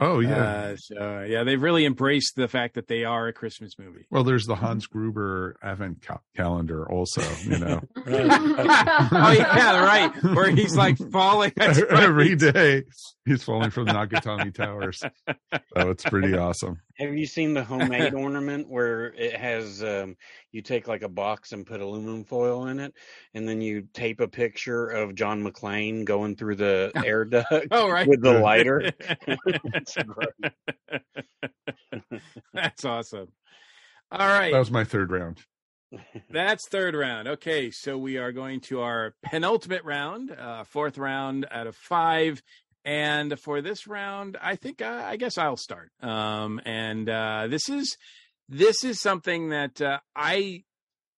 [0.00, 0.44] Oh yeah.
[0.44, 4.06] Uh, so yeah, they've really embraced the fact that they are a Christmas movie.
[4.10, 7.22] well, there's the Hans Gruber Advent ca- calendar, also.
[7.42, 10.10] You know, oh yeah, right.
[10.22, 11.76] Where he's like falling right.
[11.92, 12.84] every day
[13.26, 14.98] he's falling from the Nakatomi Towers.
[15.00, 16.80] So it's pretty awesome.
[17.00, 20.16] Have you seen the homemade ornament where it has um,
[20.52, 22.92] you take like a box and put aluminum foil in it,
[23.34, 27.88] and then you tape a picture of John McClane going through the air duct Oh,
[27.88, 28.06] right.
[28.06, 28.92] with the lighter?
[29.72, 29.96] It's.
[32.52, 33.28] That's awesome.
[34.12, 34.52] All right.
[34.52, 35.38] That was my third round.
[36.30, 37.26] That's third round.
[37.28, 42.42] Okay, so we are going to our penultimate round, uh, fourth round out of five.
[42.84, 45.90] And for this round, I think uh, I guess I'll start.
[46.00, 47.96] Um, and uh, this is
[48.48, 50.64] this is something that uh, I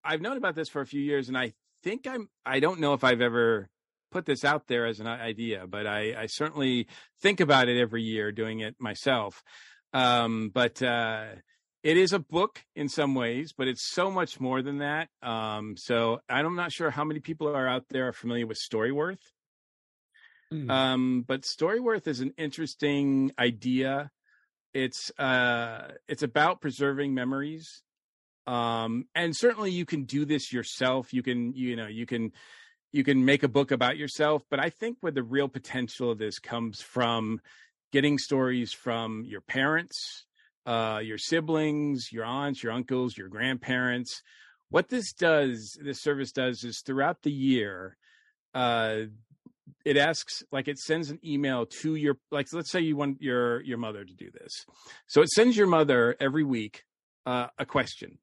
[0.05, 1.52] I've known about this for a few years, and I
[1.82, 3.68] think I'm I don't know if I've ever
[4.10, 6.86] put this out there as an idea, but I, I certainly
[7.20, 9.43] think about it every year doing it myself.
[9.94, 11.26] Um, but uh,
[11.82, 15.09] it is a book in some ways, but it's so much more than that.
[15.22, 19.18] Um, so I'm not sure how many people are out there are familiar with Storyworth.
[20.70, 24.11] Um, but Storyworth is an interesting idea.
[24.74, 27.83] It's uh, it's about preserving memories,
[28.47, 31.12] um, and certainly you can do this yourself.
[31.12, 32.33] You can you know you can
[32.93, 34.43] you can make a book about yourself.
[34.51, 37.41] But I think where the real potential of this comes from
[37.93, 40.24] getting stories from your parents,
[40.66, 44.23] uh, your siblings, your aunts, your uncles, your grandparents.
[44.70, 47.97] What this does, this service does, is throughout the year,
[48.55, 49.01] uh,
[49.84, 53.62] it asks like it sends an email to your like let's say you want your
[53.62, 54.64] your mother to do this.
[55.06, 56.84] So it sends your mother every week
[57.26, 58.18] uh, a question.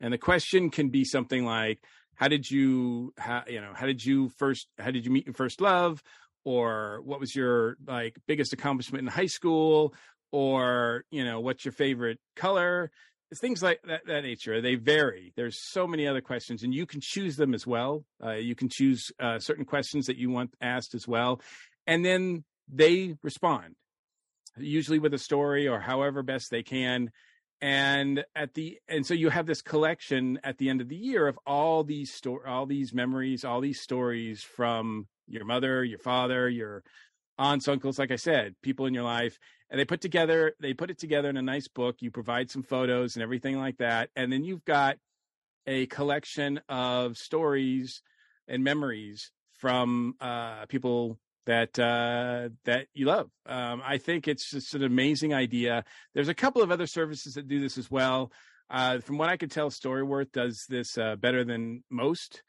[0.00, 1.80] And the question can be something like
[2.14, 5.34] how did you how you know how did you first how did you meet your
[5.34, 6.02] first love?
[6.44, 9.94] Or what was your like biggest accomplishment in high school?
[10.32, 12.90] Or you know what's your favorite color
[13.34, 15.32] it's things like that, that nature they vary.
[15.34, 18.04] There's so many other questions and you can choose them as well.
[18.24, 21.40] Uh, you can choose uh, certain questions that you want asked as well
[21.84, 23.74] and then they respond
[24.56, 27.10] usually with a story or however best they can.
[27.60, 31.26] And at the and so you have this collection at the end of the year
[31.26, 36.48] of all these sto- all these memories all these stories from your mother your father
[36.48, 36.84] your
[37.38, 39.38] aunts uncles like i said people in your life
[39.70, 42.62] and they put together they put it together in a nice book you provide some
[42.62, 44.96] photos and everything like that and then you've got
[45.66, 48.02] a collection of stories
[48.48, 53.30] and memories from uh, people that uh, that you love.
[53.46, 55.84] Um, I think it's just an amazing idea.
[56.14, 58.32] There's a couple of other services that do this as well.
[58.70, 62.42] Uh, from what I could tell, Storyworth does this uh, better than most.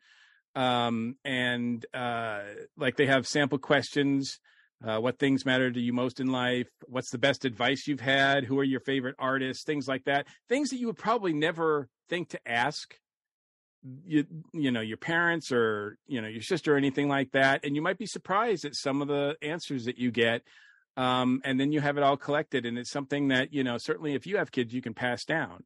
[0.55, 2.41] Um, and uh,
[2.77, 4.39] like they have sample questions.
[4.85, 6.67] Uh, what things matter to you most in life?
[6.87, 8.43] What's the best advice you've had?
[8.43, 9.63] Who are your favorite artists?
[9.63, 10.27] Things like that.
[10.47, 12.95] Things that you would probably never think to ask
[14.03, 17.75] you you know your parents or you know your sister or anything like that and
[17.75, 20.41] you might be surprised at some of the answers that you get
[20.97, 24.15] um, and then you have it all collected and it's something that you know certainly
[24.15, 25.63] if you have kids you can pass down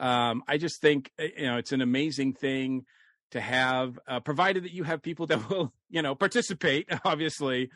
[0.00, 2.86] um, i just think eh, you know it's an amazing thing
[3.32, 7.68] to have uh, provided that you have people that will you know participate obviously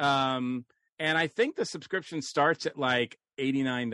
[0.00, 0.64] um,
[0.98, 3.92] and i think the subscription starts at like $89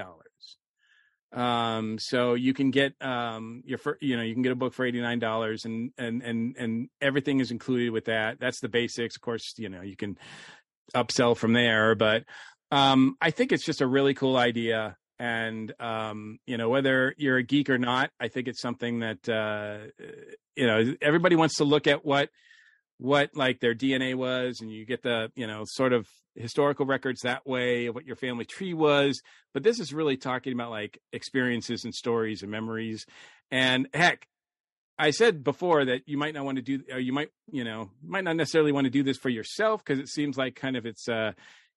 [1.33, 4.73] um so you can get um your fir- you know you can get a book
[4.73, 8.41] for $89 and and and and everything is included with that.
[8.41, 9.15] That's the basics.
[9.15, 10.17] Of course you know you can
[10.95, 12.25] upsell from there but
[12.71, 14.97] um i think it's just a really cool idea.
[15.19, 19.29] And um you know whether you're a geek or not i think it's something that
[19.29, 19.79] uh
[20.57, 22.31] you know everybody wants to look at what
[22.99, 26.07] what like their dna was and you get the you know sort of
[26.39, 29.21] historical records that way of what your family tree was.
[29.53, 33.05] But this is really talking about like experiences and stories and memories.
[33.51, 34.27] And heck
[35.01, 37.89] i said before that you might not want to do or you might you know
[38.05, 40.85] might not necessarily want to do this for yourself because it seems like kind of
[40.85, 41.31] it's uh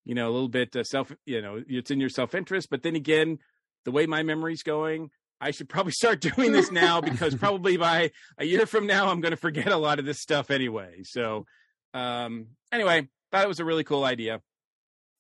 [0.04, 2.70] you know a little bit uh, self you know it's in your self-interest.
[2.70, 3.38] But then again
[3.86, 5.12] the way my memory's going
[5.42, 9.20] i should probably start doing this now because probably by a year from now i'm
[9.20, 11.46] going to forget a lot of this stuff anyway so
[11.94, 14.40] um anyway thought it was a really cool idea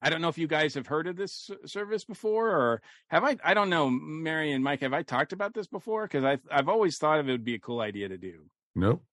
[0.03, 3.37] I don't know if you guys have heard of this service before, or have I?
[3.43, 4.81] I don't know, Mary and Mike.
[4.81, 6.05] Have I talked about this before?
[6.07, 8.45] Because I've I've always thought of it would be a cool idea to do.
[8.73, 9.03] Nope.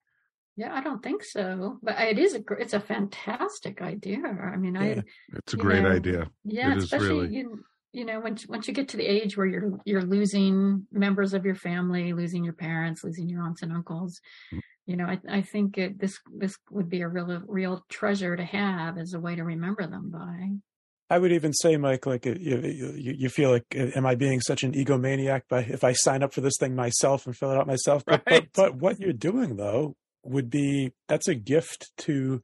[0.57, 4.21] Yeah, I don't think so, but it is a gr- it's a fantastic idea.
[4.25, 5.03] I mean, I
[5.35, 6.31] It's a great know, idea.
[6.43, 7.35] Yeah, It is especially really.
[7.37, 11.35] you you know once once you get to the age where you're you're losing members
[11.35, 14.21] of your family, losing your parents, losing your aunts and uncles.
[14.53, 14.61] Mm.
[14.87, 18.45] You know, I I think it, this this would be a real real treasure to
[18.45, 20.59] have as a way to remember them by.
[21.11, 24.63] I would even say, Mike, like you, you, you feel like, am I being such
[24.63, 27.67] an egomaniac by if I sign up for this thing myself and fill it out
[27.67, 28.05] myself?
[28.05, 32.43] But, but, but what you're doing though would be that's a gift to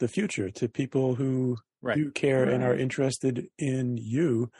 [0.00, 1.96] the future to people who Right.
[1.96, 4.50] do care and are interested in you.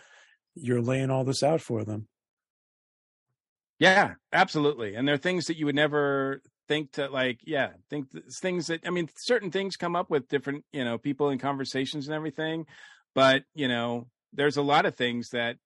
[0.55, 2.09] you're laying all this out for them.
[3.78, 4.94] Yeah, absolutely.
[4.94, 8.07] And there are things that you would never think to like, yeah, think
[8.40, 12.07] things that I mean, certain things come up with different, you know, people in conversations
[12.07, 12.65] and everything,
[13.15, 15.57] but you know, there's a lot of things that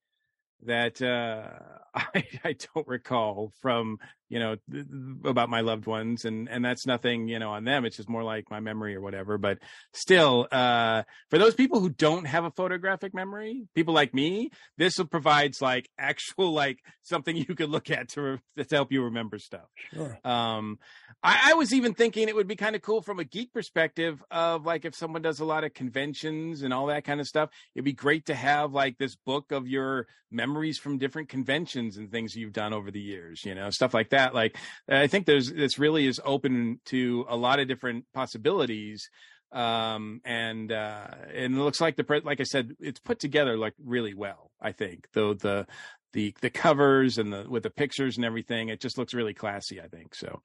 [0.64, 1.50] that uh,
[1.94, 3.98] I, I don't recall from
[4.30, 4.86] you know th-
[5.24, 7.84] about my loved ones and and that's nothing you know on them.
[7.84, 9.36] It's just more like my memory or whatever.
[9.36, 9.58] But
[9.92, 14.98] still uh for those people who don't have a photographic memory people like me this
[15.10, 19.38] provides like actual like something you could look at to, re- to help you remember
[19.38, 19.68] stuff.
[19.92, 20.18] Sure.
[20.24, 20.78] um
[21.22, 24.22] I, I was even thinking it would be kind of cool from a geek perspective
[24.30, 27.50] of like if someone does a lot of conventions and all that kind of stuff
[27.74, 32.10] it'd be great to have like this book of your memories from different conventions and
[32.10, 34.56] things you've done over the years you know stuff like that like
[34.88, 39.08] i think there's this really is open to a lot of different possibilities
[39.52, 43.74] um and uh and it looks like the like i said it's put together like
[43.84, 45.66] really well i think though the
[46.12, 49.80] the the covers and the with the pictures and everything it just looks really classy
[49.80, 50.40] i think so.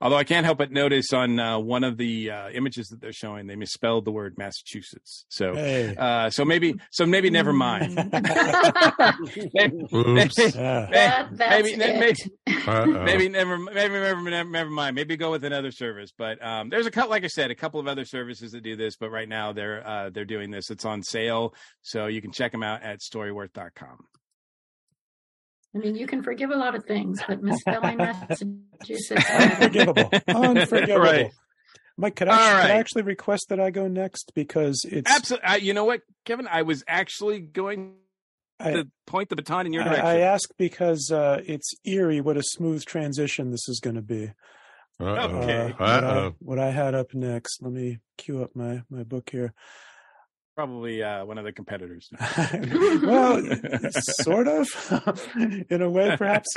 [0.00, 3.12] Although i can't help but notice on uh, one of the uh, images that they're
[3.12, 5.94] showing they misspelled the word massachusetts so Hey.
[5.98, 7.96] uh so maybe so maybe never mind.
[9.54, 10.38] Maybe, Oops.
[10.38, 11.28] maybe, Yeah.
[11.32, 12.16] Maybe, maybe,
[12.46, 14.94] maybe never maybe never, never never mind.
[14.94, 17.80] Maybe go with another service but um there's a couple like i said a couple
[17.80, 20.70] of other services that do this but right now they're uh they're doing this.
[20.70, 23.98] It's on sale so you can check them out at storyworth.com
[25.74, 29.30] I mean, you can forgive a lot of things, but misspelling Massachusetts.
[29.30, 30.10] Unforgivable.
[30.26, 31.00] Unforgivable.
[31.00, 31.30] Right.
[31.96, 35.66] Mike, could I, All could I actually request that I go next because it's absolutely
[35.66, 37.94] you know what kevin i was actually going
[38.60, 42.20] I- to point the baton in your I, direction I ask because uh, it's eerie
[42.20, 44.32] what a smooth transition this is going to be.
[45.00, 45.38] Uh-oh.
[45.38, 45.72] Okay.
[45.72, 47.62] Uh, what, I, what I had up next.
[47.62, 49.54] Let me cue up my my book here.
[50.58, 52.10] Probably uh one of the competitors
[53.04, 53.40] well,
[54.22, 54.66] sort of,
[55.70, 56.52] in a way, perhaps.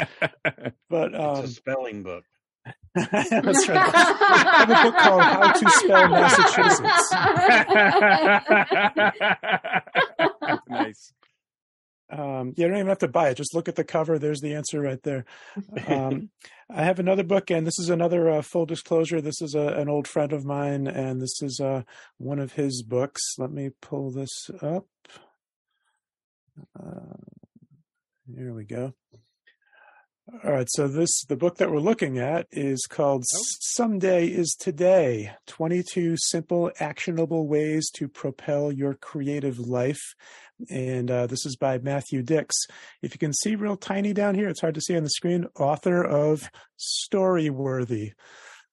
[0.90, 2.24] But It's um, a spelling book.
[2.96, 3.94] that's right.
[3.94, 7.12] I have a book called How to Spell Massachusetts.
[10.68, 11.14] nice
[12.12, 13.38] Um, you don't even have to buy it.
[13.38, 14.20] Just look at the cover.
[14.20, 15.26] There's the answer right there.
[15.88, 16.30] Um,
[16.70, 19.22] I have another book, and this is another uh, full disclosure.
[19.22, 21.84] This is a, an old friend of mine, and this is uh,
[22.18, 23.22] one of his books.
[23.38, 24.86] Let me pull this up.
[26.78, 27.18] Uh,
[28.36, 28.94] here we go.
[30.34, 35.34] All right, so this the book that we're looking at is called "Someday Is Today:
[35.46, 40.16] Twenty Two Simple Actionable Ways to Propel Your Creative Life."
[40.70, 42.56] and uh, this is by Matthew Dicks.
[43.02, 45.48] If you can see real tiny down here, it's hard to see on the screen.
[45.60, 46.50] Author of
[46.80, 48.14] Storyworthy.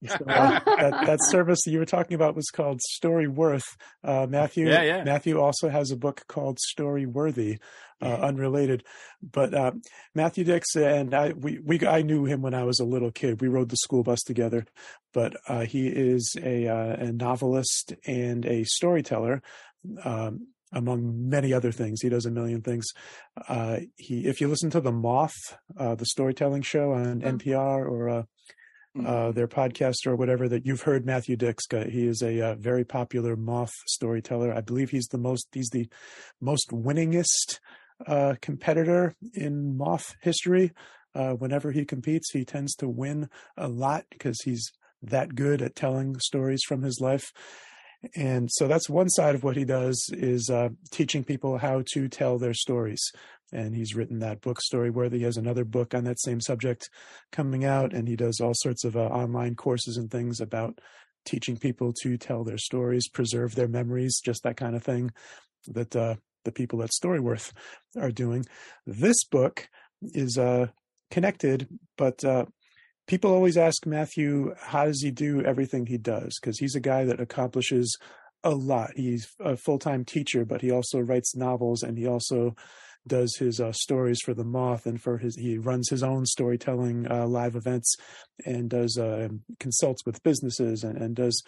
[0.07, 3.65] So, uh, that, that service that you were talking about was called Storyworth.
[4.05, 5.05] Uh, Matthew, Yeah, yeah.
[5.05, 7.59] Matthew also has a book called Storyworthy,
[8.01, 8.85] uh, unrelated.
[9.21, 9.73] But uh,
[10.15, 13.41] Matthew Dicks and I, we, we, I knew him when I was a little kid.
[13.41, 14.67] We rode the school bus together.
[15.13, 19.43] But uh, he is a, uh, a novelist and a storyteller.
[20.05, 22.03] Um, among many other things.
[22.03, 22.87] He does a million things.
[23.49, 28.09] Uh, he, if you listen to the Moth, uh, the storytelling show on NPR or
[28.11, 28.23] uh,
[29.07, 31.65] uh, their podcast or whatever, that you've heard Matthew Dicks.
[31.73, 34.53] uh, He is a uh, very popular Moth storyteller.
[34.53, 35.49] I believe he's the most.
[35.53, 35.89] He's the
[36.41, 37.61] most winningest
[38.07, 40.73] uh, competitor in Moth history.
[41.15, 44.71] Uh, whenever he competes, he tends to win a lot because he's
[45.03, 47.33] that good at telling stories from his life
[48.15, 52.09] and so that's one side of what he does is uh, teaching people how to
[52.09, 53.01] tell their stories.
[53.53, 56.91] And he's written that book storyworthy he has another book on that same subject
[57.33, 60.79] coming out and he does all sorts of uh, online courses and things about
[61.25, 65.11] teaching people to tell their stories preserve their memories just that kind of thing
[65.67, 66.15] that uh,
[66.45, 67.53] the people at storyworth
[67.99, 68.45] are doing.
[68.87, 69.69] This book
[70.03, 70.69] is uh,
[71.11, 72.45] connected but uh,
[73.09, 76.39] people always ask Matthew, how does he do everything he does?
[76.41, 77.99] Because he's a guy that accomplishes
[78.45, 78.91] a lot.
[78.95, 82.55] He's a full time teacher, but he also writes novels and he also
[83.07, 87.11] does his uh, stories for the Moth and for his he runs his own storytelling
[87.11, 87.97] uh, live events
[88.45, 89.29] and does uh,
[89.59, 91.43] consults with businesses and, and does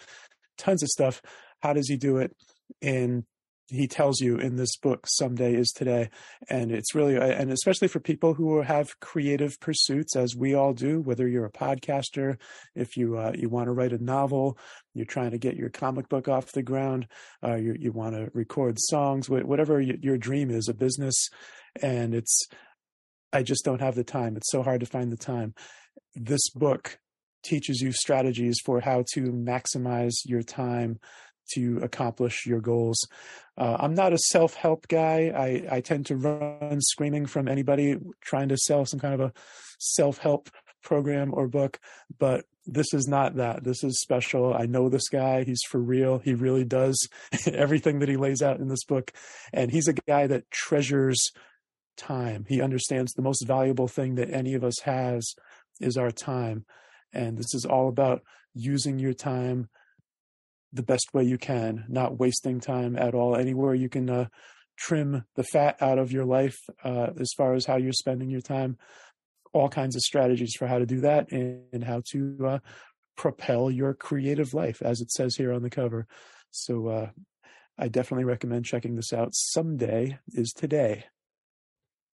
[0.57, 1.21] tons of stuff.
[1.61, 2.35] How does he do it?
[2.81, 3.23] And
[3.71, 6.09] he tells you in this book someday is today.
[6.49, 10.99] And it's really and especially for people who have creative pursuits as we all do
[10.99, 12.37] whether you're a podcaster
[12.75, 14.57] if you uh, you want to write a novel
[14.93, 17.07] you're trying to get your comic book off the ground
[17.43, 21.29] uh, you, you want to record songs whatever your dream is a business.
[21.81, 22.47] And it's
[23.31, 24.35] i just don't have the time.
[24.35, 25.53] It's so hard to find the time.
[26.15, 26.99] This book
[27.43, 30.99] teaches you strategies for how to maximize your time
[31.55, 33.07] to accomplish your goals.
[33.57, 35.31] Uh, I'm not a self help guy.
[35.35, 39.33] I, I tend to run screaming from anybody trying to sell some kind of a
[39.79, 40.49] self help
[40.83, 41.79] program or book,
[42.17, 43.63] but this is not that.
[43.63, 44.53] This is special.
[44.53, 45.43] I know this guy.
[45.43, 46.19] He's for real.
[46.19, 47.07] He really does
[47.47, 49.11] everything that he lays out in this book.
[49.51, 51.31] And he's a guy that treasures
[51.97, 52.45] time.
[52.47, 55.33] He understands the most valuable thing that any of us has
[55.79, 56.65] is our time.
[57.13, 58.21] And this is all about
[58.53, 59.69] using your time
[60.73, 63.35] the best way you can, not wasting time at all.
[63.35, 64.27] Anywhere you can uh,
[64.77, 68.41] trim the fat out of your life uh, as far as how you're spending your
[68.41, 68.77] time,
[69.53, 72.59] all kinds of strategies for how to do that and, and how to uh,
[73.15, 76.07] propel your creative life, as it says here on the cover.
[76.51, 77.09] So uh,
[77.77, 79.29] I definitely recommend checking this out.
[79.33, 81.05] Someday is today.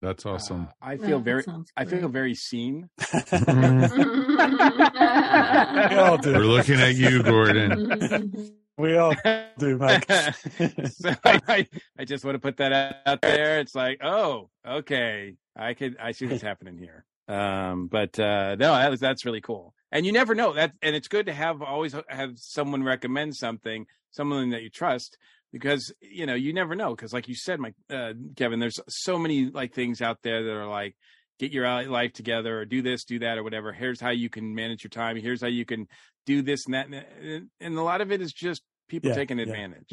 [0.03, 0.69] That's awesome.
[0.83, 1.45] Uh, I feel that very,
[1.77, 2.89] I feel very seen.
[4.37, 6.33] We all do.
[6.33, 8.53] We're looking at you, Gordon.
[8.79, 9.15] We all
[9.59, 10.11] do, Mike.
[10.11, 11.67] so I,
[11.99, 13.59] I just want to put that out there.
[13.61, 17.07] It's like, oh, okay, I could, I see what's happening here.
[17.29, 19.75] Um, but uh, no, that was that's really cool.
[19.91, 23.87] And you never know that, and it's good to have always have someone recommend something,
[24.11, 25.17] someone that you trust,
[25.53, 26.95] because you know you never know.
[26.95, 30.53] Because like you said, Mike, uh, Kevin, there's so many like things out there that
[30.53, 30.97] are like
[31.39, 33.73] get your life together or do this, do that, or whatever.
[33.73, 35.17] Here's how you can manage your time.
[35.17, 35.87] Here's how you can
[36.25, 36.89] do this and that.
[37.21, 39.45] And, and a lot of it is just people Yeah, taking yeah.
[39.45, 39.93] advantage.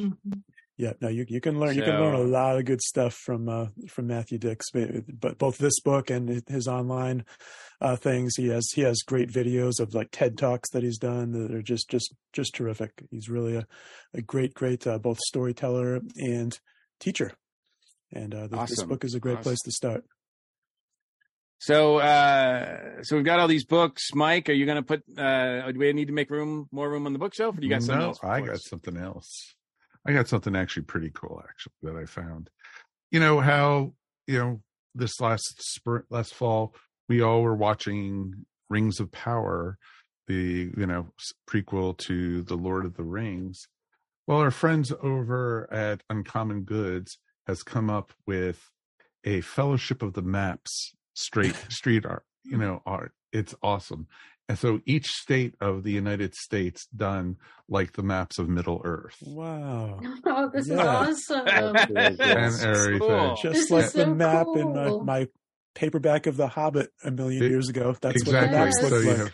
[0.75, 3.47] Yeah, no, you you can learn you can learn a lot of good stuff from
[3.47, 7.25] uh, from Matthew Dicks, but both this book and his online
[7.79, 8.33] uh, things.
[8.35, 11.61] He has he has great videos of like TED talks that he's done that are
[11.61, 13.03] just just just terrific.
[13.11, 13.67] He's really a
[14.15, 16.59] a great great uh, both storyteller and
[16.99, 17.33] teacher,
[18.11, 18.89] and uh, th- this Awesome.
[18.89, 19.43] book is a great Awesome.
[19.43, 20.05] place to start.
[21.63, 24.13] So, uh, so we've got all these books.
[24.13, 25.01] Mike, are you going to put?
[25.17, 27.71] Uh, do we need to make room, more room on the bookshelf, or do you
[27.71, 28.19] got something else?
[28.21, 29.55] I got something else.
[30.05, 32.49] I got something actually pretty cool, actually, that I found.
[33.11, 33.93] You know how
[34.27, 34.61] you know
[34.93, 36.75] this last spring, last fall,
[37.07, 39.77] we all were watching Rings of Power,
[40.27, 41.13] the you know
[41.49, 43.69] prequel to the Lord of the Rings.
[44.27, 48.69] Well, our friends over at Uncommon Goods has come up with
[49.23, 52.23] a Fellowship of the Maps straight street art.
[52.43, 53.13] You know, art.
[53.31, 54.07] It's awesome.
[54.49, 57.37] And so each state of the United States done
[57.69, 59.15] like the maps of Middle Earth.
[59.25, 61.07] Wow, Oh, this Yeah.
[61.07, 61.47] is awesome.
[61.47, 62.99] And everything.
[62.99, 63.37] cool.
[63.41, 65.27] just This like is the so map in uh, my, my
[65.75, 67.95] paperback of The Hobbit a million It- years ago.
[68.01, 68.33] That's exactly.
[68.33, 68.89] what the maps Yes.
[68.89, 69.17] So look you like.
[69.19, 69.33] have,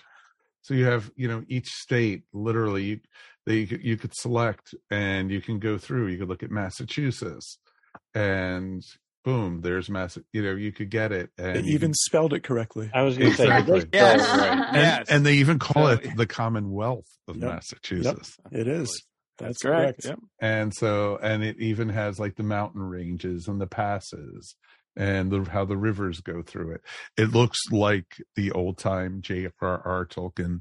[0.61, 2.99] so you have, you know, each state literally you,
[3.47, 6.07] they you could select and you can go through.
[6.09, 7.57] You could look at Massachusetts,
[8.13, 8.83] and
[9.23, 10.17] boom, there's Mass.
[10.33, 12.89] You know, you could get it, and you even can- spelled it correctly.
[12.93, 13.81] I was going to say, did Exactly.
[13.81, 14.37] spell it Yes.
[14.39, 14.67] right?
[14.67, 15.05] and, Yes.
[15.09, 17.49] and they even call it the Commonwealth of Yep.
[17.51, 18.37] Massachusetts.
[18.51, 19.03] It is.
[19.37, 20.03] That's, correct.
[20.03, 20.05] correct.
[20.05, 20.19] Yep.
[20.41, 24.55] and so and it even has like the mountain ranges and the passes
[24.97, 26.81] and the, how the rivers go through it
[27.15, 30.59] it looks like the old time j.r.r tolkien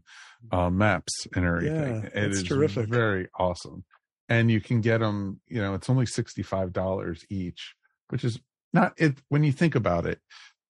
[0.53, 2.89] uh, maps and everything Yeah, it's terrific.
[2.89, 3.85] very awesome
[4.29, 7.75] and you can get them you know it's only $65 each
[8.11, 8.39] which is
[8.73, 10.21] not it when you think about it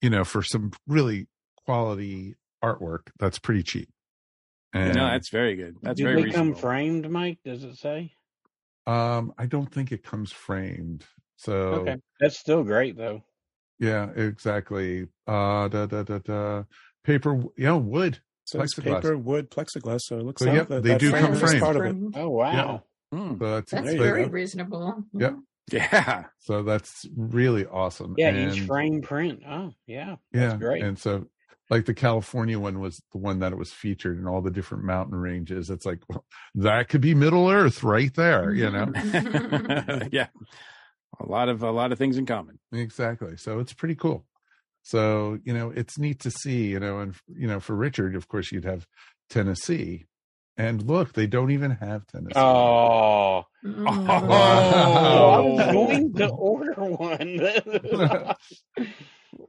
[0.00, 1.26] you know for some really
[1.64, 2.34] quality
[2.64, 3.88] artwork that's pretty cheap
[4.74, 5.76] and no, that's very good.
[5.80, 7.38] That's Did very they come framed, Mike?
[7.42, 8.12] Does it say?
[8.86, 11.04] um i don't think it comes framed
[11.36, 13.22] so Okay, that's still great though.
[13.78, 15.06] Yeah, exactly.
[15.26, 16.64] Uh, da, da, da, da.
[17.04, 18.18] Paper, yeah wood.
[18.44, 19.02] So Plexiglass.
[19.02, 20.00] paper, wood, plexiglass.
[20.00, 21.60] So it looks So, like yep, that, they that do come framed.
[21.62, 21.96] part of it.
[22.16, 22.82] Oh wow!
[23.12, 23.38] Hmm.
[23.38, 25.04] So that's, That's very reasonable.
[25.14, 25.36] Yep.
[25.72, 26.24] Yeah.
[26.38, 28.14] so that's really awesome.
[28.16, 29.42] Yeah, and, each frame print.
[29.46, 30.82] Oh yeah, Yeah, that's great.
[30.82, 31.26] And so,
[31.70, 34.84] like the California one was the one that it was featured in all the different
[34.84, 35.70] mountain ranges.
[35.70, 36.24] It's like well,
[36.54, 38.90] that could be Middle Earth right there, you know.
[40.12, 40.28] yeah.
[41.20, 42.58] A lot of a lot of things in common.
[42.72, 43.36] exactly.
[43.36, 44.24] So it's pretty cool.
[44.82, 46.68] So you know, it's neat to see.
[46.68, 48.86] You know, and you know, for Richard, of course, you'd have
[49.28, 50.06] Tennessee.
[50.58, 52.38] And look, they don't even have Tennessee.
[52.38, 53.84] Oh, Mm.
[53.88, 57.40] oh, I was going to order one.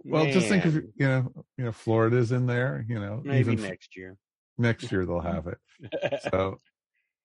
[0.04, 2.86] Well, just think of you know, you know, Florida's in there.
[2.88, 4.18] You know, maybe even next year.
[4.58, 5.58] next year they'll have it.
[6.32, 6.60] So,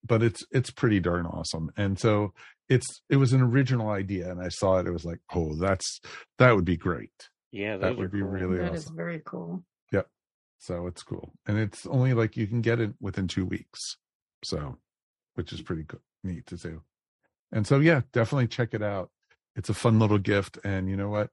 [0.06, 1.70] but it's it's pretty darn awesome.
[1.76, 2.32] And so
[2.68, 4.86] it's it was an original idea, and I saw it.
[4.86, 6.00] It was like, oh, that's
[6.38, 7.10] that would be great.
[7.50, 8.28] yeah, That would be cool.
[8.28, 8.96] really That is awesome.
[8.96, 9.64] very cool.
[10.64, 13.98] So it's cool, and it's only like you can get it within two weeks.
[14.42, 14.78] So,
[15.34, 16.80] which is pretty cool, neat to do.
[17.52, 19.10] And so, yeah, definitely check it out.
[19.56, 21.28] It's a fun little gift, and you know what?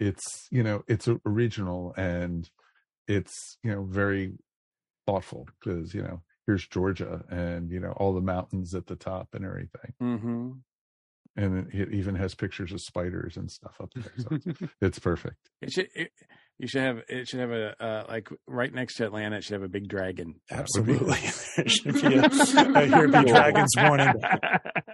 [0.00, 2.50] It's you know it's original and
[3.06, 4.32] it's you know very
[5.06, 9.28] thoughtful because you know here's Georgia, and you know all the mountains at the top
[9.32, 9.94] and everything.
[10.02, 10.50] Mm-hmm.
[11.38, 14.12] And it, even has pictures of spiders and stuff up there.
[14.18, 15.50] So it's perfect.
[15.62, 15.88] It should.
[15.94, 16.10] It,
[16.58, 16.98] you should have.
[17.08, 19.36] It should have a uh, like right next to Atlanta.
[19.36, 20.36] It should have a big dragon.
[20.50, 21.18] Absolutely,
[21.56, 24.14] there should be a, a here be dragons warning.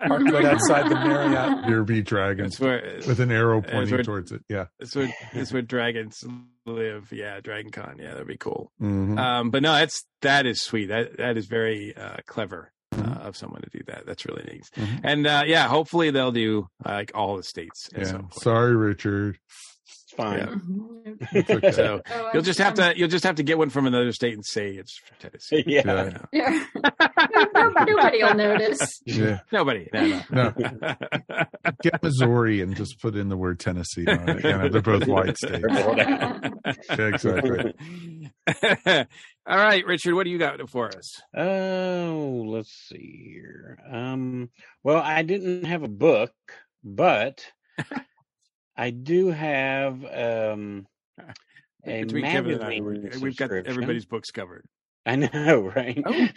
[0.06, 1.64] Park right outside the Marriott.
[1.66, 4.42] Here be dragons where, with an arrow pointing where- towards it.
[4.48, 4.66] Yeah.
[4.78, 6.24] that's where that's where dragons
[6.66, 7.12] live.
[7.12, 7.96] Yeah, Dragon Con.
[8.00, 8.72] Yeah, that'd be cool.
[8.80, 9.18] Mhm.
[9.18, 10.86] Um, but no, that's that is sweet.
[10.86, 13.26] That that is very uh, clever uh, Mm-hmm.
[13.26, 14.04] of someone to do that.
[14.04, 14.62] That's really neat.
[14.76, 15.00] Mhm.
[15.04, 17.88] And uh, yeah, hopefully they'll do uh, like all the states.
[17.96, 18.20] yeah.
[18.32, 19.38] Sorry, Richard.
[19.86, 20.38] It's fine.
[20.38, 20.54] Yeah.
[21.32, 21.70] It's okay.
[21.72, 24.34] So Oh, you'll just have to you'll just have to get one from another state
[24.34, 25.62] and say it's from Tennessee.
[25.72, 26.18] Yeah.
[26.32, 26.64] Yeah.
[27.86, 29.00] Nobody will notice.
[29.06, 29.40] yeah.
[29.52, 29.88] Nobody.
[29.92, 30.22] No.
[30.30, 30.52] No.
[31.82, 34.44] Get Missouri and just put in the word Tennessee on it.
[34.44, 35.64] You know, they're both white states.
[35.70, 37.74] Yeah, exactly.
[39.46, 41.20] All right, Richard, what do you got for us?
[41.36, 43.78] Oh, let's see here.
[43.90, 44.50] Um,
[44.82, 46.32] well, I didn't have a book,
[46.84, 47.44] but
[48.76, 50.91] I do have um a
[51.84, 54.64] Between Kevin and I, we- we've got everybody's books covered.
[55.04, 56.02] I know, right?
[56.06, 56.28] Oh.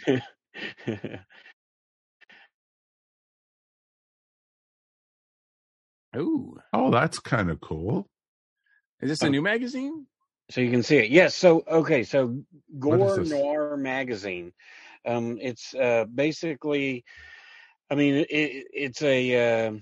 [6.16, 8.08] Ooh, Oh, that's kind of cool.
[9.00, 10.06] is this a new magazine?
[10.48, 11.10] so you can see it.
[11.10, 11.34] Yes.
[11.34, 12.04] So okay.
[12.04, 12.38] So
[12.78, 13.18] Gore?
[13.24, 14.52] Noir magazine.
[15.04, 17.04] Um, it's uh basically,
[17.90, 19.66] I mean, it, it's a.
[19.66, 19.72] Uh,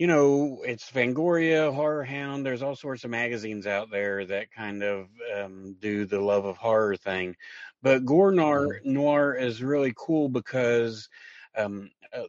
[0.00, 2.46] you know, it's Fangoria, Horror Hound.
[2.46, 6.58] There's all sorts of magazines out there that kind of um, do the love of
[6.58, 7.36] horror thing.
[7.82, 11.08] But Gore Noir, Noir is really cool because,
[11.56, 12.24] um, uh,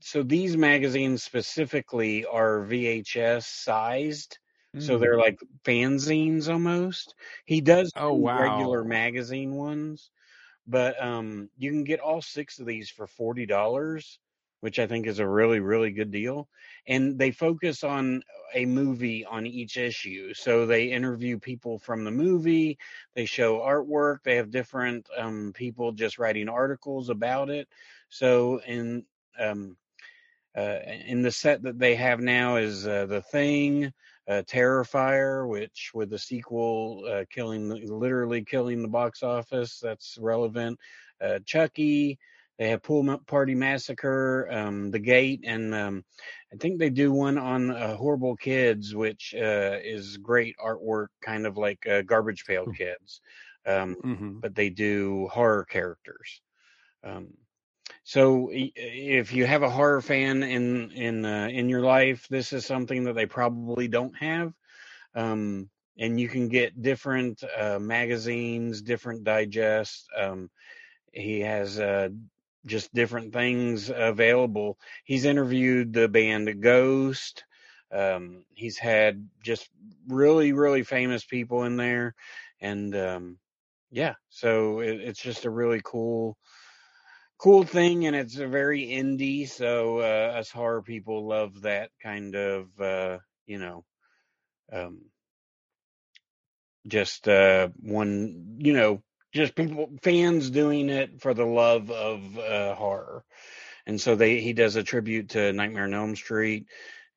[0.00, 4.38] so these magazines specifically are VHS sized.
[4.78, 7.14] So they're like fanzines almost.
[7.46, 8.74] He does Oh, wow.
[8.74, 10.10] regular magazine ones,
[10.66, 14.20] but um, you can get all six of these for forty dollars,
[14.64, 16.48] which I think is a really really good deal.
[16.86, 18.22] And they focus on
[18.54, 22.78] a movie on each issue, so they interview people from the movie.
[23.14, 24.22] They show artwork.
[24.24, 27.68] They have different um, people just writing articles about it.
[28.08, 29.04] So in
[29.38, 29.76] um,
[30.56, 33.92] uh, in the set that they have now is uh, the Thing,
[34.26, 39.78] uh, Terrifier, which with the sequel uh, killing literally killing the box office.
[39.78, 40.80] That's relevant.
[41.20, 42.18] Uh, Chucky.
[42.58, 46.04] They have Pool Party Massacre, um, The Gate, and um,
[46.52, 51.46] I think they do one on uh, Horrible Kids, which uh, is great artwork, kind
[51.46, 53.20] of like uh, Garbage Pail Kids.
[53.66, 56.42] Um, hmm but they do horror characters.
[57.02, 57.28] Um,
[58.02, 62.66] so if you have a horror fan in in uh, in your life, this is
[62.66, 64.52] something that they probably don't have.
[65.14, 70.06] Um, and you can get different uh, magazines, different digests.
[70.16, 70.50] Um,
[71.12, 72.08] he has uh,
[72.66, 74.78] just different things available.
[75.04, 77.44] He's interviewed the band Ghost.
[77.92, 79.68] Um, he's had just
[80.08, 82.14] really, really famous people in there,
[82.60, 83.38] and um,
[83.90, 86.36] yeah, so it, it's just a really cool,
[87.38, 89.48] cool thing, and it's a very indie.
[89.48, 93.84] So uh, us horror people love that kind of, uh, you know,
[94.72, 95.02] um,
[96.86, 99.02] just uh, one, you know,
[99.34, 103.24] just people fans doing it for the love of uh, horror,
[103.86, 106.66] and so they he does a tribute to Nightmare on Elm Street,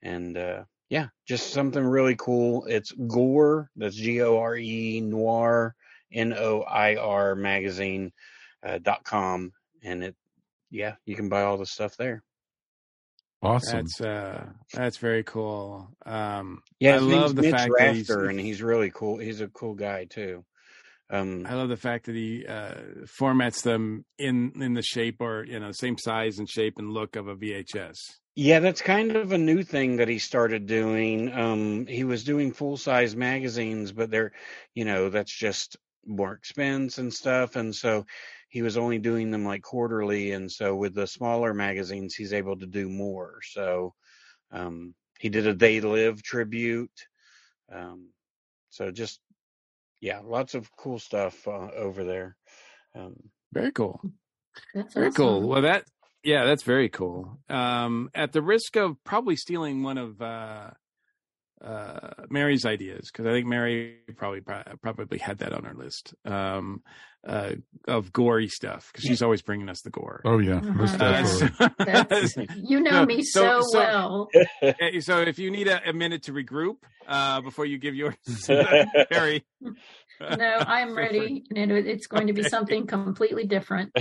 [0.01, 2.65] and uh, yeah, just something really cool.
[2.65, 5.75] It's Gore, that's G O R E Noir
[6.11, 8.11] N O I R magazine
[8.63, 9.53] uh, dot com,
[9.83, 10.15] and it
[10.71, 12.23] yeah, you can buy all the stuff there.
[13.41, 13.85] Awesome.
[13.85, 15.89] That's uh, that's very cool.
[16.05, 18.09] Um, Yeah, I love the Mitch fact that he's.
[18.09, 19.17] And he's really cool.
[19.17, 20.43] He's a cool guy too.
[21.09, 22.75] Um, I love the fact that he uh,
[23.19, 27.15] formats them in in the shape or you know same size and shape and look
[27.15, 27.95] of a VHS.
[28.39, 31.33] Yeah, that's kind of a new thing that he started doing.
[31.33, 34.31] Um, he was doing full size magazines, but they're,
[34.75, 35.75] you know, that's just
[36.05, 37.55] more expense and stuff.
[37.55, 38.05] And so
[38.47, 40.33] he was only doing them like quarterly.
[40.33, 43.39] And so with the smaller magazines, he's able to do more.
[43.41, 43.95] So
[44.51, 47.07] um, he did a They Live tribute.
[47.73, 48.09] Um,
[48.69, 49.19] so just,
[50.01, 52.35] yeah, lots of cool stuff uh, over there.
[52.95, 53.15] Um,
[53.53, 54.01] Very cool.
[54.73, 55.15] That's Very awesome.
[55.15, 55.47] cool.
[55.47, 55.85] Well, that
[56.23, 57.39] yeah, that's very cool.
[57.49, 60.71] Um, at the risk of probably stealing one of uh,
[61.63, 66.83] uh, Mary's ideas, because I think Mary probably probably had that on her list um,
[67.27, 67.53] uh,
[67.87, 70.21] of gory stuff, because she's always bringing us the gore.
[70.25, 71.69] oh yeah, most Uh-huh.
[71.79, 71.85] definitely.
[71.85, 74.29] That's, you know me so, so- well.
[74.61, 76.77] Eh, so if you need a, a minute to regroup
[77.07, 78.15] uh, before you give yours,
[78.47, 79.45] Mary.
[80.19, 83.95] No, I'm ready, and it, it's going to be something completely different.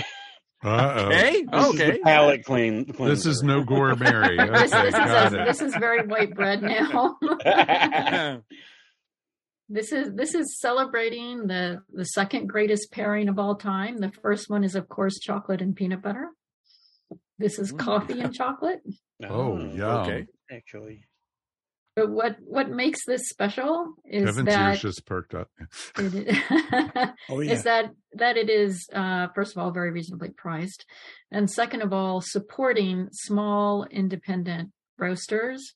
[0.64, 1.06] Uh-oh.
[1.06, 1.44] Okay.
[1.44, 1.90] This is Okay.
[1.92, 2.92] the palate clean.
[2.98, 4.38] This is no gore Mary.
[4.40, 5.44] Okay, this, this, got is, it.
[5.46, 7.18] this is very white bread now.
[9.68, 13.98] This is this is celebrating the the second greatest pairing of all time.
[13.98, 16.28] The first one is of course chocolate and peanut butter.
[17.38, 17.78] This is mm.
[17.80, 18.80] coffee and chocolate.
[19.24, 19.90] Oh, mm, yum.
[20.02, 20.26] okay.
[20.52, 21.02] Actually,
[21.96, 25.48] But what what makes this special is Kevin's that ears just perked up.
[25.98, 26.38] it is,
[27.30, 27.52] Oh, yeah.
[27.52, 30.84] is that that it is uh, first of all very reasonably priced,
[31.32, 35.74] and second of all supporting small independent roasters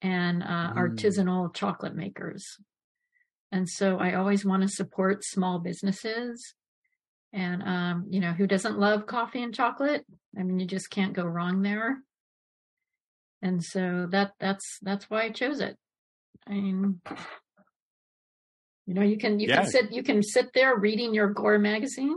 [0.00, 2.56] and uh, artisanal chocolate makers.
[3.52, 6.54] And so I always want to support small businesses.
[7.34, 10.06] And um, you know, who doesn't love coffee and chocolate?
[10.38, 11.98] I mean, you just can't go wrong there.
[13.42, 15.76] And so that that's that's why I chose it.
[16.46, 17.00] I mean,
[18.86, 19.62] you know, you can you Yeah.
[19.62, 22.16] can sit you can sit there reading your Gore magazine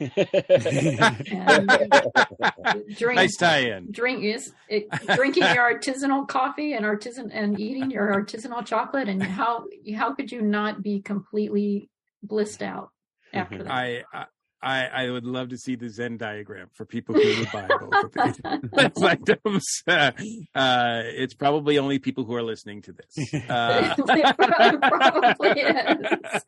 [0.00, 1.68] and
[2.96, 3.90] drink Nice tie-in.
[3.90, 9.22] drink is it, drinking your artisanal coffee and artisan and eating your artisanal chocolate and
[9.22, 9.64] how
[9.96, 11.90] how could you not be completely
[12.22, 12.90] blissed out
[13.32, 13.64] after mm-hmm.
[13.64, 14.04] that?
[14.12, 14.26] I,
[14.62, 18.04] I I would love to see the Venn diagram for people who would buy both
[18.04, 18.40] of these.
[18.72, 19.64] That's items.
[19.88, 20.12] Uh,
[20.54, 23.32] uh, it's probably only people who are listening to this.
[23.50, 26.42] Uh, It probably is.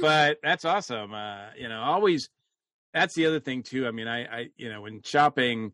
[0.00, 1.14] but that's awesome.
[1.14, 2.28] Uh, you know, always
[2.92, 3.86] that's the other thing too.
[3.86, 5.72] I mean, I, I you know, when shopping,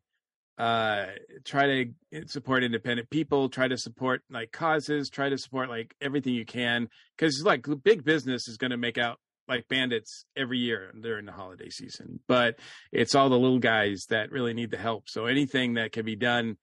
[0.58, 1.06] uh,
[1.44, 6.34] try to support independent people, try to support like causes, try to support like everything
[6.34, 9.18] you can, because like big business is going to make out
[9.48, 12.20] like bandits every year during the holiday season.
[12.28, 12.58] But
[12.92, 15.08] it's all the little guys that really need the help.
[15.08, 16.56] So anything that can be done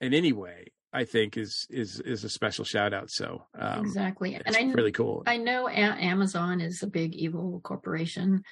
[0.00, 3.10] in any way, I think is is is a special shout out.
[3.10, 4.34] So um, exactly.
[4.34, 5.22] And I really cool.
[5.26, 8.44] I know Amazon is a big evil corporation,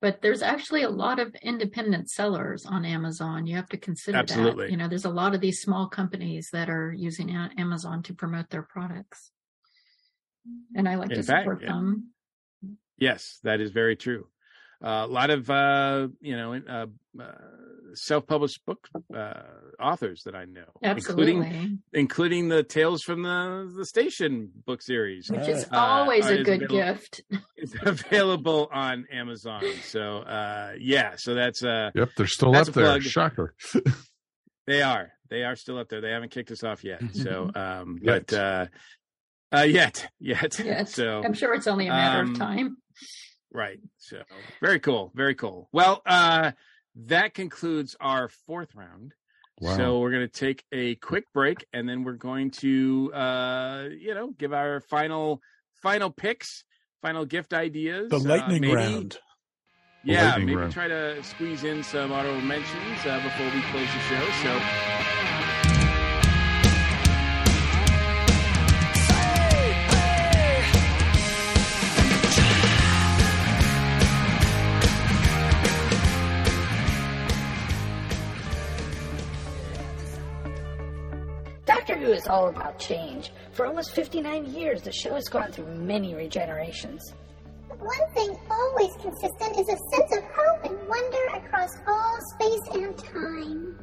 [0.00, 3.46] but there's actually a lot of independent sellers on Amazon.
[3.46, 4.66] You have to consider Absolutely.
[4.66, 4.70] that.
[4.70, 8.50] You know, there's a lot of these small companies that are using Amazon to promote
[8.50, 9.30] their products.
[10.74, 11.68] And I like In to fact, support yeah.
[11.68, 12.12] them.
[13.00, 14.26] Yes, that is very true.
[14.82, 16.86] Uh, a lot of uh, you know uh,
[17.20, 17.24] uh,
[17.94, 19.32] self-published book uh,
[19.82, 21.32] authors that I know, Absolutely.
[21.34, 26.40] including including the Tales from the the Station book series, Which is Uh, always a
[26.40, 27.22] is good gift.
[27.56, 29.62] It's available on Amazon.
[29.82, 32.84] So uh, yeah, so that's uh, Yep, they're still up there.
[32.84, 33.02] plug.
[33.02, 33.54] Shocker.
[34.66, 35.10] They are.
[35.30, 36.00] They are still up there.
[36.00, 37.02] They haven't kicked us off yet.
[37.12, 38.66] So, um, but uh,
[39.52, 40.58] uh, yet, yet.
[40.60, 40.88] Yet.
[40.88, 42.76] So I'm sure it's only a matter um, of time.
[43.52, 43.78] Right.
[43.98, 44.22] So
[44.60, 45.10] very cool.
[45.14, 45.68] Very cool.
[45.72, 46.52] Well, uh,
[47.06, 49.12] that concludes our fourth round.
[49.60, 49.76] Wow.
[49.76, 54.14] So we're going to take a quick break and then we're going to, uh, you
[54.14, 55.42] know, give our final,
[55.82, 56.64] final picks,
[57.02, 58.08] final gift ideas.
[58.08, 59.18] The uh, lightning maybe- round.
[60.02, 60.72] Yeah, lightning maybe round.
[60.72, 64.30] try to squeeze in some honorable mentions uh, before we close the show.
[64.42, 65.19] So
[82.00, 83.30] Who is all about change.
[83.52, 87.00] For almost 59 years, the show has gone through many regenerations.
[87.68, 92.96] One thing always consistent is a sense of hope and wonder across all space and
[92.96, 93.78] time.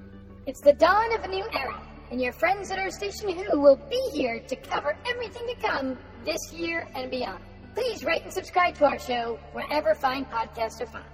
[0.48, 1.80] It's the dawn of a new era,
[2.10, 5.96] and your friends at Earth Station Who will be here to cover everything to come
[6.26, 7.44] this year and beyond.
[7.76, 11.06] Please rate and subscribe to our show wherever fine podcasts are found.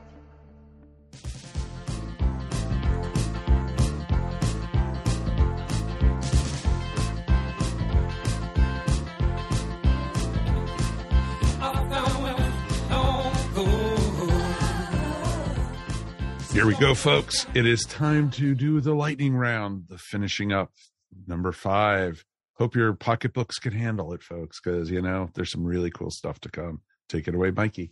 [16.54, 17.48] Here we go, folks.
[17.56, 20.72] It is time to do the lightning round, the finishing up.
[21.26, 22.24] Number five.
[22.58, 26.40] Hope your pocketbooks can handle it, folks, because, you know, there's some really cool stuff
[26.42, 26.82] to come.
[27.10, 27.92] Take it away, Mikey.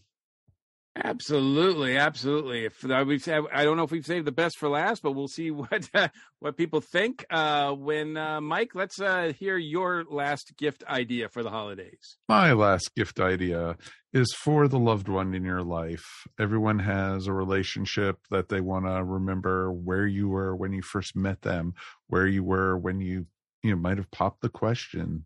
[0.95, 2.65] Absolutely, absolutely.
[2.65, 5.30] If uh, we've, I don't know if we've saved the best for last, but we'll
[5.30, 6.09] see what uh,
[6.39, 7.26] what people think.
[7.30, 12.18] Uh, when uh, Mike, let's uh, hear your last gift idea for the holidays.
[12.27, 13.77] My last gift idea
[14.13, 16.05] is for the loved one in your life.
[16.38, 21.15] Everyone has a relationship that they want to remember where you were when you first
[21.15, 21.73] met them,
[22.07, 23.27] where you were when you,
[23.63, 25.23] you know, might have popped the question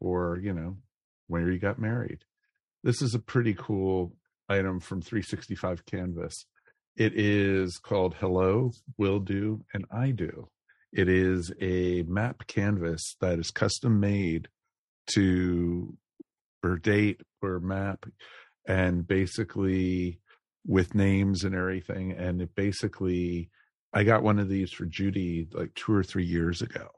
[0.00, 0.76] or, you know,
[1.26, 2.24] where you got married.
[2.84, 4.12] This is a pretty cool
[4.48, 6.46] item from 365 Canvas.
[6.96, 10.48] It is called Hello, Will Do, and I Do.
[10.92, 14.48] It is a map canvas that is custom made
[15.08, 15.96] to
[16.62, 18.06] for date or map
[18.66, 20.20] and basically
[20.66, 22.12] with names and everything.
[22.12, 23.50] And it basically,
[23.92, 26.88] I got one of these for Judy like two or three years ago,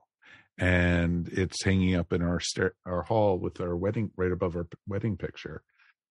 [0.59, 2.41] and it's hanging up in our
[2.85, 5.63] our hall with our wedding right above our wedding picture,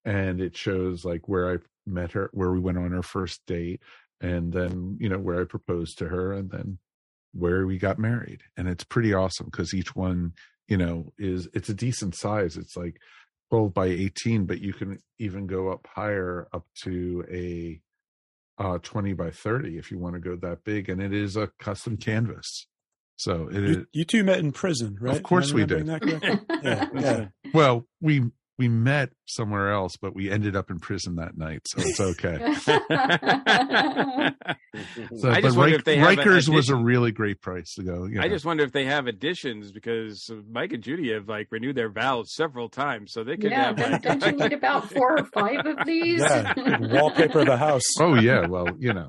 [0.04, 3.80] and it shows like where I met her, where we went on our first date,
[4.20, 6.78] and then you know where I proposed to her, and then
[7.32, 10.32] where we got married, and it's pretty awesome because each one
[10.68, 12.56] you know is it's a decent size.
[12.56, 12.96] It's like
[13.50, 17.80] 12 by 18, but you can even go up higher up to a
[18.58, 20.88] uh, 20 by 30 if you want to go that big.
[20.88, 22.66] And it is a custom canvas.
[23.16, 23.76] So it is.
[23.76, 25.16] You, you two met in prison, right?
[25.16, 25.86] Of course we did.
[25.86, 27.26] that yeah, yeah.
[27.52, 28.30] Well, we
[28.60, 32.36] we met somewhere else, but we ended up in prison that night, so it's okay.
[35.16, 37.82] So, I just wonder Rik- if they have Rikers was a really great price to
[37.82, 38.04] go.
[38.04, 41.76] You I just wonder if they have additions because Mike and Judy have like renewed
[41.76, 43.76] their vows several times, so they could yeah, have.
[43.76, 46.20] don't, like, don't you need about four or five of these?
[46.20, 47.82] Yeah, wallpaper the house.
[47.98, 49.08] Oh yeah, well you know,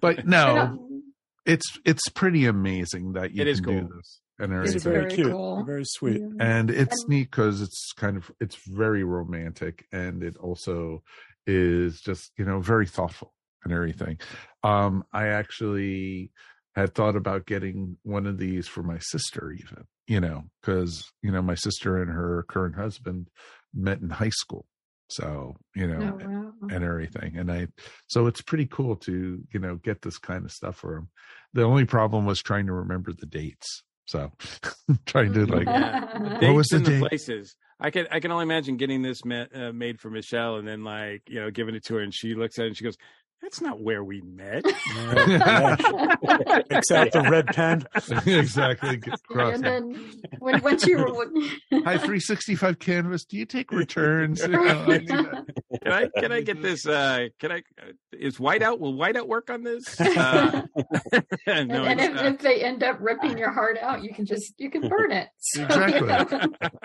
[0.00, 1.12] but no, um,
[1.44, 4.82] it's it's pretty amazing that you It is can do this and It's everything.
[4.82, 5.64] very, very cute, cool.
[5.64, 6.22] very sweet.
[6.38, 11.02] and it's neat because it's kind of it's very romantic and it also
[11.46, 13.32] is just you know very thoughtful
[13.64, 14.18] and everything
[14.62, 16.30] um i actually
[16.76, 21.30] had thought about getting one of these for my sister even you know because you
[21.32, 23.28] know my sister and her current husband
[23.74, 24.66] met in high school
[25.08, 26.52] so you know Oh, wow.
[26.70, 27.66] and everything and i
[28.06, 31.08] so it's pretty cool to you know get this kind of stuff for them.
[31.54, 34.32] the only problem was trying to remember the dates so
[35.06, 36.38] trying to like Yeah.
[36.40, 37.54] what was the and the places.
[37.78, 40.82] I can I can only imagine getting this ma- uh, made for Michelle and then
[40.84, 42.96] like you know giving it to her and she looks at it and she goes,
[43.42, 44.64] "That's not where we met."
[46.70, 47.84] Except the red pen.
[48.26, 49.70] exactly get crossed and out.
[49.82, 53.24] then when once you were Hi, 365 canvas.
[53.24, 54.40] Do you take returns?
[54.40, 54.98] You know, I.
[54.98, 56.86] Can I can I get this?
[56.86, 57.58] Uh, can I?
[57.80, 58.78] Uh, is whiteout?
[58.80, 60.00] Will whiteout work on this?
[60.00, 60.62] Uh,
[61.46, 64.54] no, and, and if, if they end up ripping your heart out, you can just
[64.58, 65.28] you can burn it.
[65.38, 66.38] So, Exactly.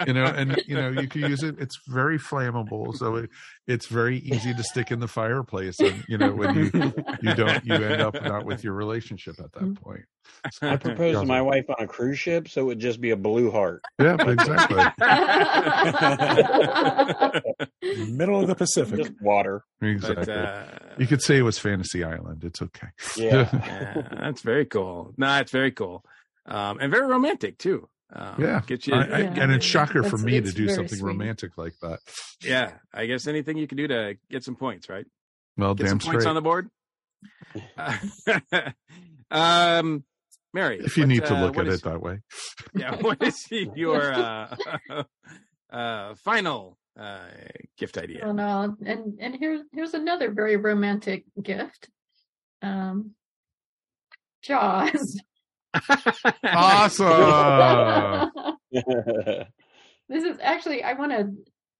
[0.07, 1.55] you know, and you know, you can use it.
[1.59, 3.29] It's very flammable, so it,
[3.67, 5.79] it's very easy to stick in the fireplace.
[5.79, 6.93] And you know, when you
[7.29, 10.05] you don't, you end up not with your relationship at that point.
[10.51, 13.11] So, I proposed to my wife on a cruise ship, so it would just be
[13.11, 13.83] a blue heart.
[13.99, 14.83] Yeah, exactly.
[18.11, 18.97] Middle of the Pacific.
[18.97, 19.63] Just water.
[19.81, 20.33] Exactly.
[20.33, 20.63] uh,
[20.97, 22.43] you could say it was Fantasy Island.
[22.43, 22.87] It's okay.
[23.17, 23.49] Yeah.
[23.53, 25.13] yeah, that's very cool.
[25.17, 26.03] No, it's very cool,
[26.45, 27.87] um, and very romantic too.
[28.13, 28.61] Um, yeah.
[28.65, 28.93] get you.
[28.93, 29.43] I- I- Yeah.
[29.43, 31.07] and it's shocker for That's- me to do something sweet.
[31.07, 31.99] romantic like that.
[32.43, 35.05] yeah, I guess anything you can do to get some points, right?
[35.57, 36.29] Well, Get damn some points straight.
[36.29, 36.69] on the board.
[39.31, 40.03] um,
[40.53, 42.19] Mary, if you what, need to uh, look what at is- it that way.
[42.75, 44.55] yeah, what is your uh,
[45.71, 47.19] uh, final uh,
[47.77, 48.21] gift idea?
[48.23, 51.89] Well, no, and and here's here's another very romantic gift.
[52.61, 53.11] Um,
[54.43, 55.19] Jaws.
[56.43, 58.31] Awesome.
[60.09, 61.29] this is actually I want to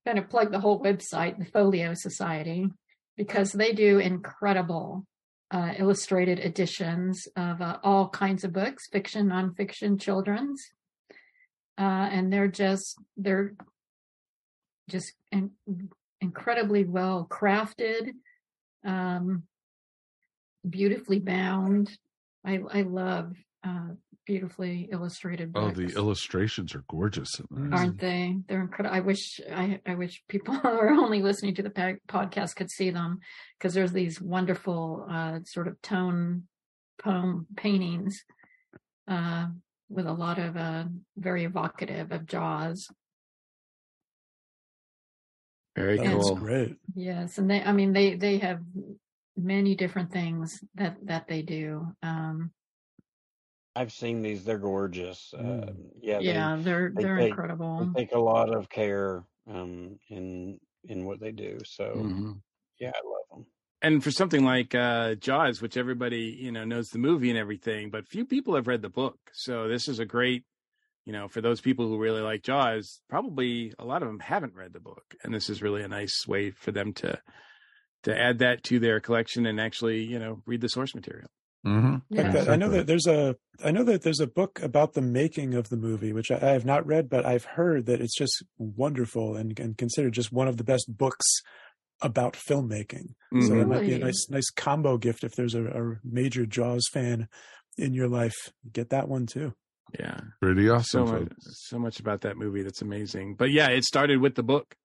[0.05, 2.67] kind of plug the whole website, the Folio Society,
[3.17, 5.05] because they do incredible
[5.51, 10.71] uh, illustrated editions of uh, all kinds of books, fiction, nonfiction, children's,
[11.77, 13.53] uh, and they're just they're
[14.89, 15.51] just in,
[16.21, 18.11] incredibly well crafted,
[18.83, 19.43] um,
[20.67, 21.97] beautifully bound.
[22.43, 23.35] I I love
[23.65, 23.87] uh,
[24.25, 27.41] beautifully illustrated Oh, the illustrations are gorgeous.
[27.71, 28.35] aren't they?
[28.47, 28.95] They're incredible.
[28.95, 32.69] I wish I, I wish people who are only listening to the pa- podcast could
[32.71, 33.19] see them
[33.57, 36.43] because there's these wonderful uh, sort of tone
[37.03, 38.23] poem paintings
[39.07, 39.47] uh,
[39.89, 40.85] with a lot of uh,
[41.17, 42.87] very evocative of Jaws.
[45.75, 46.35] Very And- That's cool.
[46.37, 46.75] great.
[46.95, 48.59] Yes, and they I mean they they have
[49.37, 51.87] many different things that that they do.
[52.01, 52.51] Um,
[53.75, 55.33] I've seen these; they're gorgeous.
[55.33, 55.89] Uh, Mm.
[56.01, 57.89] yeah, they- yeah, they're they they're take- incredible.
[57.93, 61.59] They take a lot of care um, in in what they do.
[61.65, 62.41] So Mhm.
[62.79, 63.45] yeah, I love them.
[63.81, 67.89] And for something like uh, Jaws, which everybody you know knows the movie and everything,
[67.89, 69.17] but few people have read the book.
[69.33, 70.45] So this is a great,
[71.05, 73.01] you know, for those people who really like Jaws.
[73.09, 76.25] Probably a lot of them haven't read the book, and this is really a nice
[76.27, 77.19] way for them to
[78.03, 81.29] to add that to their collection and actually, you know, read the source material.
[81.65, 82.01] Mhm.
[82.09, 82.31] Like Yeah.
[82.31, 82.49] that.
[82.49, 85.69] I know that there's a I know that there's a book about the making of
[85.69, 89.35] the movie, which I, I have not read, but I've heard that it's just wonderful
[89.35, 91.25] and, and considered just one of the best books
[92.01, 93.15] about filmmaking.
[93.41, 96.87] So that might be a nice nice combo gift if there's a, a major Jaws
[96.91, 97.27] fan
[97.77, 98.35] in your life.
[98.71, 99.53] Get that one too.
[99.99, 100.19] Yeah.
[100.41, 101.07] Pretty awesome.
[101.07, 103.35] so much, so much about that movie that's amazing.
[103.35, 104.75] But yeah, it started with the book,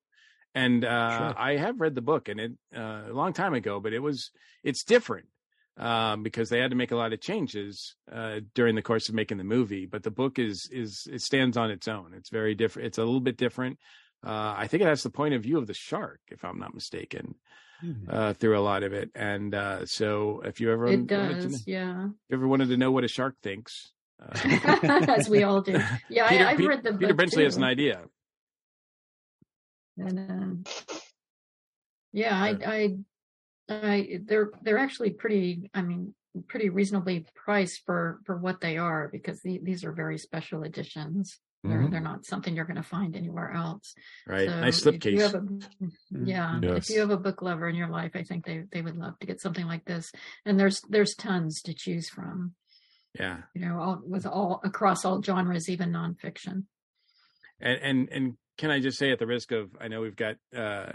[0.54, 1.34] And uh, Sure.
[1.38, 4.30] I have read the book, and it uh, a long time ago, but it was
[4.64, 5.26] it's different
[5.80, 9.14] um, because they had to make a lot of changes uh, during the course of
[9.16, 9.86] making the movie.
[9.86, 12.12] But the book is is it stands on its own.
[12.14, 12.86] It's very different.
[12.86, 13.78] It's a little bit different.
[14.24, 16.74] Uh, I think it has the point of view of the shark, if I'm not
[16.74, 17.36] mistaken,
[18.06, 19.10] uh, through a lot of it.
[19.14, 22.04] And uh, so, if you ever It wanted to does, know- yeah.
[22.04, 23.92] if you ever wanted to know what a shark thinks,
[24.22, 24.38] uh,
[25.08, 25.80] As we all do.
[26.10, 28.02] Yeah, Peter, I, I've Pe- read the Peter book Benchley has an idea.
[29.96, 30.64] And um,
[32.12, 32.96] yeah, I, I,
[33.70, 35.70] I, they're they're actually pretty.
[35.74, 36.14] I mean,
[36.48, 41.38] pretty reasonably priced for for what they are because the, these are very special editions.
[41.62, 41.90] They're Mhm.
[41.90, 43.94] they're not something you're going to find anywhere else.
[44.26, 44.48] Right.
[44.48, 45.62] So Nice slipcase.
[46.10, 46.88] Yeah, Yes.
[46.88, 49.18] if you have a book lover in your life, I think they they would love
[49.18, 50.10] to get something like this.
[50.46, 52.54] And there's there's tons to choose from.
[53.18, 53.42] Yeah.
[53.54, 56.64] You know, all, with all across all genres, even nonfiction.
[57.60, 60.36] and and and can I just say at the risk of I know we've got
[60.56, 60.92] uh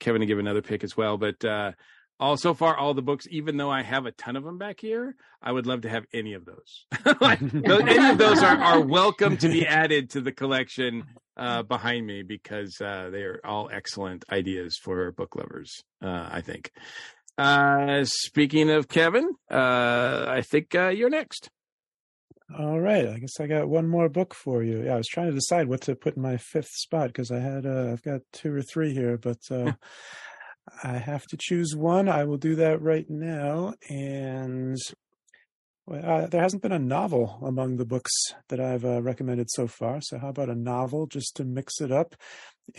[0.00, 1.72] Kevin to give another pick as well, but uh
[2.20, 4.80] all so far all the books, even though I have a ton of them back
[4.80, 6.86] here, I would love to have any of those.
[7.20, 11.04] like, any of those are, are welcome to be added to the collection
[11.36, 16.42] uh behind me because uh they are all excellent ideas for book lovers, uh I
[16.42, 16.70] think.
[17.38, 21.48] Uh speaking of Kevin, uh I think uh you're next.
[22.58, 24.82] All right, I guess I got one more book for you.
[24.84, 27.38] Yeah, I was trying to decide what to put in my fifth spot because I
[27.38, 29.72] had uh, I've got two or three here, but uh,
[30.84, 32.08] I have to choose one.
[32.08, 34.78] I will do that right now, and
[35.90, 38.10] uh, there hasn't been a novel among the books
[38.48, 40.00] that I've uh, recommended so far.
[40.00, 42.14] So how about a novel just to mix it up?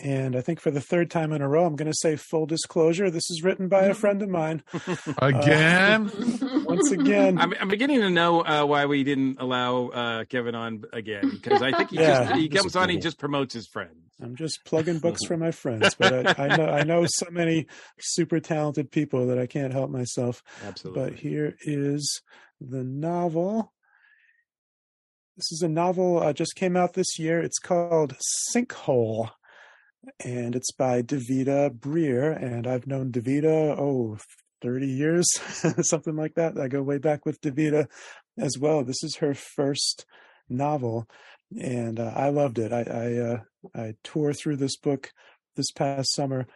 [0.01, 2.45] And I think for the third time in a row, I'm going to say full
[2.45, 3.11] disclosure.
[3.11, 4.63] This is written by a friend of mine.
[5.17, 6.09] Again?
[6.65, 7.37] once again.
[7.37, 11.61] I'm, I'm beginning to know uh, why we didn't allow uh, Kevin on again because
[11.61, 12.23] I think he Yeah.
[12.25, 13.91] just he comes on, he just promotes his friend.
[14.21, 17.67] I'm just plugging books for my friends, but I, I know I know so many
[17.99, 20.41] super talented people that I can't help myself.
[20.63, 21.03] Absolutely.
[21.03, 22.21] But here is
[22.59, 23.73] the novel.
[25.35, 27.39] This is a novel uh, just came out this year.
[27.39, 28.15] It's called
[28.51, 29.31] Sinkhole,
[30.23, 32.41] and it's by Davida Breer.
[32.41, 34.17] And I've known Davida oh
[34.61, 35.27] 30 years,
[35.81, 36.57] something like that.
[36.57, 37.87] I go way back with Davida
[38.37, 38.83] as well.
[38.83, 40.05] This is her first
[40.49, 41.07] novel,
[41.59, 42.71] and uh, I loved it.
[42.71, 43.37] I I, uh,
[43.75, 45.11] I tore through this book
[45.55, 46.47] this past summer,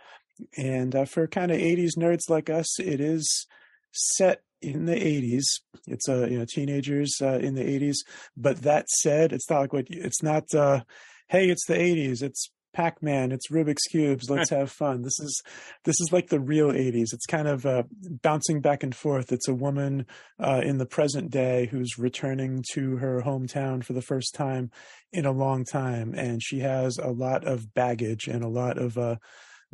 [0.58, 3.48] and uh, for kind of 80s nerds like us, it is
[3.92, 5.44] set in the 80s.
[5.88, 7.98] It's uh, you know teenagers uh, in the 80s.
[8.36, 10.54] But that said, it's not like what it's not.
[10.54, 10.82] Uh,
[11.30, 12.22] hey, it's the 80s.
[12.22, 13.32] It's Pac-Man.
[13.32, 14.30] It's Rubik's cubes.
[14.30, 15.02] Let's have fun.
[15.02, 15.42] This is
[15.84, 17.14] this is like the real 80s.
[17.14, 17.84] It's kind of uh,
[18.22, 19.32] bouncing back and forth.
[19.32, 20.06] It's a woman
[20.40, 24.70] uh, in the present day who's returning to her hometown for the first time
[25.12, 28.98] in a long time, and she has a lot of baggage and a lot of
[28.98, 29.16] uh,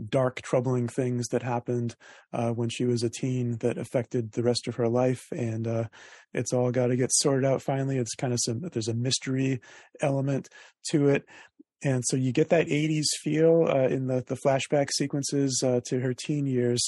[0.09, 1.95] dark, troubling things that happened
[2.31, 5.85] uh, when she was a teen that affected the rest of her life, and uh,
[6.33, 7.61] it's all got to get sorted out.
[7.61, 9.59] Finally, it's kind of some there's a mystery
[10.01, 10.49] element
[10.89, 11.25] to it.
[11.83, 15.99] And so you get that 80s feel uh, in the, the flashback sequences uh, to
[15.99, 16.81] her teen years,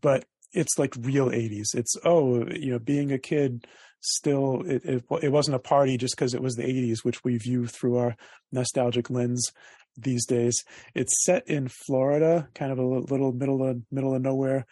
[0.00, 1.74] but it's like real 80s.
[1.74, 3.66] It's, oh, you know, being a kid
[4.00, 7.36] still, it, it, it wasn't a party just because it was the 80s, which we
[7.36, 8.16] view through our
[8.50, 9.52] nostalgic lens
[10.00, 10.64] these days.
[10.94, 14.66] It's set in Florida, kind of a little middle of middle of nowhere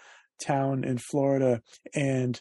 [0.44, 1.62] town in Florida,
[1.94, 2.40] and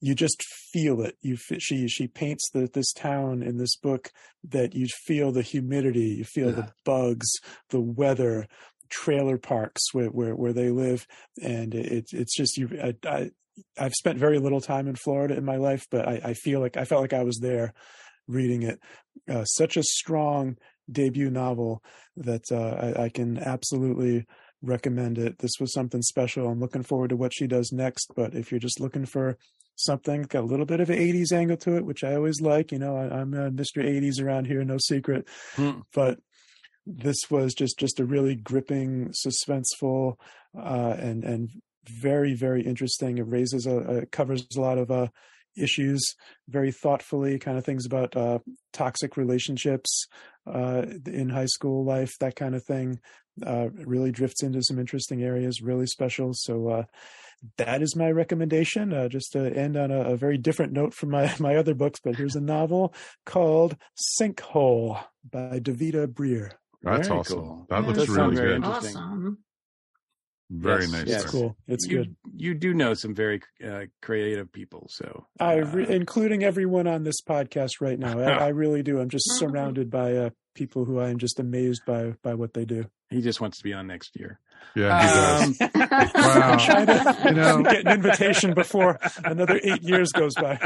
[0.00, 0.42] you just
[0.72, 1.16] feel it.
[1.20, 4.10] You she she paints the, this town in this book
[4.48, 7.26] that you feel the humidity, you feel the bugs,
[7.70, 8.46] the weather,
[8.88, 11.06] trailer parks where where, where they live,
[11.42, 12.68] and it, it's just you.
[12.82, 13.30] I, I
[13.78, 16.76] I've spent very little time in Florida in my life, but I, I feel like
[16.76, 17.72] I felt like I was there
[18.28, 18.80] reading it.
[19.28, 20.56] Uh, such a strong
[20.90, 21.82] debut novel
[22.16, 24.26] that uh, I, I can absolutely
[24.62, 25.38] recommend it.
[25.38, 26.48] This was something special.
[26.48, 28.12] I'm looking forward to what she does next.
[28.14, 29.36] But if you're just looking for
[29.76, 32.72] something got a little bit of an 80s angle to it, which I always like,
[32.72, 33.84] you know, I, I'm a Mr.
[33.84, 35.28] 80s around here, no secret.
[35.94, 36.18] But
[36.86, 40.14] this was just just a really gripping, suspenseful,
[40.56, 41.50] uh, and and
[41.84, 43.18] very very interesting.
[43.18, 45.08] It raises a, a it covers a lot of uh,
[45.56, 46.14] issues
[46.48, 48.38] very thoughtfully, kind of things about uh,
[48.72, 50.06] toxic relationships
[50.46, 53.00] uh, in high school life, that kind of thing.
[53.44, 56.30] Uh, really drifts into some interesting areas, really special.
[56.32, 56.82] So uh,
[57.58, 58.94] that is my recommendation.
[58.94, 62.00] Uh, just to end on a, a very different note from my my other books,
[62.02, 62.94] but here's a novel
[63.26, 63.76] called
[64.18, 66.52] Sinkhole by Davida Breer.
[66.82, 67.38] That's Very awesome.
[67.40, 67.66] cool.
[67.68, 68.56] That Yeah, looks that really good.
[68.56, 68.96] interesting.
[68.96, 69.38] Awesome.
[70.48, 71.06] Very Yes, nice.
[71.08, 71.22] yes.
[71.22, 71.56] It's cool.
[71.66, 72.16] It's You- good.
[72.36, 74.86] you do know some very uh, creative people.
[74.90, 78.20] So I, uh, re- including everyone on this podcast right now.
[78.20, 79.00] I, I really do.
[79.00, 82.64] I'm just surrounded by uh, people who I am just amazed by by what they
[82.64, 82.86] do.
[83.10, 84.38] he just wants to be on next year.
[84.76, 85.60] Yeah, he does.
[85.60, 85.68] Um,
[86.14, 86.56] Wow.
[86.64, 90.58] Trying to You know- get an invitation before another eight years goes by.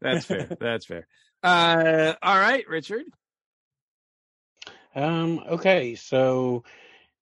[0.00, 0.46] That's fair.
[0.60, 1.06] That's fair.
[1.42, 3.04] Uh, all right, Richard.
[4.94, 6.64] Um, okay, so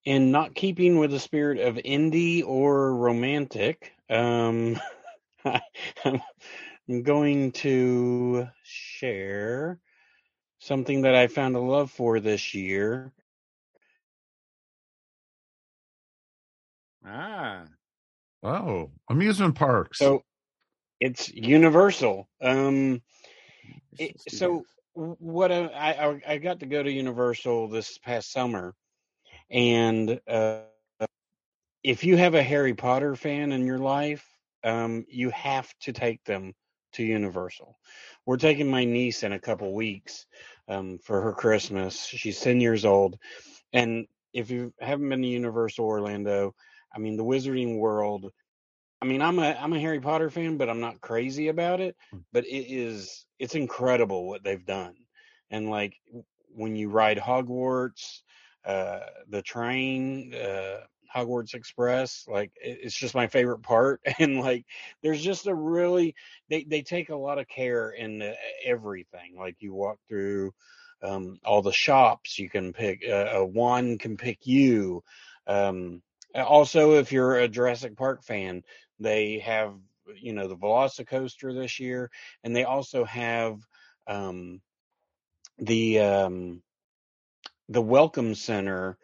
[0.06, 4.80] in not keeping with the spirit of indie or romantic, um,
[6.04, 9.80] I'm going to share
[10.60, 13.12] something that I found a love for this year.
[17.06, 17.64] Ah,
[18.42, 19.98] Oh, amusement parks.
[20.00, 20.24] So
[21.00, 22.28] it's Universal.
[22.42, 23.02] Um,
[23.98, 24.64] it, so
[24.94, 25.66] what I,
[26.26, 28.74] I I got to go to Universal this past summer,
[29.50, 30.60] and uh,
[31.82, 34.24] if you have a Harry Potter fan in your life,
[34.64, 36.54] um, you have to take them
[36.92, 37.76] to Universal.
[38.26, 40.26] We're taking my niece in a couple weeks
[40.68, 42.04] um, for her Christmas.
[42.06, 43.16] She's ten years old,
[43.72, 46.54] and if you haven't been to Universal Orlando,
[46.94, 48.30] I mean the Wizarding World.
[49.00, 51.96] I mean, I'm a I'm a Harry Potter fan, but I'm not crazy about it.
[52.32, 54.94] But it is it's incredible what they've done,
[55.50, 55.94] and like
[56.54, 58.22] when you ride Hogwarts,
[58.66, 60.80] uh, the train, uh,
[61.14, 64.00] Hogwarts Express, like it, it's just my favorite part.
[64.18, 64.66] And like,
[65.02, 66.14] there's just a really
[66.50, 68.32] they they take a lot of care in uh,
[68.64, 69.36] everything.
[69.38, 70.52] Like you walk through
[71.02, 75.02] um, all the shops, you can pick uh, a wand can pick you.
[75.46, 76.02] Um,
[76.34, 78.62] also, if you're a Jurassic Park fan,
[78.98, 79.74] they have
[80.16, 82.10] you know the Velocicoaster this year,
[82.44, 83.58] and they also have
[84.06, 84.60] um,
[85.58, 86.62] the um,
[87.68, 88.98] the Welcome Center.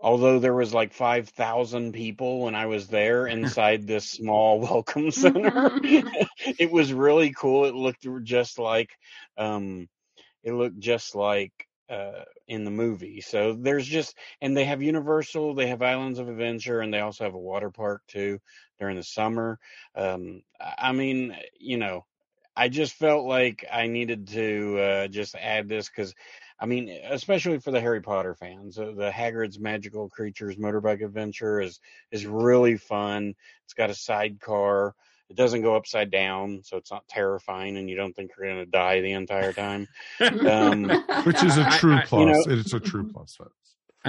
[0.00, 5.10] Although there was like five thousand people when I was there inside this small Welcome
[5.10, 7.66] Center, it was really cool.
[7.66, 8.90] It looked just like
[9.36, 9.88] um,
[10.42, 11.52] it looked just like
[11.90, 13.20] uh, in the movie.
[13.20, 17.24] So there's just, and they have Universal, they have Islands of Adventure, and they also
[17.24, 18.38] have a water park too
[18.78, 19.58] during the summer.
[19.94, 22.06] Um, I I mean, you know,
[22.56, 26.14] I just felt like I needed to uh, just add this because,
[26.60, 31.60] I mean, especially for the Harry Potter fans, uh, the Hagrid's Magical Creatures Motorbike Adventure
[31.60, 31.80] is
[32.12, 33.34] is really fun.
[33.64, 34.94] It's got a sidecar.
[35.30, 38.64] It doesn't go upside down, so it's not terrifying, and you don't think you're going
[38.64, 39.86] to die the entire time.
[40.20, 40.84] Um,
[41.24, 42.20] Which is a true I- I- plus.
[42.20, 43.36] you know- it's a true plus.
[43.36, 43.54] folks.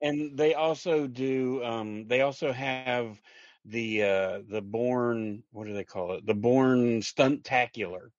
[0.00, 3.20] and they also do um they also have
[3.64, 8.10] the uh the born what do they call it the Bourne Stuntacular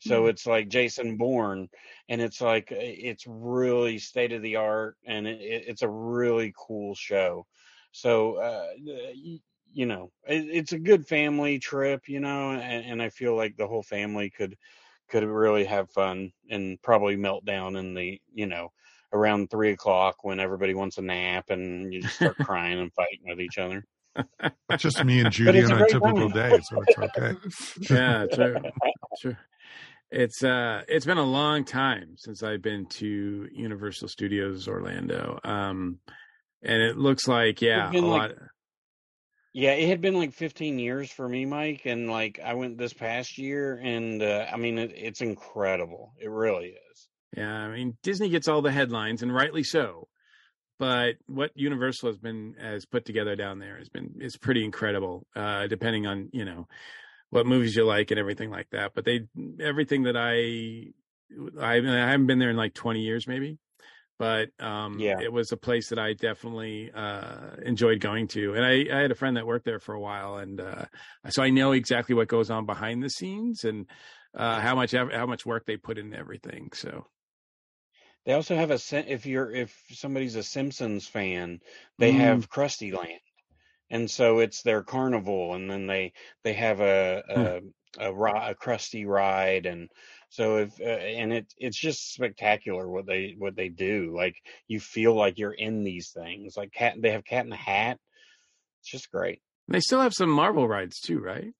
[0.00, 1.68] so it's like jason bourne
[2.08, 5.88] and it's like uh, it's really state of the art and it, it- it's a
[5.88, 7.46] really cool show
[7.92, 9.38] so uh you,
[9.72, 13.56] you know it, it's a good family trip you know and, and i feel like
[13.56, 14.56] the whole family could
[15.08, 18.72] could really have fun and probably melt down in the you know
[19.12, 23.20] around three o'clock when everybody wants a nap and you just start crying and fighting
[23.26, 23.84] with each other.
[24.68, 27.36] That's just me and Judy on a a typical day, so it's okay.
[27.90, 28.56] yeah, true,
[29.20, 29.36] true.
[30.16, 35.98] It's uh, it's been a long time since I've been to Universal Studios Orlando, um,
[36.62, 38.30] and it looks like yeah, a been lot.
[39.52, 42.92] Yeah, it had been like 15 years for me, Mike, and like I went this
[42.92, 46.12] past year, and uh, I mean it, it's incredible.
[46.20, 47.08] It really is.
[47.36, 50.06] Yeah, I mean Disney gets all the headlines, and rightly so.
[50.78, 55.26] But what Universal has been has put together down there has been is pretty incredible.
[55.34, 56.68] Uh, depending on you know
[57.34, 58.92] what movies you like and everything like that.
[58.94, 59.26] But they
[59.60, 60.92] everything that I
[61.60, 63.58] I, I haven't been there in like twenty years maybe,
[64.18, 65.20] but um, Yeah.
[65.20, 68.54] it was a place that I definitely uh, enjoyed going to.
[68.54, 70.84] And I, I had a friend that worked there for a while, and uh,
[71.28, 73.86] so I know exactly what goes on behind the scenes and
[74.36, 76.70] uh, how much how much work they put into everything.
[76.72, 77.06] So.
[78.24, 78.78] They also have a
[79.12, 81.60] if you're if somebody's a Simpsons fan,
[81.98, 82.16] they Mm.
[82.20, 83.20] have Krusty Land,
[83.94, 86.12] and so it's their carnival, and then they
[86.42, 87.22] they have a
[87.98, 89.88] a, a, ri- a Krusty ride, and
[90.30, 94.12] so if uh, and it it's just spectacular what they what they do.
[94.14, 94.34] Like
[94.66, 96.56] you feel like you're in these things.
[96.56, 97.98] Like cat, they have Cat in the Hat.
[98.80, 99.40] It's just great.
[99.68, 101.52] They still have some Marvel rides too, right?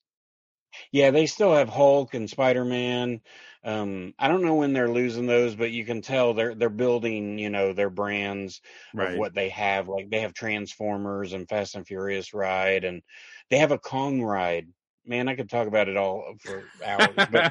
[0.93, 3.21] Yeah, they still have Hulk and Spider Man.
[3.65, 7.39] Um, I don't know when they're losing those, but you can tell they're they're building,
[7.39, 8.99] you know, their brands Right.
[8.99, 9.89] of what they have.
[9.89, 13.03] Like they have Transformers and Fast and Furious ride, and
[13.51, 14.69] they have a Kong ride.
[15.07, 17.47] Man, I could talk about it all for hours, but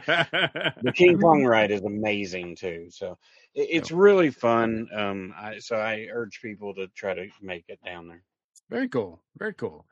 [0.82, 2.88] the King Kong ride is amazing too.
[2.90, 3.18] So
[3.56, 4.88] it, it's really fun.
[4.94, 8.24] Um, I, so I urge people to try to make it down there.
[8.70, 9.22] Very cool.
[9.38, 9.88] Very cool.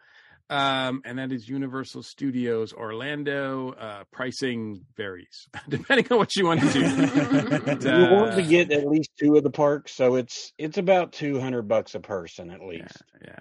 [0.52, 3.72] Um, and that is Universal Studios Orlando.
[3.72, 6.82] Uh, pricing varies depending on what you want to do.
[7.60, 10.78] But, you want to uh, get at least two of the parks, so it's it's
[10.78, 13.02] about two hundred bucks a person at least.
[13.26, 13.40] yeah,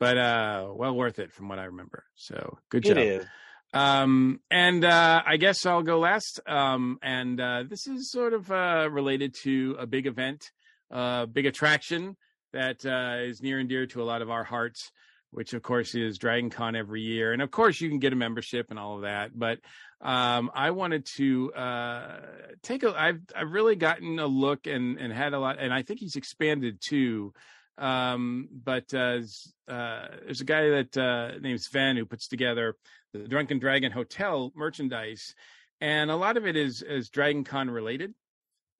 [0.00, 2.04] but uh, well worth it from what I remember.
[2.14, 2.98] So good job.
[2.98, 3.26] is.
[3.74, 6.40] Um, and uh, I guess I'll go last.
[6.46, 10.52] Um, and uh, this is sort of uh, related to a big event,
[10.90, 12.16] uh, big attraction
[12.52, 14.92] that uh, is near and dear to a lot of our hearts,
[15.34, 17.32] which of course is Dragon Con every year.
[17.32, 19.36] And of course, you can get a membership and all of that.
[19.36, 19.58] But
[20.00, 22.20] um, I wanted to uh,
[22.62, 22.94] take a.
[22.96, 26.16] I've I've really gotten a look and and had a lot, and I think he's
[26.16, 27.32] expanded too.
[27.76, 29.20] Um, but uh,
[29.66, 32.76] uh, there's a guy that uh, named Sven who puts together
[33.12, 35.34] the Drunken Dragon Hotel merchandise,
[35.80, 38.14] and a lot of it is is Dragon Con related.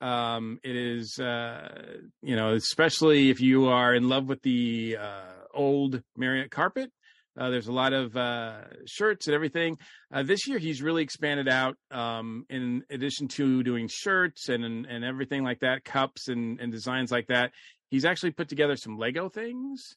[0.00, 5.32] Um, it is, uh, you know, especially if you are in love with the uh,
[5.52, 6.90] old Marriott carpet.
[7.36, 9.76] Uh, there's a lot of uh, shirts and everything.
[10.12, 11.76] Uh, this year, he's really expanded out.
[11.90, 17.10] Um, in addition to doing shirts and and everything like that, cups and and designs
[17.10, 17.50] like that,
[17.90, 19.96] he's actually put together some Lego things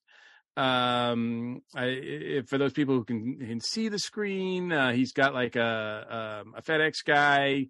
[0.57, 5.55] um I, for those people who can, can see the screen uh he's got like
[5.55, 7.67] a um, a fedex guy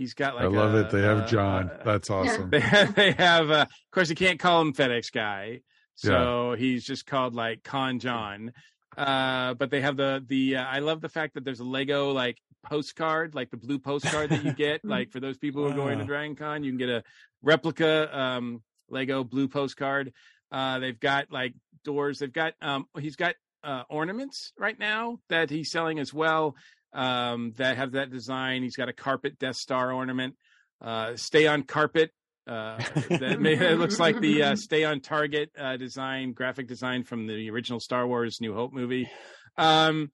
[0.00, 0.90] he's got like I love a- it.
[0.90, 1.70] They have a- John.
[1.84, 2.48] That's awesome.
[2.50, 5.60] they have, they have uh, of course you can't call him fedex guy.
[5.94, 8.52] So he's just called like con john.
[8.96, 12.10] Uh but they have the the uh, i love the fact that there's a lego
[12.12, 15.74] like postcard like the blue postcard that you get like for those people who are
[15.74, 17.02] going to dragon con you can get a
[17.42, 20.12] replica um lego blue postcard.
[20.50, 21.54] Uh they've got like
[21.84, 22.18] doors.
[22.18, 26.56] They've got um he's got uh ornaments right now that he's selling as well
[26.92, 28.62] um that have that design.
[28.62, 30.36] He's got a carpet death star ornament.
[30.80, 32.10] Uh stay on carpet
[32.46, 37.04] uh that may, it looks like the uh, stay on target uh design graphic design
[37.04, 39.08] from the original star wars new hope movie.
[39.56, 40.10] Um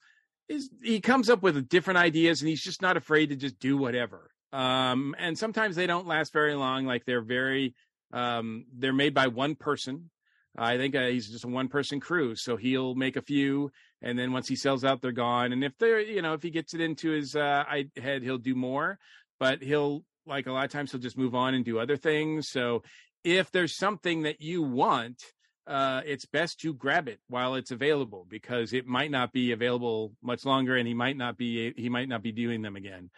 [0.49, 3.77] is he comes up with different ideas and he's just not afraid to just do
[3.77, 4.31] whatever.
[4.53, 6.85] Um and sometimes they don't last very long.
[6.85, 7.75] Like they're very
[8.13, 10.11] um they're made by one person.
[10.59, 12.35] I think uh, he's just a one person crew.
[12.35, 13.71] So he'll make a few
[14.03, 15.53] and then once he sells out they're gone.
[15.53, 17.65] And if they're you know if he gets it into his uh
[17.97, 18.99] head he'll do more
[19.39, 22.49] but he'll like a lot of times he'll just move on and do other things.
[22.51, 22.83] So
[23.25, 25.21] if there's something that you want
[25.67, 30.13] uh, it's best to grab it while it's available because it might not be available
[30.23, 33.11] much longer and he might not be he might not be doing them again.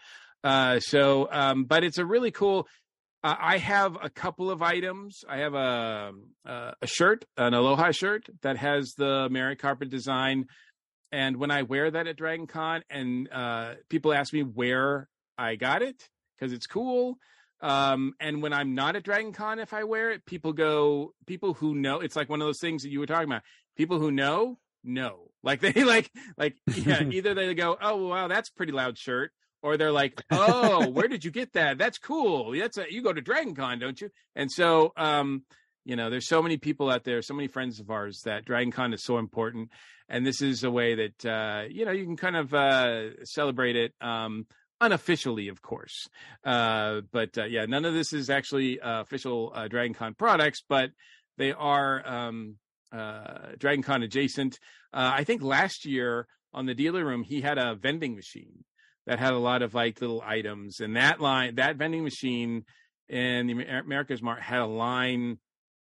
[0.43, 2.67] Uh, so um, but it's a really cool
[3.25, 5.25] uh, i have a couple of items.
[5.29, 6.13] I have a
[6.47, 10.47] a a shirt an aloha shirt that has the Marriott carpet design
[11.12, 15.55] and when i wear that at dragon con and uh, people ask me where i
[15.56, 17.18] got it because it's cool
[17.60, 21.55] um and when i'm not at dragon con if i wear it people go people
[21.55, 23.43] who know it's like one of those things that you were talking about
[23.76, 28.48] people who know know like they like like yeah either they go oh wow that's
[28.48, 29.32] a pretty loud shirt
[29.62, 31.78] or they're like oh where did you get that?
[31.78, 32.52] That's cool.
[32.52, 34.10] That's a, you go to dragon con don't you?
[34.36, 35.44] And so um
[35.85, 38.71] you know there's so many people out there so many friends of ours that dragon
[38.71, 39.71] con is so important
[40.09, 43.77] and this is a way that uh you know you can kind of uh celebrate
[43.77, 44.47] it um
[44.81, 46.09] unofficially of course.
[46.45, 50.63] Uh but uh, yeah none of this is actually uh, official uh, dragon con products
[50.69, 50.91] but
[51.37, 52.57] they are um
[52.93, 54.59] uh dragon con adjacent.
[54.93, 58.65] I think last year on the dealer room he had a vending machine
[59.07, 62.65] that had a lot of like little items and that line that vending machine
[63.09, 65.39] in the AmericasMart had a line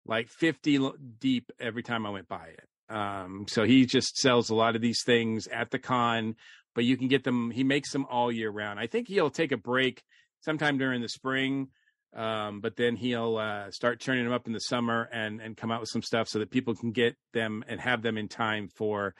[0.07, 4.55] like 50 deep every time i went by it um so he just sells a
[4.55, 6.35] lot of these things at the con
[6.73, 9.51] but you can get them he makes them all year round i think he'll take
[9.51, 10.03] a break
[10.41, 11.67] sometime during the spring
[12.15, 15.71] um, but then he'll uh, start turning them up in the summer and and come
[15.71, 18.69] out with some stuff so that people can get them and have them in time
[18.69, 19.13] for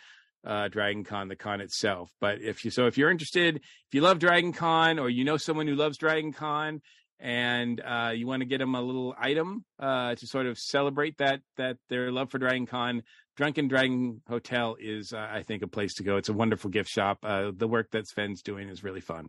[0.45, 2.09] uh, Dragon Con, the con itself.
[2.22, 5.38] But if you so if you're interested, if you love Dragon Con or you know
[5.38, 6.81] someone who loves Dragon Con
[7.19, 11.18] and uh, you want to get them a little item uh, to sort of celebrate
[11.18, 13.03] that that their love for Dragon Con,
[13.35, 16.18] Drunken Dragon Hotel is uh, I think a place to go.
[16.18, 17.19] It's a wonderful gift shop.
[17.23, 19.27] Uh, the work that Sven's doing is really fun.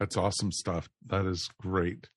[0.00, 0.88] That's awesome stuff.
[1.06, 2.08] That is great.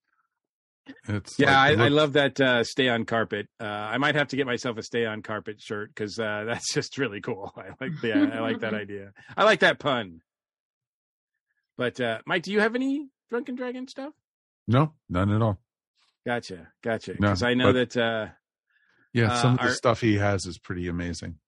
[1.08, 3.48] It's Yeah, like- I, I love that uh, stay on carpet.
[3.60, 6.74] Uh, I might have to get myself a stay on carpet shirt because uh, that's
[6.74, 7.54] just really cool.
[7.58, 9.12] I like the I like that idea.
[9.36, 10.22] I like that pun.
[11.78, 14.14] But uh, Mike, do you have any Drunken Dragon stuff?
[14.68, 15.60] No, none at all.
[16.26, 17.14] Gotcha, gotcha.
[17.14, 17.98] No, Because I know but- that.
[18.04, 18.28] Uh,
[19.14, 21.40] Yeah, Uh, some of the our- stuff he has is pretty amazing.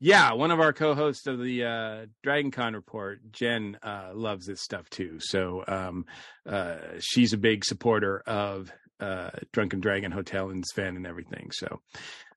[0.00, 4.62] yeah, one of our co-hosts of the uh, Dragon Con report, Jen, uh, loves this
[4.62, 5.18] stuff too.
[5.20, 6.06] So um,
[6.46, 11.50] uh, she's a big supporter of uh, Drunken Dragon Hotel and Sven and everything.
[11.52, 11.80] So,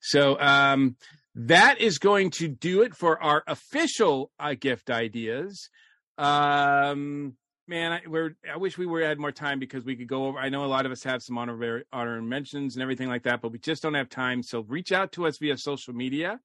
[0.02, 0.98] so um,
[1.36, 5.70] that is going to do it for our official uh, gift ideas.
[6.18, 7.36] Um,
[7.70, 10.40] man, I, we're I wish we were had more time because we could go over.
[10.40, 13.52] I know a lot of us have some honor mentions and everything like that, but
[13.52, 14.44] we just don't have time.
[14.44, 16.40] So reach out to us via social media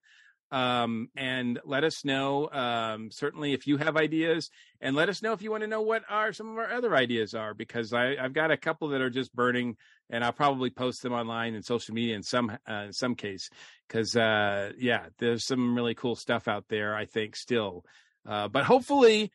[0.50, 5.32] um, and let us know um, certainly if you have ideas and let us know
[5.32, 8.14] if you want to know what our some of our other ideas are because I,
[8.16, 9.76] have got a couple that are just burning
[10.10, 13.50] and I'll probably post them online and social media in some uh, in some case
[13.88, 17.84] because uh, yeah there's some really cool stuff out there I think still
[18.24, 19.32] uh, but hopefully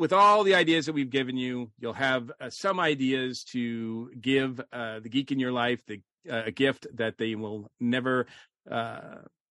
[0.00, 4.58] with all the ideas that we've given you you'll have uh, some ideas to give
[4.72, 8.26] uh, the geek in your life the uh, a gift that they will never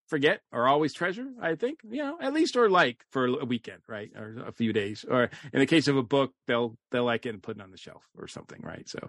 [0.07, 3.79] forget or always treasure i think you know at least or like for a weekend
[3.87, 7.27] right or a few days or in the case of a book they'll they'll like
[7.27, 8.99] it and put it on the shelf or something right so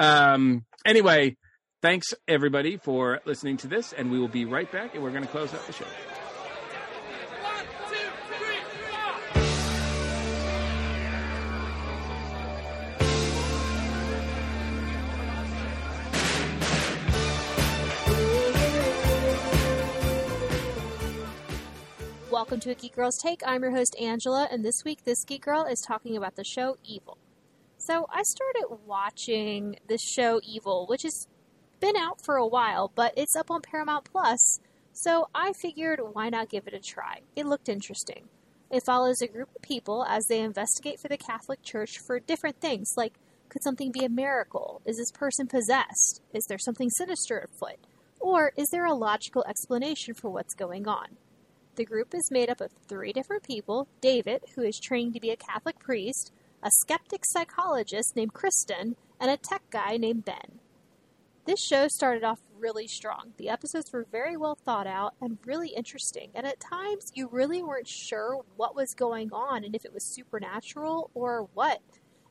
[0.00, 1.36] um anyway
[1.80, 5.22] thanks everybody for listening to this and we will be right back and we're going
[5.22, 5.86] to close out the show
[22.42, 23.40] welcome to a Geek Girl's Take.
[23.46, 26.76] I'm your host, Angela, and this week, this Geek Girl is talking about the show
[26.82, 27.16] Evil.
[27.78, 31.28] So, I started watching this show Evil, which has
[31.78, 34.58] been out for a while, but it's up on Paramount Plus,
[34.92, 37.20] so I figured why not give it a try?
[37.36, 38.24] It looked interesting.
[38.72, 42.60] It follows a group of people as they investigate for the Catholic Church for different
[42.60, 43.20] things, like
[43.50, 44.82] could something be a miracle?
[44.84, 46.20] Is this person possessed?
[46.34, 47.86] Is there something sinister afoot?
[48.18, 51.18] Or is there a logical explanation for what's going on?
[51.74, 55.30] The group is made up of three different people David, who is trained to be
[55.30, 56.30] a Catholic priest,
[56.62, 60.60] a skeptic psychologist named Kristen, and a tech guy named Ben.
[61.44, 63.32] This show started off really strong.
[63.38, 67.62] The episodes were very well thought out and really interesting, and at times you really
[67.62, 71.80] weren't sure what was going on and if it was supernatural or what.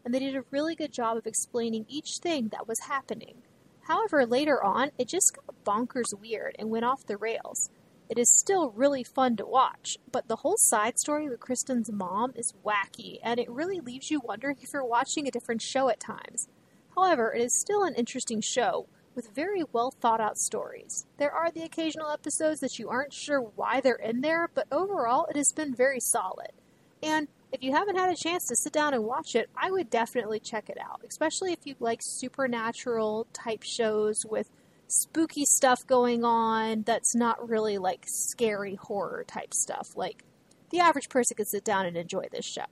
[0.05, 3.41] And they did a really good job of explaining each thing that was happening.
[3.81, 7.69] However, later on, it just got bonkers weird and went off the rails.
[8.11, 12.33] It is still really fun to watch, but the whole side story with Kristen's mom
[12.35, 16.01] is wacky, and it really leaves you wondering if you're watching a different show at
[16.01, 16.49] times.
[16.93, 21.05] However, it is still an interesting show with very well thought out stories.
[21.19, 25.27] There are the occasional episodes that you aren't sure why they're in there, but overall
[25.27, 26.51] it has been very solid.
[27.01, 29.89] And if you haven't had a chance to sit down and watch it, I would
[29.89, 34.49] definitely check it out, especially if you like supernatural type shows with
[34.91, 39.95] spooky stuff going on that's not really like scary horror type stuff.
[39.95, 40.23] Like
[40.69, 42.65] the average person could sit down and enjoy this show.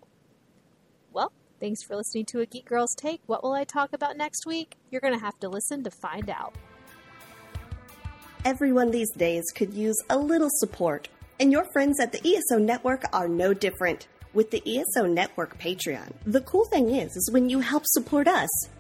[1.12, 3.22] Well, thanks for listening to a Geek Girl's Take.
[3.26, 4.78] What will I talk about next week?
[4.90, 6.56] You're going to have to listen to find out.
[8.46, 11.10] Everyone these days could use a little support,
[11.40, 14.08] and your friends at the ESO Network are no different.
[14.34, 18.50] With the ESO Network Patreon, the cool thing is, is when you help support us,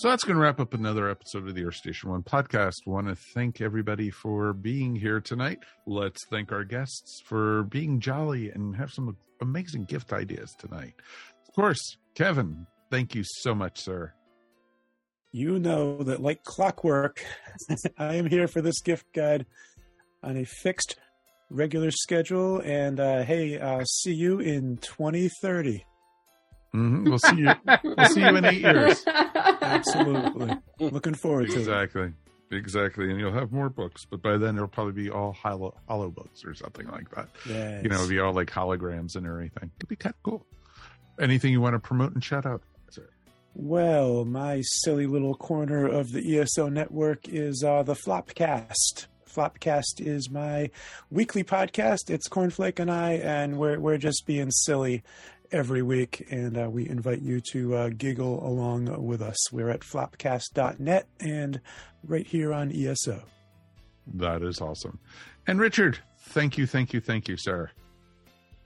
[0.00, 2.86] So that's going to wrap up another episode of the Earth Station One podcast.
[2.86, 5.58] Want to thank everybody for being here tonight.
[5.86, 10.94] Let's thank our guests for being jolly and have some amazing gift ideas tonight.
[11.46, 14.14] Of course, Kevin, thank you so much, sir.
[15.32, 17.22] You know that, like clockwork,
[17.98, 19.44] I am here for this gift guide
[20.22, 20.98] on a fixed,
[21.50, 22.62] regular schedule.
[22.64, 25.84] And uh, hey, see you in 2030.
[26.74, 27.04] Mm-hmm.
[27.04, 27.52] We'll see you.
[27.84, 29.04] we'll see you in eight years.
[29.06, 30.56] Absolutely.
[30.78, 32.02] Looking forward to exactly.
[32.02, 32.12] it.
[32.52, 33.10] Exactly.
[33.10, 36.44] And you'll have more books, but by then it'll probably be all hollow, hollow books
[36.44, 37.28] or something like that.
[37.48, 37.82] Yes.
[37.82, 39.70] You know, it'll be all like holograms and everything.
[39.78, 40.46] It'd be kind of cool.
[41.20, 42.62] Anything you want to promote and shout out?
[43.54, 49.06] Well, my silly little corner of the ESO network is uh, the Flopcast.
[49.28, 50.70] Flopcast is my
[51.10, 52.10] weekly podcast.
[52.10, 55.02] It's Cornflake and I, and we're we're just being silly
[55.52, 59.52] every week, and uh, we invite you to uh, giggle along with us.
[59.52, 61.60] We're at flopcast.net and
[62.04, 63.22] right here on ESO.
[64.14, 64.98] That is awesome.
[65.46, 67.70] And Richard, thank you, thank you, thank you, sir.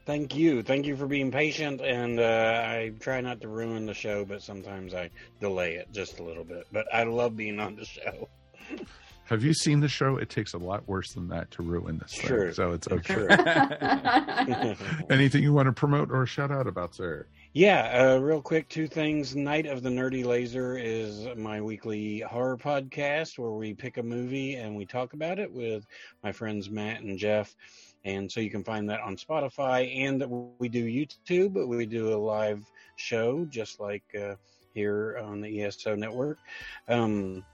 [0.06, 0.62] Thank you.
[0.62, 1.80] Thank you for being patient.
[1.80, 5.08] And uh, I try not to ruin the show, but sometimes I
[5.40, 6.66] delay it just a little bit.
[6.70, 8.28] But I love being on the show.
[9.26, 10.16] Have you seen the show?
[10.16, 12.26] It takes a lot worse than that to ruin this thing.
[12.26, 12.52] Sure.
[12.52, 13.14] So it's okay.
[13.14, 13.30] Sure.
[15.10, 17.26] Anything you want to promote or shout out about, sir?
[17.54, 19.34] Yeah, uh, real quick, two things.
[19.34, 24.56] Night of the Nerdy Laser is my weekly horror podcast where we pick a movie
[24.56, 25.86] and we talk about it with
[26.22, 27.54] my friends Matt and Jeff.
[28.04, 30.22] And so you can find that on Spotify and
[30.58, 32.62] we do YouTube, we do a live
[32.96, 34.34] show just like uh,
[34.74, 36.38] here on the ESO network
[36.88, 37.44] um,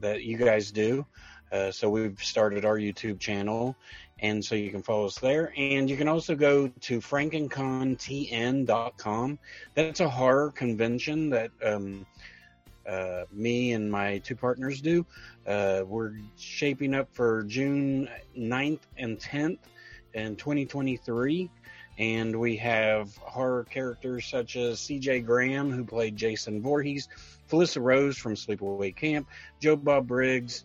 [0.00, 1.06] that you guys do.
[1.52, 3.76] Uh, so we've started our YouTube channel,
[4.20, 5.52] and so you can follow us there.
[5.56, 9.38] And you can also go to frankencontn.com.
[9.74, 12.06] That's a horror convention that um,
[12.88, 15.04] uh, me and my two partners do.
[15.46, 19.58] Uh, we're shaping up for June 9th and 10th
[20.14, 21.50] in 2023.
[21.98, 27.08] And we have horror characters such as CJ Graham, who played Jason Voorhees,
[27.50, 29.26] Felissa Rose from Sleepaway Camp,
[29.60, 30.64] Joe Bob Briggs,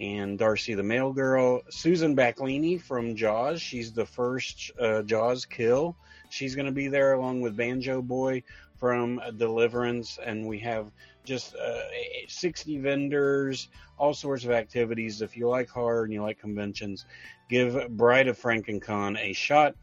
[0.00, 1.62] and Darcy the Mail Girl.
[1.70, 3.60] Susan Backlinie from Jaws.
[3.60, 5.96] She's the first uh, Jaws kill.
[6.30, 8.42] She's going to be there along with Banjo Boy
[8.76, 10.18] from Deliverance.
[10.24, 10.90] And we have
[11.24, 11.80] just uh,
[12.28, 13.68] 60 vendors,
[13.98, 15.20] all sorts of activities.
[15.20, 17.04] If you like horror and you like conventions,
[17.48, 19.74] give Bride of FrankenCon a shot.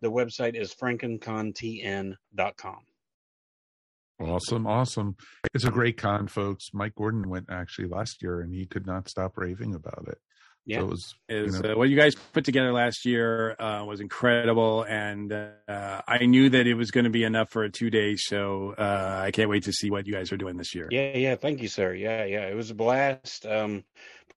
[0.00, 2.78] The website is frankencontn.com.
[4.20, 5.16] Awesome, awesome.
[5.54, 6.66] It's a great con, folks.
[6.72, 10.18] Mike Gordon went actually last year and he could not stop raving about it.
[10.64, 13.56] Yeah, So it was is you know, uh, what you guys put together last year
[13.60, 17.64] uh, was incredible, and uh, I knew that it was going to be enough for
[17.64, 18.72] a two day show.
[18.78, 20.86] Uh, I can't wait to see what you guys are doing this year.
[20.92, 21.34] Yeah, yeah.
[21.34, 21.94] Thank you, sir.
[21.94, 22.46] Yeah, yeah.
[22.46, 23.44] It was a blast.
[23.44, 23.82] Um,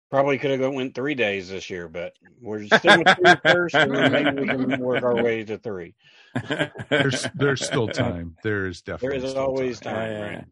[0.10, 3.91] probably could have went three days this year, but we're still with three first, and
[3.91, 5.93] maybe we can work our way to three.
[6.90, 8.36] There's there's still time.
[8.44, 9.94] There is definitely There is still always time.
[9.95, 10.45] time, right?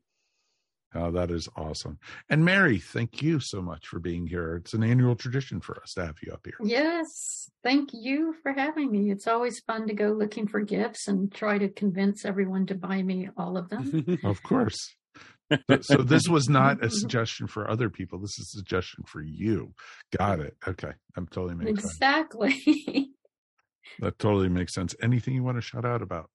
[0.96, 1.98] Oh, that is awesome.
[2.30, 4.58] And Mary, thank you so much for being here.
[4.58, 6.54] It's an annual tradition for us to have you up here.
[6.64, 9.10] Yes, thank you for having me.
[9.10, 13.02] It's always fun to go looking for gifts and try to convince everyone to buy
[13.02, 14.20] me all of them.
[14.24, 14.78] Of course.
[15.70, 18.20] So, so this was not a suggestion for other people.
[18.20, 19.74] This is a suggestion for you.
[20.18, 20.56] Got it.
[20.68, 20.92] Okay.
[21.18, 21.94] I'm totally making sense.
[21.94, 23.10] exactly.
[24.00, 24.96] That totally makes sense.
[25.02, 26.30] Anything you want to shout out about?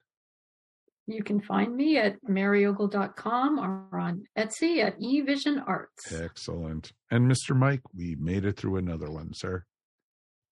[1.09, 6.12] you can find me at maryogle.com or on Etsy at eVision Arts.
[6.12, 6.93] Excellent.
[7.11, 7.57] And Mr.
[7.57, 9.65] Mike, we made it through another one, sir.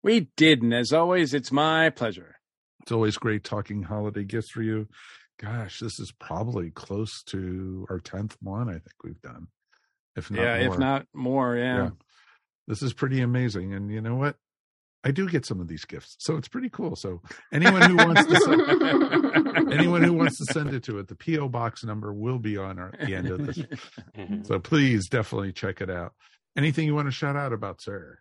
[0.03, 2.37] We did, and as always, it's my pleasure.
[2.83, 4.89] It's always great talking holiday gifts for you.
[5.39, 9.49] Gosh, this is probably close to our 10th one, I think we've done.
[10.17, 10.73] If not yeah, more.
[10.73, 11.91] if not more, yeah.
[12.67, 13.75] This is pretty amazing.
[13.75, 14.37] And you know what?
[15.07, 16.17] I do get some of these gifts.
[16.19, 16.97] So it's pretty cool.
[16.97, 17.23] So
[17.53, 21.49] anyone who wants to send, anyone who wants to send it to it, the PO
[21.49, 23.61] box number will be on our, the end of this.
[24.49, 26.13] so please definitely check it out.
[26.57, 28.19] Anything you want to shout out about, sir?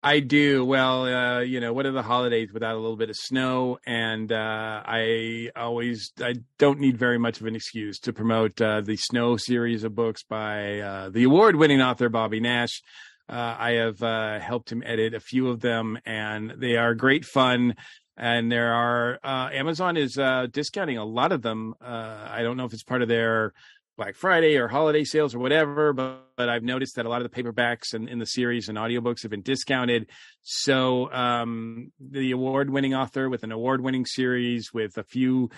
[0.00, 0.64] I do.
[0.64, 3.78] Well, uh, you know, what are the holidays without a little bit of snow?
[3.84, 8.80] And uh, I always, I don't need very much of an excuse to promote uh,
[8.80, 12.80] the Snow series of books by uh, the award-winning author Bobby Nash.
[13.28, 17.24] Uh, I have uh, helped him edit a few of them, and they are great
[17.24, 17.74] fun.
[18.16, 21.74] And there are uh, Amazon is uh, discounting a lot of them.
[21.80, 23.52] Uh, I don't know if it's part of their
[23.96, 27.30] Black Friday or holiday sales or whatever, but, but I've noticed that a lot of
[27.30, 30.08] the paperbacks and in the series and audiobooks have been discounted.
[30.42, 35.50] So um, the award-winning author with an award-winning series with a few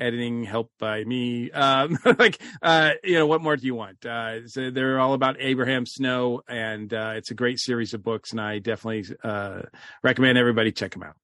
[0.00, 1.50] editing help by me.
[1.50, 4.04] Um, like, uh, you know, what more do you want?
[4.04, 8.32] Uh, so they're all about Abraham Snow, and uh, it's a great series of books,
[8.32, 9.62] and I definitely uh,
[10.02, 11.16] recommend everybody check them out.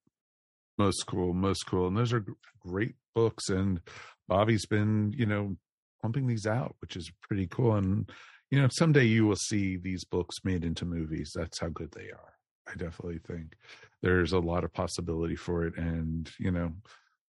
[0.79, 1.89] Most cool, most cool.
[1.89, 2.25] And those are
[2.61, 3.49] great books.
[3.49, 3.81] And
[4.29, 5.57] Bobby's been, you know,
[6.03, 7.75] pumping these out, which is pretty cool.
[7.75, 8.11] And,
[8.51, 11.33] you know, someday you will see these books made into movies.
[11.35, 12.35] That's how good they are.
[12.69, 13.55] I definitely think
[14.03, 15.77] there's a lot of possibility for it.
[15.79, 16.73] And, you know,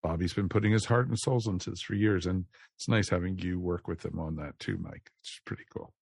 [0.03, 2.25] Bobby's been putting his heart and souls into this for years.
[2.25, 2.45] And
[2.75, 5.11] it's nice having you work with him on that too, Mike.
[5.21, 5.93] It's pretty cool.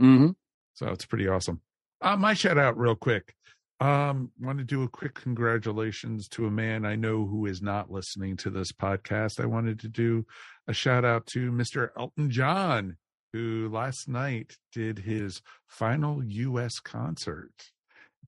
[0.00, 0.30] Mm-hmm.
[0.74, 1.60] So it's pretty awesome.
[2.00, 3.34] Uh, my shout out real quick.
[3.80, 7.90] Um, want to do a quick congratulations to a man I know who is not
[7.90, 9.40] listening to this podcast.
[9.40, 10.26] I wanted to do
[10.68, 11.88] a shout out to Mr.
[11.98, 12.96] Elton John,
[13.32, 16.78] who last night did his final U.S.
[16.78, 17.52] concert.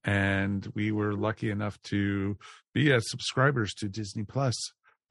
[0.03, 2.37] And we were lucky enough to
[2.73, 4.55] be as subscribers to Disney Plus,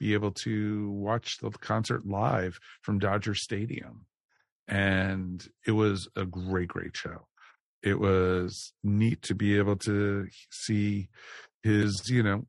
[0.03, 4.05] be able to watch the concert live from Dodger Stadium.
[4.67, 7.27] And it was a great, great show
[7.83, 11.09] it was neat to be able to see
[11.61, 12.45] his you know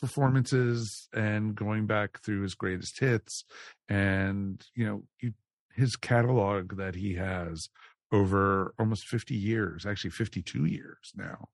[0.00, 3.44] performances and going back through his greatest hits
[3.88, 5.32] and you know you,
[5.74, 7.68] his catalog that he has
[8.12, 11.48] over almost 50 years actually 52 years now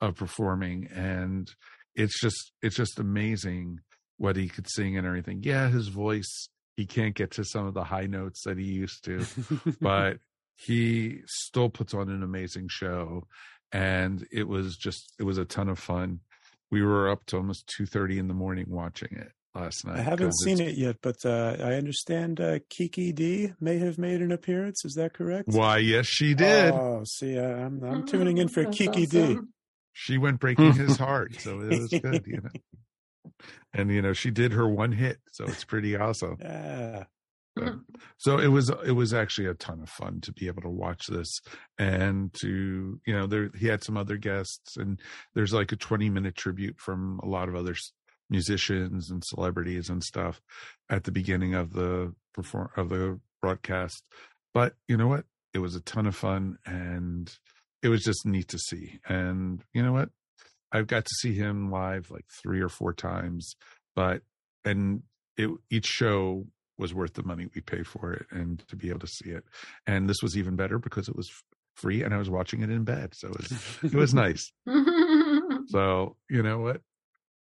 [0.00, 1.50] of performing and
[1.94, 3.80] it's just it's just amazing
[4.20, 7.72] what he could sing and everything yeah his voice he can't get to some of
[7.74, 9.24] the high notes that he used to
[9.80, 10.18] but
[10.56, 13.26] he still puts on an amazing show
[13.72, 16.20] and it was just it was a ton of fun
[16.70, 20.34] we were up to almost 2.30 in the morning watching it last night I haven't
[20.38, 24.84] seen it yet, but uh, I understand uh, Kiki Dee may have made an appearance.
[24.84, 25.48] Is that correct?
[25.48, 29.38] why yes she did Oh, see, uh, I'm I'm tuning in for Kiki Dee.
[29.92, 32.50] she went breaking his heart so it was good you know
[33.72, 36.36] and you know she did her one hit so it's pretty awesome.
[36.40, 37.04] Yeah.
[37.58, 37.78] So, hmm.
[38.16, 41.08] so it was it was actually a ton of fun to be able to watch
[41.08, 41.40] this
[41.78, 45.00] and to you know there he had some other guests and
[45.34, 47.74] there's like a 20 minute tribute from a lot of other
[48.30, 50.40] musicians and celebrities and stuff
[50.88, 54.04] at the beginning of the perform of the broadcast.
[54.54, 55.24] But you know what?
[55.52, 57.32] It was a ton of fun and
[57.82, 59.00] it was just neat to see.
[59.08, 60.10] And you know what
[60.72, 63.54] I've got to see him live like three or four times,
[63.94, 64.22] but
[64.64, 65.02] and
[65.36, 66.46] it each show
[66.78, 69.44] was worth the money we paid for it and to be able to see it.
[69.86, 71.30] And this was even better because it was
[71.76, 73.14] free and I was watching it in bed.
[73.14, 74.50] So it was, it was nice.
[75.66, 76.80] So, you know what?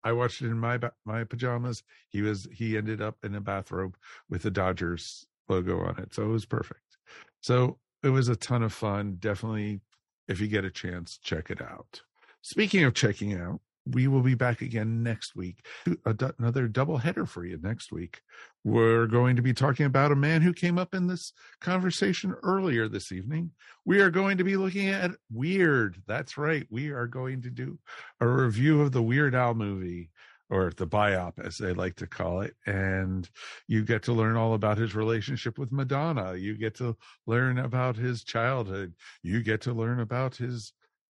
[0.03, 1.83] I watched it in my my pajamas.
[2.09, 3.95] He was he ended up in a bathrobe
[4.29, 6.13] with the Dodgers logo on it.
[6.13, 6.97] So it was perfect.
[7.41, 9.17] So it was a ton of fun.
[9.19, 9.81] Definitely
[10.27, 12.01] if you get a chance, check it out.
[12.49, 15.65] Speaking of checking out, we will be back again next week.
[16.05, 18.21] Another double header for you next week.
[18.63, 22.87] We're going to be talking about a man who came up in this conversation earlier
[22.87, 23.51] this evening.
[23.83, 26.01] We are going to be looking at Weird.
[26.07, 26.65] That's right.
[26.69, 27.79] We are going to do
[28.21, 30.09] a review of the Weird Al movie
[30.49, 33.29] or the biop as they like to call it and
[33.67, 36.95] you get to learn all about his relationship with Madonna you get to
[37.25, 38.93] learn about his childhood
[39.23, 40.71] you get to learn about his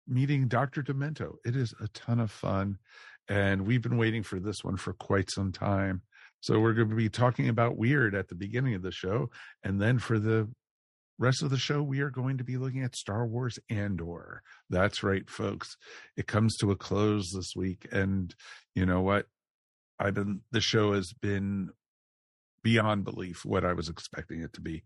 [0.09, 0.83] meeting Dr.
[0.83, 1.35] Demento.
[1.45, 2.79] It is a ton of fun.
[3.29, 6.03] And we've been waiting for this one for quite some time.
[6.41, 9.31] So we're going to be talking about weird at the beginning of the show.
[9.63, 10.49] And then for the
[11.19, 14.43] rest of the show, we are going to be looking at Star Wars Andor.
[14.71, 15.77] That's right, folks.
[16.17, 17.89] It comes to a close this week.
[17.93, 18.35] And
[18.75, 19.27] you know what?
[19.99, 21.71] I've been, the show has been
[22.69, 24.85] beyond belief what I was expecting it to be.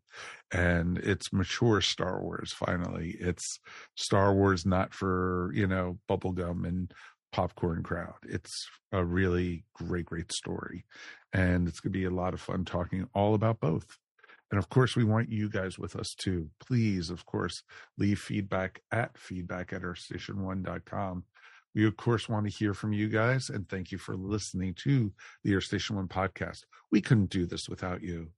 [0.53, 3.17] And it's mature Star Wars finally.
[3.19, 3.59] It's
[3.97, 6.95] Star Wars not for, you know, bubblegum and
[7.33, 8.23] popcorn crowd.
[8.23, 10.85] It's a really great, great story.
[11.33, 13.99] And it's going to be a lot of fun talking all about both.
[14.53, 16.51] And of course, we want you guys with us too.
[16.65, 17.65] Please, of course,
[17.99, 21.25] leave feedback at feedback at earthstation1.com.
[21.75, 25.13] We, of course, want to hear from you guys and thank you for listening to
[25.43, 26.65] the Earth Station One podcast.
[26.91, 28.29] We couldn't do this without you.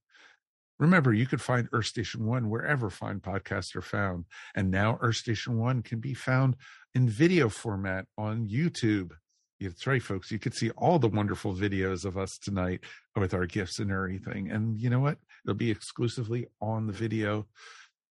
[0.78, 4.24] Remember, you could find Earth Station One wherever fine podcasts are found.
[4.54, 6.56] And now Earth Station One can be found
[6.94, 9.12] in video format on YouTube.
[9.60, 10.30] That's right, folks.
[10.30, 12.80] You could see all the wonderful videos of us tonight
[13.16, 14.50] with our gifts and everything.
[14.50, 15.18] And you know what?
[15.44, 17.46] It'll be exclusively on the video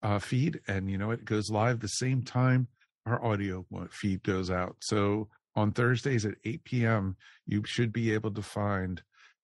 [0.03, 0.61] uh, feed.
[0.67, 1.19] And you know what?
[1.19, 2.67] It goes live the same time
[3.05, 4.75] our audio feed goes out.
[4.81, 7.15] So on Thursdays at 8 p.m.,
[7.45, 9.01] you should be able to find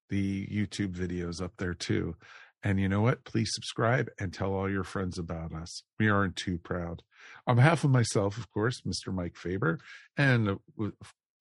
[0.10, 2.16] the YouTube videos up there too.
[2.64, 3.24] And you know what?
[3.24, 5.84] Please subscribe and tell all your friends about us.
[6.00, 7.04] We aren't too proud.
[7.46, 9.14] On behalf of myself, of course, Mr.
[9.14, 9.80] Mike Faber,
[10.18, 10.90] and uh,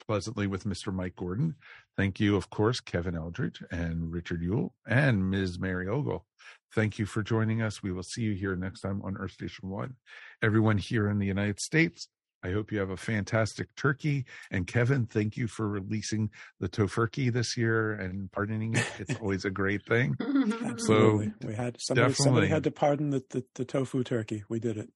[0.06, 0.92] pleasantly with Mr.
[0.92, 1.56] Mike Gordon.
[1.96, 5.58] Thank you, of course, Kevin Eldridge and Richard Ewell and Ms.
[5.58, 6.26] Mary Ogle.
[6.74, 7.82] Thank you for joining us.
[7.82, 9.94] We will see you here next time on Earth Station One.
[10.42, 12.08] Everyone here in the United States,
[12.44, 14.26] I hope you have a fantastic turkey.
[14.50, 18.86] And Kevin, thank you for releasing the tofurkey this year and pardoning it.
[18.98, 20.16] It's always a great thing.
[20.20, 21.32] So Absolutely.
[21.42, 22.48] we had somebody, somebody definitely.
[22.48, 24.44] had to pardon the, the, the tofu turkey.
[24.50, 24.90] We did it.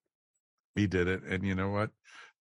[0.76, 1.22] we did it.
[1.24, 1.90] And you know what?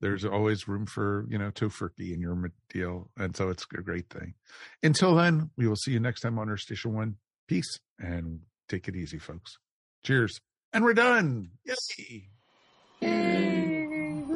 [0.02, 3.10] There's always room for, you know, tofurkey in your deal.
[3.18, 4.36] And so it's a great thing.
[4.82, 7.16] Until then, we will see you next time on Earth Station One.
[7.48, 9.58] Peace and take it easy, folks.
[10.04, 10.40] Cheers.
[10.72, 11.52] And we're done.
[11.66, 12.30] Yay.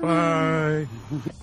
[0.02, 0.88] Bye.